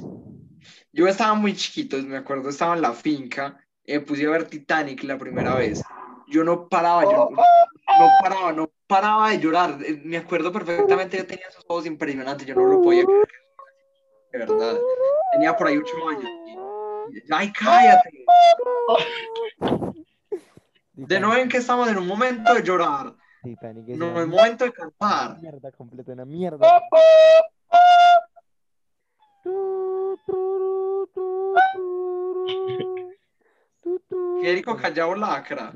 Yo 0.93 1.07
estaba 1.07 1.35
muy 1.35 1.55
chiquito, 1.55 1.97
me 1.99 2.17
acuerdo, 2.17 2.51
estaba 2.51 2.75
en 2.75 2.83
la 2.83 2.93
finca, 2.93 3.65
eh, 3.87 4.01
puse 4.01 4.27
a 4.27 4.31
ver 4.31 4.45
Titanic 4.49 5.03
la 5.05 5.19
primera 5.19 5.55
vez. 5.55 5.83
Yo 6.29 6.43
no 6.45 6.69
paraba, 6.69 7.05
yo 7.05 7.29
no 7.31 8.09
paraba, 8.23 8.53
no 8.53 8.71
paraba 8.87 9.31
de 9.31 9.39
llorar. 9.39 9.79
Eh, 9.85 10.01
Me 10.05 10.17
acuerdo 10.17 10.53
perfectamente, 10.53 11.17
yo 11.17 11.27
tenía 11.27 11.47
esos 11.49 11.65
ojos 11.69 11.87
impresionantes, 11.87 12.47
yo 12.47 12.55
no 12.55 12.65
lo 12.65 12.83
podía 12.83 13.05
creer. 13.05 13.29
De 14.33 14.39
verdad. 14.39 14.79
Tenía 15.33 15.57
por 15.57 15.67
ahí 15.69 15.77
ocho 15.79 15.97
años. 16.09 16.25
y- 17.13 17.33
¡Ay, 17.33 17.53
cállate! 17.53 18.11
De 20.95 21.21
nuevo 21.21 21.37
en 21.41 21.49
que 21.49 21.59
estamos 21.59 21.89
en 21.89 21.99
un 21.99 22.07
momento 22.07 22.55
de 22.55 22.63
llorar, 22.63 23.15
Titanic 23.43 23.89
es 23.91 23.99
no 23.99 24.09
una 24.11 24.23
es 24.23 24.27
momento 24.29 24.65
de 24.65 24.73
cantar. 24.73 25.39
mierda 25.41 25.71
completa, 25.73 26.13
una 26.13 26.25
mierda. 26.25 26.59
Federico 34.41 34.77
Callao 34.77 35.15
Lacra. 35.15 35.73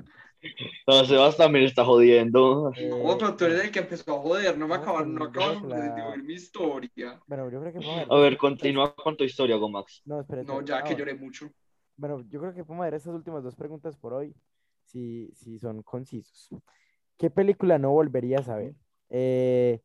No, 0.87 1.05
Sebas 1.05 1.37
también 1.37 1.64
está 1.66 1.85
jodiendo. 1.85 2.73
Eh, 2.77 2.88
No, 2.88 3.18
pero 3.18 3.37
tú 3.37 3.44
eres 3.44 3.64
el 3.64 3.70
que 3.70 3.81
empezó 3.81 4.16
a 4.16 4.20
joder, 4.20 4.57
no 4.59 4.66
me 4.68 4.81
con- 4.81 5.14
no 5.14 5.31
que 5.33 5.38
de, 5.38 6.03
oír 6.03 6.23
mi 6.25 6.35
historia. 6.35 7.20
Bueno, 7.27 7.51
yo 7.51 7.61
creo 7.61 7.73
que 7.73 7.81
podemos 7.81 8.11
A 8.11 8.16
ver, 8.16 8.37
continúa 8.37 8.94
con 8.94 9.16
tu 9.16 9.25
historia, 9.25 9.57
Gomax. 9.57 10.03
No, 10.07 10.20
espera, 10.20 10.42
No, 10.42 10.62
ya 10.62 10.79
Ah, 10.79 10.83
que 10.83 10.90
bueno. 10.90 10.99
lloré 10.99 11.14
mucho. 11.14 11.51
Bueno, 11.96 12.25
yo 12.29 12.40
creo 12.40 12.55
que 12.55 12.64
podemos 12.64 12.85
ver 12.85 12.94
estas 12.94 13.14
últimas 13.14 13.42
dos 13.42 13.55
preguntas 13.55 13.96
por 13.96 14.14
hoy, 14.14 14.35
si, 14.85 15.31
si 15.35 15.59
son 15.59 15.83
concisos. 15.83 16.49
¿Qué 17.18 17.31
película 17.31 17.79
no 17.79 17.90
volverías 17.90 18.49
a 18.49 18.57
ver? 18.57 18.75
Eh, 19.11 19.81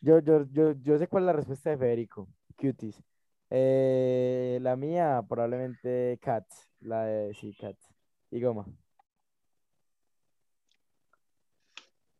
yo, 0.00 0.18
yo, 0.20 0.44
yo, 0.52 0.72
yo 0.82 0.98
sé 0.98 1.06
cuál 1.08 1.24
es 1.24 1.26
la 1.26 1.32
respuesta 1.34 1.70
de 1.70 1.78
Federico, 1.78 2.28
Cuties. 2.56 3.02
Eh, 3.50 4.58
la 4.62 4.76
mía, 4.76 5.22
probablemente 5.28 6.18
Cats, 6.22 6.69
la 6.80 7.04
de, 7.04 7.34
sí, 7.34 7.54
Cats. 7.58 7.88
Y 8.30 8.40
Goma. 8.40 8.66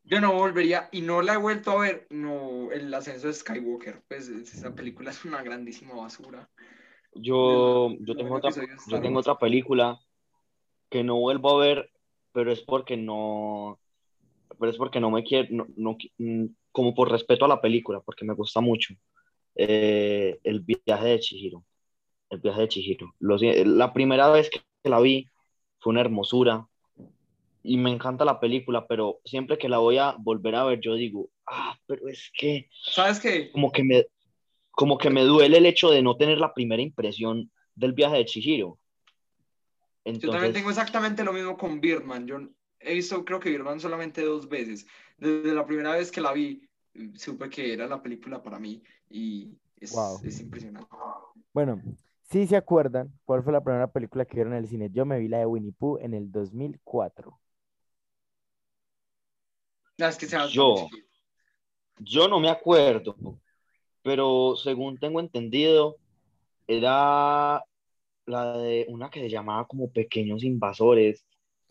Yo 0.05 0.21
no 0.21 0.33
volvería, 0.35 0.89
y 0.93 1.03
no 1.03 1.23
la 1.23 1.35
he 1.35 1.37
vuelto 1.37 1.71
a 1.73 1.83
ver, 1.83 2.07
no, 2.11 2.73
el 2.73 2.93
ascenso 2.93 3.29
de 3.29 3.35
Skywalker, 3.35 4.03
pues 4.09 4.29
es- 4.29 4.53
esa 4.55 4.75
película 4.75 5.11
es 5.11 5.25
una 5.25 5.43
grandísima 5.43 5.95
basura. 5.95 6.49
Yo, 7.15 7.91
yo 8.01 8.15
tengo 8.15 8.37
otra, 8.37 8.51
yo 8.87 9.01
tengo 9.01 9.19
otra 9.21 9.39
película 9.39 10.01
que 10.89 11.05
no 11.05 11.17
vuelvo 11.19 11.61
a 11.61 11.65
ver, 11.67 11.91
pero 12.33 12.53
es 12.53 12.61
porque 12.63 12.97
no, 12.97 13.79
pero 14.59 14.71
es 14.71 14.77
porque 14.79 15.01
no 15.01 15.11
me 15.11 15.23
quiero, 15.25 15.49
no, 15.51 15.67
no 15.77 15.97
mm, 16.19 16.47
como 16.73 16.95
por 16.95 17.11
respeto 17.11 17.45
a 17.45 17.49
la 17.49 17.61
película, 17.61 18.01
porque 18.01 18.25
me 18.25 18.35
gusta 18.35 18.61
mucho. 18.61 18.95
Eh, 19.55 20.39
el 20.45 20.61
viaje 20.61 21.07
de 21.09 21.21
Chihiro. 21.21 21.65
El 22.31 22.41
viaje 22.41 22.63
de 22.63 22.69
Chihiro. 22.69 23.15
Lo 23.19 23.39
si- 23.39 23.65
la 23.65 23.93
primera 23.93 24.31
vez 24.31 24.51
que 24.51 24.61
la 24.89 25.01
vi 25.01 25.27
fue 25.81 25.91
una 25.93 26.01
hermosura 26.01 26.67
y 27.63 27.77
me 27.77 27.91
encanta 27.91 28.25
la 28.25 28.41
película, 28.41 28.87
pero 28.87 29.21
siempre 29.25 29.59
que 29.59 29.69
la 29.69 29.79
voy 29.79 29.99
a 29.99 30.15
volver 30.19 30.55
a 30.55 30.65
ver, 30.65 30.81
yo 30.81 30.95
digo, 30.95 31.31
ah, 31.47 31.77
pero 31.87 32.09
es 32.09 32.31
que 32.35 32.69
¿Sabes 32.83 33.21
qué? 33.21 33.51
como 33.53 33.71
que 33.71 33.85
me, 33.85 34.07
como 34.71 34.97
que 34.97 35.11
me 35.11 35.23
duele 35.23 35.59
el 35.59 35.67
hecho 35.67 35.91
de 35.91 36.03
no 36.03 36.17
tener 36.17 36.39
la 36.39 36.55
primera 36.55 36.83
impresión 36.83 37.51
del 37.75 37.93
viaje 37.93 38.17
de 38.17 38.25
Chihiro. 38.25 38.79
Yo 40.05 40.13
también 40.13 40.23
Entonces, 40.25 40.55
tengo 40.55 40.71
exactamente 40.71 41.25
lo 41.25 41.33
mismo 41.33 41.57
con 41.57 41.81
Birdman. 41.81 42.27
Yo 42.27 42.39
he 42.81 42.95
visto, 42.95 43.25
creo 43.25 43.41
que 43.41 43.51
Birdman 43.51 43.81
solamente 43.81 44.23
dos 44.23 44.49
veces. 44.49 44.87
Desde 45.19 45.53
la 45.55 45.67
primera 45.67 45.93
vez 45.93 46.11
que 46.11 46.21
la 46.21 46.33
vi, 46.33 46.63
eh, 46.95 47.11
supe 47.15 47.51
que 47.51 47.73
era 47.73 47.87
la 47.87 48.03
película 48.03 48.43
para 48.43 48.59
mí 48.59 48.83
y 49.11 49.51
es, 49.79 49.93
Wow. 49.93 50.21
es 50.25 50.41
impresionante. 50.41 50.89
Bueno, 51.53 51.83
si 52.31 52.47
se 52.47 52.57
acuerdan, 52.57 53.13
¿cuál 53.27 53.43
fue 53.43 53.53
la 53.53 53.63
primera 53.63 53.87
película 53.93 54.25
que 54.25 54.35
vieron 54.37 54.55
en 54.55 54.61
el 54.61 54.69
cine? 54.69 54.91
Yo 54.91 55.05
me 55.07 55.19
vi 55.19 55.29
la 55.29 55.39
de 55.39 55.47
Winnie 55.47 55.73
Pooh 55.73 55.99
en 55.99 56.15
el 56.15 56.31
2004. 56.33 57.39
No, 59.99 60.07
es 60.09 60.17
que 60.17 60.27
se 60.27 60.37
Yo. 60.55 60.89
yo 61.99 62.29
no 62.29 62.41
me 62.41 62.49
acuerdo, 62.49 63.17
pero 64.03 64.57
según 64.57 64.99
tengo 64.99 65.21
entendido, 65.21 65.97
era 66.67 67.65
la 68.27 68.59
de 68.59 68.87
una 68.89 69.11
que 69.11 69.21
se 69.21 69.31
llamaba 69.31 69.67
como 69.67 69.93
Pequeños 69.93 70.45
Invasores, 70.45 71.27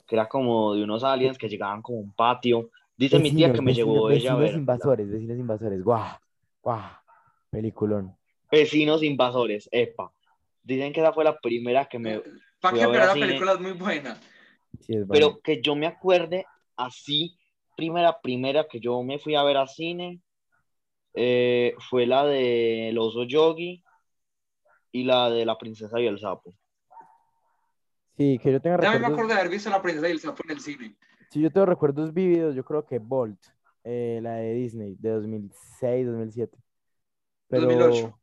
que 0.07 0.15
era 0.15 0.29
como 0.29 0.75
de 0.75 0.83
unos 0.83 1.03
aliens 1.03 1.37
que 1.37 1.49
llegaban 1.49 1.81
como 1.81 1.99
a 1.99 2.01
un 2.03 2.13
patio. 2.13 2.71
Dice 2.97 3.19
mi 3.19 3.33
tía 3.33 3.51
que 3.53 3.61
me 3.61 3.73
Vecinos, 3.73 3.75
llevó 3.75 4.01
vecinos, 4.01 4.07
ella 4.11 4.33
a 4.33 4.37
vecinos 4.37 4.39
ver. 4.39 4.63
invasores, 4.63 5.09
vecinos 5.09 5.37
invasores. 5.37 5.83
Guau, 5.83 6.17
guau, 6.63 6.81
peliculón. 7.49 8.15
Vecinos 8.51 9.01
Invasores, 9.01 9.67
epa. 9.71 10.11
Dicen 10.63 10.93
que 10.93 10.99
esa 11.01 11.13
fue 11.13 11.23
la 11.23 11.37
primera 11.39 11.85
que 11.85 11.99
me, 11.99 12.21
¿Para 12.59 12.77
qué? 12.77 12.85
Pero 12.87 13.05
la 13.05 13.13
cine. 13.13 13.25
película 13.27 13.53
es 13.53 13.59
muy 13.59 13.71
buena. 13.73 14.19
Sí, 14.79 14.93
es. 14.95 15.05
Pero 15.09 15.39
que 15.41 15.61
yo 15.61 15.75
me 15.75 15.87
acuerde 15.87 16.45
así, 16.75 17.37
primera, 17.75 18.19
primera 18.21 18.67
que 18.67 18.79
yo 18.79 19.01
me 19.03 19.19
fui 19.19 19.35
a 19.35 19.43
ver 19.43 19.57
a 19.57 19.67
cine, 19.67 20.21
eh, 21.13 21.73
fue 21.89 22.05
la 22.05 22.25
de 22.25 22.89
El 22.89 22.97
oso 22.97 23.23
yogi 23.23 23.83
y 24.91 25.03
la 25.03 25.29
de 25.29 25.45
La 25.45 25.57
princesa 25.57 25.99
y 25.99 26.07
el 26.07 26.19
sapo. 26.19 26.53
Sí, 28.17 28.37
que 28.39 28.51
yo 28.51 28.61
tenga 28.61 28.77
También 28.77 29.01
me 29.01 29.07
recuerdos. 29.07 29.13
acuerdo 29.13 29.33
de 29.33 29.39
haber 29.39 29.51
visto 29.51 29.69
La 29.69 29.81
princesa 29.81 30.07
y 30.07 30.11
el 30.11 30.19
sapo 30.19 30.43
en 30.45 30.51
el 30.51 30.59
cine. 30.59 30.95
Si 31.31 31.41
yo 31.41 31.51
tengo 31.51 31.65
recuerdos 31.65 32.13
vívidos, 32.13 32.55
yo 32.55 32.63
creo 32.65 32.85
que 32.85 32.99
Bolt, 32.99 33.39
eh, 33.83 34.19
la 34.21 34.33
de 34.35 34.53
Disney, 34.53 34.95
de 34.99 35.09
2006, 35.11 36.05
2007. 36.07 36.57
Pero 37.47 37.67
2008. 37.67 38.19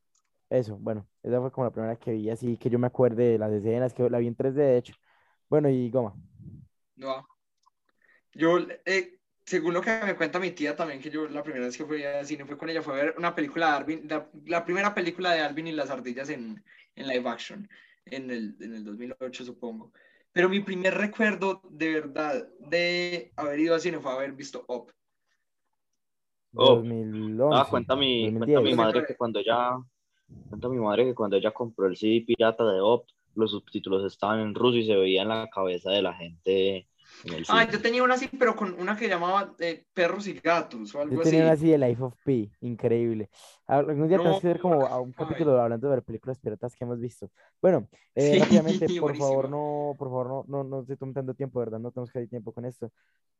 eso, 0.50 0.76
bueno, 0.76 1.06
esa 1.26 1.40
fue 1.40 1.50
como 1.50 1.64
la 1.66 1.72
primera 1.72 1.96
que 1.96 2.12
vi, 2.12 2.30
así 2.30 2.56
que 2.56 2.70
yo 2.70 2.78
me 2.78 2.86
acuerde 2.86 3.32
de 3.32 3.38
las 3.38 3.52
escenas, 3.52 3.92
que 3.92 4.08
la 4.08 4.18
vi 4.18 4.28
en 4.28 4.36
3D 4.36 4.54
de 4.54 4.78
hecho. 4.78 4.94
Bueno, 5.48 5.68
y 5.68 5.90
Goma. 5.90 6.14
No. 6.96 7.26
Yo, 8.32 8.58
eh, 8.84 9.18
según 9.44 9.74
lo 9.74 9.80
que 9.80 9.98
me 10.04 10.16
cuenta 10.16 10.38
mi 10.38 10.52
tía 10.52 10.76
también, 10.76 11.00
que 11.00 11.10
yo 11.10 11.28
la 11.28 11.42
primera 11.42 11.66
vez 11.66 11.76
que 11.76 11.84
fui 11.84 12.04
al 12.04 12.26
cine 12.26 12.44
fue 12.44 12.56
con 12.56 12.68
ella, 12.70 12.82
fue 12.82 12.94
a 12.94 13.04
ver 13.04 13.14
una 13.18 13.34
película 13.34 13.70
de 13.70 13.76
Alvin, 13.76 14.08
la, 14.08 14.28
la 14.44 14.64
primera 14.64 14.94
película 14.94 15.32
de 15.32 15.40
Alvin 15.40 15.66
y 15.66 15.72
las 15.72 15.90
ardillas 15.90 16.28
en, 16.30 16.62
en 16.94 17.06
live 17.08 17.28
action, 17.28 17.68
en 18.04 18.30
el, 18.30 18.56
en 18.60 18.74
el 18.74 18.84
2008 18.84 19.44
supongo. 19.44 19.92
Pero 20.32 20.48
mi 20.48 20.60
primer 20.60 20.94
recuerdo 20.94 21.62
de 21.70 21.92
verdad 21.94 22.48
de 22.60 23.32
haber 23.36 23.58
ido 23.58 23.74
al 23.74 23.80
cine 23.80 23.98
fue 23.98 24.12
haber 24.12 24.32
visto 24.32 24.64
Up. 24.68 24.92
Oh. 26.54 26.76
2011. 26.76 27.58
Ah, 27.58 27.66
cuenta 27.68 27.96
mi, 27.96 28.30
cuenta 28.32 28.52
2010. 28.52 28.62
mi 28.62 28.70
Yo 28.70 28.76
madre 28.76 29.06
que 29.06 29.16
cuando 29.16 29.40
ella, 29.40 29.78
cuenta 30.48 30.68
mi 30.68 30.78
madre 30.78 31.04
que 31.04 31.14
cuando 31.14 31.36
ella 31.36 31.52
compró 31.52 31.86
el 31.86 31.96
CD 31.96 32.24
pirata 32.26 32.64
de 32.64 32.80
Opt, 32.80 33.10
los 33.34 33.50
subtítulos 33.52 34.04
estaban 34.04 34.40
en 34.40 34.54
ruso 34.54 34.76
y 34.78 34.86
se 34.86 34.96
veía 34.96 35.22
en 35.22 35.28
la 35.28 35.48
cabeza 35.48 35.90
de 35.90 36.02
la 36.02 36.14
gente 36.14 36.88
en 37.22 37.34
el 37.34 37.44
Ah, 37.48 37.64
yo 37.70 37.80
tenía 37.80 38.02
una 38.02 38.14
así, 38.14 38.28
pero 38.28 38.56
con 38.56 38.74
una 38.80 38.96
que 38.96 39.08
llamaba 39.08 39.54
eh, 39.58 39.86
Perros 39.92 40.26
y 40.26 40.34
Gatos 40.34 40.94
o 40.94 41.00
algo 41.00 41.10
Yo 41.10 41.20
así. 41.20 41.30
tenía 41.30 41.42
una 41.44 41.52
así 41.52 41.68
de 41.70 41.78
Life 41.78 42.02
of 42.02 42.14
Pi, 42.24 42.50
increíble. 42.60 43.30
Algún 43.66 44.08
día 44.08 44.18
tenemos 44.18 44.40
No, 44.40 44.40
que 44.40 44.48
ver 44.48 44.58
como 44.58 44.88
a 44.88 45.00
un 45.00 45.12
ay. 45.18 45.46
capítulo 45.46 45.60
hablando 45.60 45.88
de 45.88 46.02
películas 46.02 46.38
piratas 46.40 46.74
que 46.74 46.84
hemos 46.84 46.98
visto. 47.00 47.30
Bueno, 47.62 47.88
eh, 48.16 48.34
Sí, 48.34 48.36
rápidamente, 48.36 48.90
por 48.90 49.14
buenísimo. 49.14 49.16
favor, 49.16 49.48
no, 49.48 49.94
por 49.96 50.08
favor, 50.08 50.28
no, 50.28 50.44
no, 50.48 50.64
no 50.64 50.80
estoy 50.80 50.96
tomando 50.96 51.32
tiempo, 51.34 51.60
¿verdad? 51.60 51.78
No 51.78 51.92
tenemos 51.92 52.10
que 52.10 52.18
dar 52.20 52.28
tiempo 52.28 52.52
con 52.52 52.64
esto. 52.64 52.90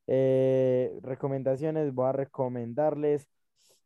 Eh, 0.06 0.92
recomendaciones, 1.02 1.94
voy 1.94 2.08
a 2.08 2.12
recomendarles. 2.12 3.28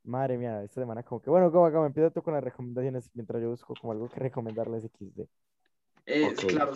Madre 0.04 0.38
mía, 0.38 0.62
esta 0.62 0.80
semana 0.80 1.02
como 1.02 1.20
que, 1.20 1.30
bueno, 1.30 1.52
como, 1.52 1.70
como 1.70 1.86
empieza 1.86 2.10
tú 2.10 2.22
con 2.22 2.34
las 2.34 2.42
recomendaciones 2.42 3.10
mientras 3.14 3.42
yo 3.42 3.50
busco 3.50 3.74
como 3.76 3.92
algo 3.92 4.08
que 4.08 4.18
recomendarles 4.20 4.84
XD. 4.84 5.28
Eh, 6.06 6.24
Ok. 6.26 6.38
Claro, 6.48 6.72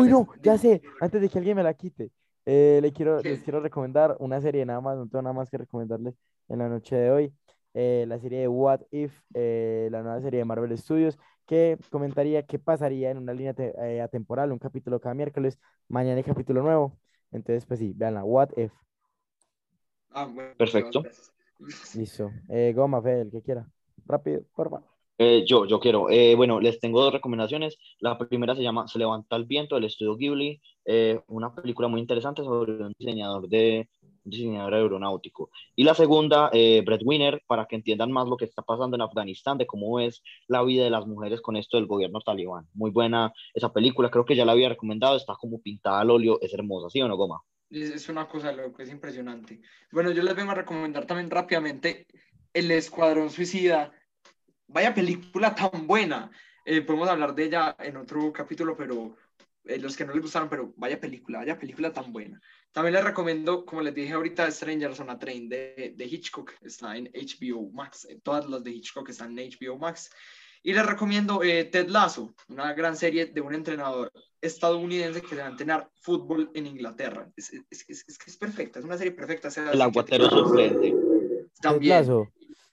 Uy, 0.00 0.08
les- 0.08 0.10
no, 0.10 0.28
ya 0.42 0.58
sé, 0.58 0.82
antes 1.00 1.20
de 1.20 1.28
que 1.28 1.38
alguien 1.38 1.56
me 1.56 1.62
la 1.62 1.74
quite, 1.74 2.10
eh, 2.46 2.80
le 2.82 2.92
quiero, 2.92 3.20
¿Qué? 3.22 3.30
les 3.30 3.40
quiero 3.42 3.60
recomendar 3.60 4.16
una 4.18 4.40
serie 4.40 4.64
nada 4.64 4.80
más, 4.80 4.96
no 4.96 5.06
tengo 5.08 5.22
nada 5.22 5.34
más 5.34 5.50
que 5.50 5.58
recomendarles 5.58 6.14
en 6.48 6.58
la 6.58 6.68
noche 6.68 6.96
de 6.96 7.10
hoy, 7.10 7.32
eh, 7.74 8.04
la 8.08 8.18
serie 8.18 8.40
de 8.40 8.48
What 8.48 8.80
If, 8.90 9.12
eh, 9.34 9.88
la 9.90 10.02
nueva 10.02 10.20
serie 10.20 10.38
de 10.38 10.44
Marvel 10.44 10.76
Studios, 10.78 11.18
que 11.46 11.78
comentaría 11.90 12.44
qué 12.46 12.58
pasaría 12.58 13.10
en 13.10 13.18
una 13.18 13.34
línea 13.34 13.52
te- 13.54 13.74
eh, 13.78 14.00
atemporal, 14.00 14.52
un 14.52 14.58
capítulo 14.58 15.00
cada 15.00 15.14
miércoles, 15.14 15.58
mañana 15.88 16.16
hay 16.16 16.24
capítulo 16.24 16.62
nuevo, 16.62 16.98
entonces 17.30 17.66
pues 17.66 17.78
sí, 17.80 17.92
veanla, 17.94 18.24
What 18.24 18.50
If, 18.56 18.72
Ah, 20.10 20.26
bueno, 20.26 20.54
Perfecto. 20.56 21.02
Gracias. 21.02 21.33
Listo, 21.94 22.30
eh, 22.48 22.72
Goma, 22.74 23.02
Fede, 23.02 23.22
el 23.22 23.30
que 23.30 23.42
quiera, 23.42 23.68
rápido, 24.06 24.42
por. 24.54 24.82
Eh, 25.18 25.44
yo, 25.46 25.64
yo 25.64 25.78
quiero. 25.78 26.10
Eh, 26.10 26.34
bueno, 26.34 26.60
les 26.60 26.80
tengo 26.80 27.00
dos 27.00 27.12
recomendaciones. 27.12 27.78
La 28.00 28.18
primera 28.18 28.54
se 28.56 28.62
llama 28.62 28.88
Se 28.88 28.98
levanta 28.98 29.36
el 29.36 29.44
viento 29.44 29.76
del 29.76 29.84
estudio 29.84 30.16
Ghibli. 30.16 30.60
eh, 30.86 31.20
una 31.28 31.54
película 31.54 31.88
muy 31.88 32.00
interesante 32.00 32.42
sobre 32.42 32.72
un 32.72 32.92
diseñador 32.98 33.48
de 33.48 33.88
un 34.24 34.30
diseñador 34.30 34.74
aeronáutico. 34.74 35.50
Y 35.76 35.84
la 35.84 35.94
segunda, 35.94 36.50
eh, 36.52 36.82
Breadwinner, 36.84 37.42
para 37.46 37.66
que 37.66 37.76
entiendan 37.76 38.10
más 38.10 38.26
lo 38.26 38.36
que 38.36 38.44
está 38.46 38.62
pasando 38.62 38.96
en 38.96 39.02
Afganistán, 39.02 39.58
de 39.58 39.66
cómo 39.66 40.00
es 40.00 40.22
la 40.48 40.62
vida 40.62 40.84
de 40.84 40.90
las 40.90 41.06
mujeres 41.06 41.40
con 41.40 41.56
esto 41.56 41.76
del 41.76 41.86
gobierno 41.86 42.20
talibán. 42.20 42.66
Muy 42.74 42.90
buena 42.90 43.32
esa 43.54 43.72
película, 43.72 44.10
creo 44.10 44.24
que 44.24 44.36
ya 44.36 44.44
la 44.44 44.52
había 44.52 44.68
recomendado, 44.68 45.16
está 45.16 45.34
como 45.36 45.60
pintada 45.60 46.00
al 46.00 46.10
óleo, 46.10 46.38
es 46.40 46.52
hermosa, 46.54 46.90
¿sí 46.90 47.00
o 47.02 47.08
no, 47.08 47.16
Goma? 47.16 47.40
Es, 47.74 48.08
una 48.08 48.28
cosa 48.28 48.52
loco, 48.52 48.82
es 48.82 48.90
impresionante. 48.90 49.60
Bueno, 49.90 50.12
yo 50.12 50.22
les 50.22 50.36
vengo 50.36 50.52
a 50.52 50.54
recomendar 50.54 51.06
también 51.06 51.28
rápidamente 51.28 52.06
El 52.52 52.70
Escuadrón 52.70 53.30
Suicida. 53.30 53.92
Vaya 54.68 54.94
película 54.94 55.56
tan 55.56 55.88
buena. 55.88 56.30
Eh, 56.64 56.82
podemos 56.82 57.08
hablar 57.08 57.34
de 57.34 57.44
ella 57.44 57.74
en 57.80 57.96
otro 57.96 58.32
capítulo, 58.32 58.76
pero 58.76 59.16
eh, 59.64 59.78
los 59.78 59.96
que 59.96 60.04
no 60.04 60.12
les 60.12 60.22
gustaron, 60.22 60.48
pero 60.48 60.72
vaya 60.76 61.00
película, 61.00 61.38
vaya 61.38 61.58
película 61.58 61.92
tan 61.92 62.12
buena. 62.12 62.40
También 62.70 62.94
les 62.94 63.04
recomiendo, 63.04 63.66
como 63.66 63.82
les 63.82 63.94
dije 63.94 64.12
ahorita, 64.12 64.48
Strangers 64.52 65.00
on 65.00 65.10
a 65.10 65.18
Train 65.18 65.48
de, 65.48 65.94
de 65.96 66.04
Hitchcock, 66.04 66.52
está 66.60 66.96
en 66.96 67.10
HBO 67.12 67.72
Max, 67.72 68.06
eh, 68.08 68.20
todas 68.22 68.48
las 68.48 68.62
de 68.62 68.70
Hitchcock 68.70 69.08
están 69.08 69.36
en 69.36 69.50
HBO 69.50 69.78
Max. 69.78 70.10
Y 70.66 70.72
les 70.72 70.84
recomiendo 70.86 71.42
eh, 71.42 71.64
Ted 71.64 71.88
Lasso, 71.90 72.34
una 72.48 72.72
gran 72.72 72.96
serie 72.96 73.26
de 73.26 73.40
un 73.42 73.54
entrenador 73.54 74.10
estadounidense 74.40 75.20
que 75.20 75.28
se 75.28 75.36
va 75.36 75.44
a 75.44 75.50
entrenar 75.50 75.90
fútbol 76.00 76.50
en 76.54 76.66
Inglaterra. 76.66 77.28
Es, 77.36 77.52
es, 77.52 77.64
es, 77.88 78.04
es, 78.08 78.18
es 78.26 78.36
perfecta, 78.38 78.78
es 78.78 78.84
una 78.84 78.96
serie 78.96 79.12
perfecta. 79.12 79.50
sea, 79.50 79.70
El 79.70 79.82
aguatero 79.82 80.28
suplente. 80.30 80.94
También. 81.60 81.98
Lazo, 82.00 82.28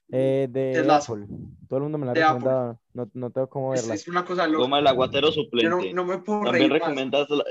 eh, 0.10 0.48
de 0.50 0.72
Ted 0.74 0.86
Lasso. 0.86 1.14
Apple. 1.14 1.28
Todo 1.68 1.78
el 1.78 1.84
mundo 1.84 1.98
me 1.98 2.06
la 2.06 2.14
De 2.14 2.22
recomendado. 2.22 2.80
No, 2.94 3.10
no 3.14 3.30
tengo 3.30 3.50
cómo 3.50 3.70
verla. 3.72 3.94
es 3.94 4.08
una 4.08 4.24
cosa 4.26 4.48
loca. 4.48 4.78
El 4.80 4.88
aguatero 4.88 5.28
Yo 5.28 5.34
suplente. 5.34 5.70
no, 5.94 6.04
no 6.04 6.06
me 6.06 6.18
puedo 6.20 6.44
También 6.44 6.70
reír 6.70 6.72
más. 6.72 6.80
recomiendas, 6.82 7.30
la, 7.30 7.44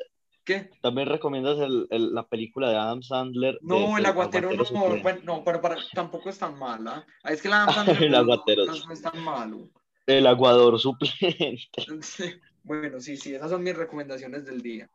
¿Qué? 0.44 0.70
también 0.82 1.08
recomiendas 1.08 1.58
el, 1.58 1.86
el- 1.90 2.14
la 2.14 2.26
película 2.26 2.70
de 2.70 2.76
Adam 2.76 3.02
Sandler. 3.02 3.54
de- 3.54 3.60
No, 3.62 3.88
el 3.90 4.02
del 4.02 4.06
aguatero 4.06 4.50
no, 4.52 4.64
bueno, 5.02 5.20
no, 5.24 5.44
pero 5.44 5.60
para, 5.60 5.76
tampoco 5.94 6.28
es 6.30 6.38
tan 6.38 6.58
mala. 6.58 7.06
Es 7.24 7.40
que 7.42 7.48
la 7.50 7.64
Adam 7.64 7.74
Sandler 7.86 8.02
El 8.04 8.10
no- 8.12 8.18
aguatero. 8.18 8.64
no, 8.66 8.72
no 8.86 8.92
es 8.92 9.02
tan 9.02 9.22
malo. 9.22 9.68
El 10.16 10.26
aguador 10.26 10.78
suplente. 10.78 11.68
Bueno, 12.62 13.00
sí, 13.00 13.16
sí, 13.16 13.34
esas 13.34 13.50
son 13.50 13.62
mis 13.62 13.74
recomendaciones 13.76 14.44
del 14.44 14.60
día. 14.60 14.90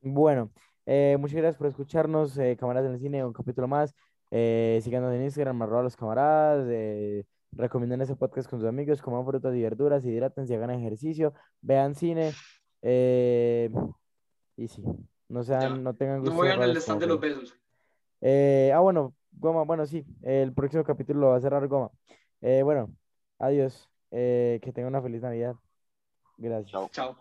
Bueno, 0.00 0.52
eh, 0.86 1.16
muchas 1.18 1.36
gracias 1.36 1.56
por 1.56 1.66
escucharnos, 1.66 2.38
eh, 2.38 2.56
camaradas 2.56 2.88
en 2.88 2.94
el 2.94 3.00
cine, 3.00 3.24
un 3.24 3.32
capítulo 3.32 3.66
más. 3.66 3.94
Eh, 4.30 4.80
síganos 4.82 5.12
en 5.12 5.24
Instagram, 5.24 5.60
arroba 5.62 5.82
los 5.82 5.96
camaradas. 5.96 6.66
Eh, 6.70 7.24
recomienden 7.50 8.00
ese 8.00 8.14
podcast 8.16 8.48
con 8.48 8.60
sus 8.60 8.68
amigos, 8.68 9.02
coman 9.02 9.24
frutas 9.26 9.54
y 9.56 9.62
verduras, 9.62 10.04
hidrátense, 10.04 10.54
hagan 10.54 10.70
ejercicio, 10.70 11.34
vean 11.60 11.94
cine. 11.96 12.32
eh, 12.82 13.70
y 14.56 14.68
sí, 14.68 14.82
no 15.28 15.42
sean, 15.42 15.60
Ya. 15.62 15.68
no 15.82 15.94
tengan 15.94 16.16
No 16.18 16.22
gustos 16.30 16.36
voy 16.36 16.48
al 16.48 16.76
stand 16.76 17.00
de 17.00 17.06
los 17.08 17.20
besos. 17.20 17.58
Eh, 18.20 18.70
ah, 18.72 18.78
bueno, 18.80 19.14
Goma, 19.32 19.64
bueno, 19.64 19.84
sí, 19.84 20.04
el 20.22 20.52
próximo 20.52 20.84
capítulo 20.84 21.20
lo 21.20 21.26
va 21.30 21.36
a 21.36 21.40
cerrar 21.40 21.66
Goma. 21.66 21.90
Eh, 22.40 22.62
bueno, 22.62 22.94
adiós, 23.38 23.90
eh, 24.14 24.60
que 24.62 24.72
tengan 24.72 24.90
una 24.90 25.02
feliz 25.02 25.20
Navidad. 25.22 25.56
Gracias. 26.38 26.70
Chao. 26.70 26.88
Chao. 26.92 27.12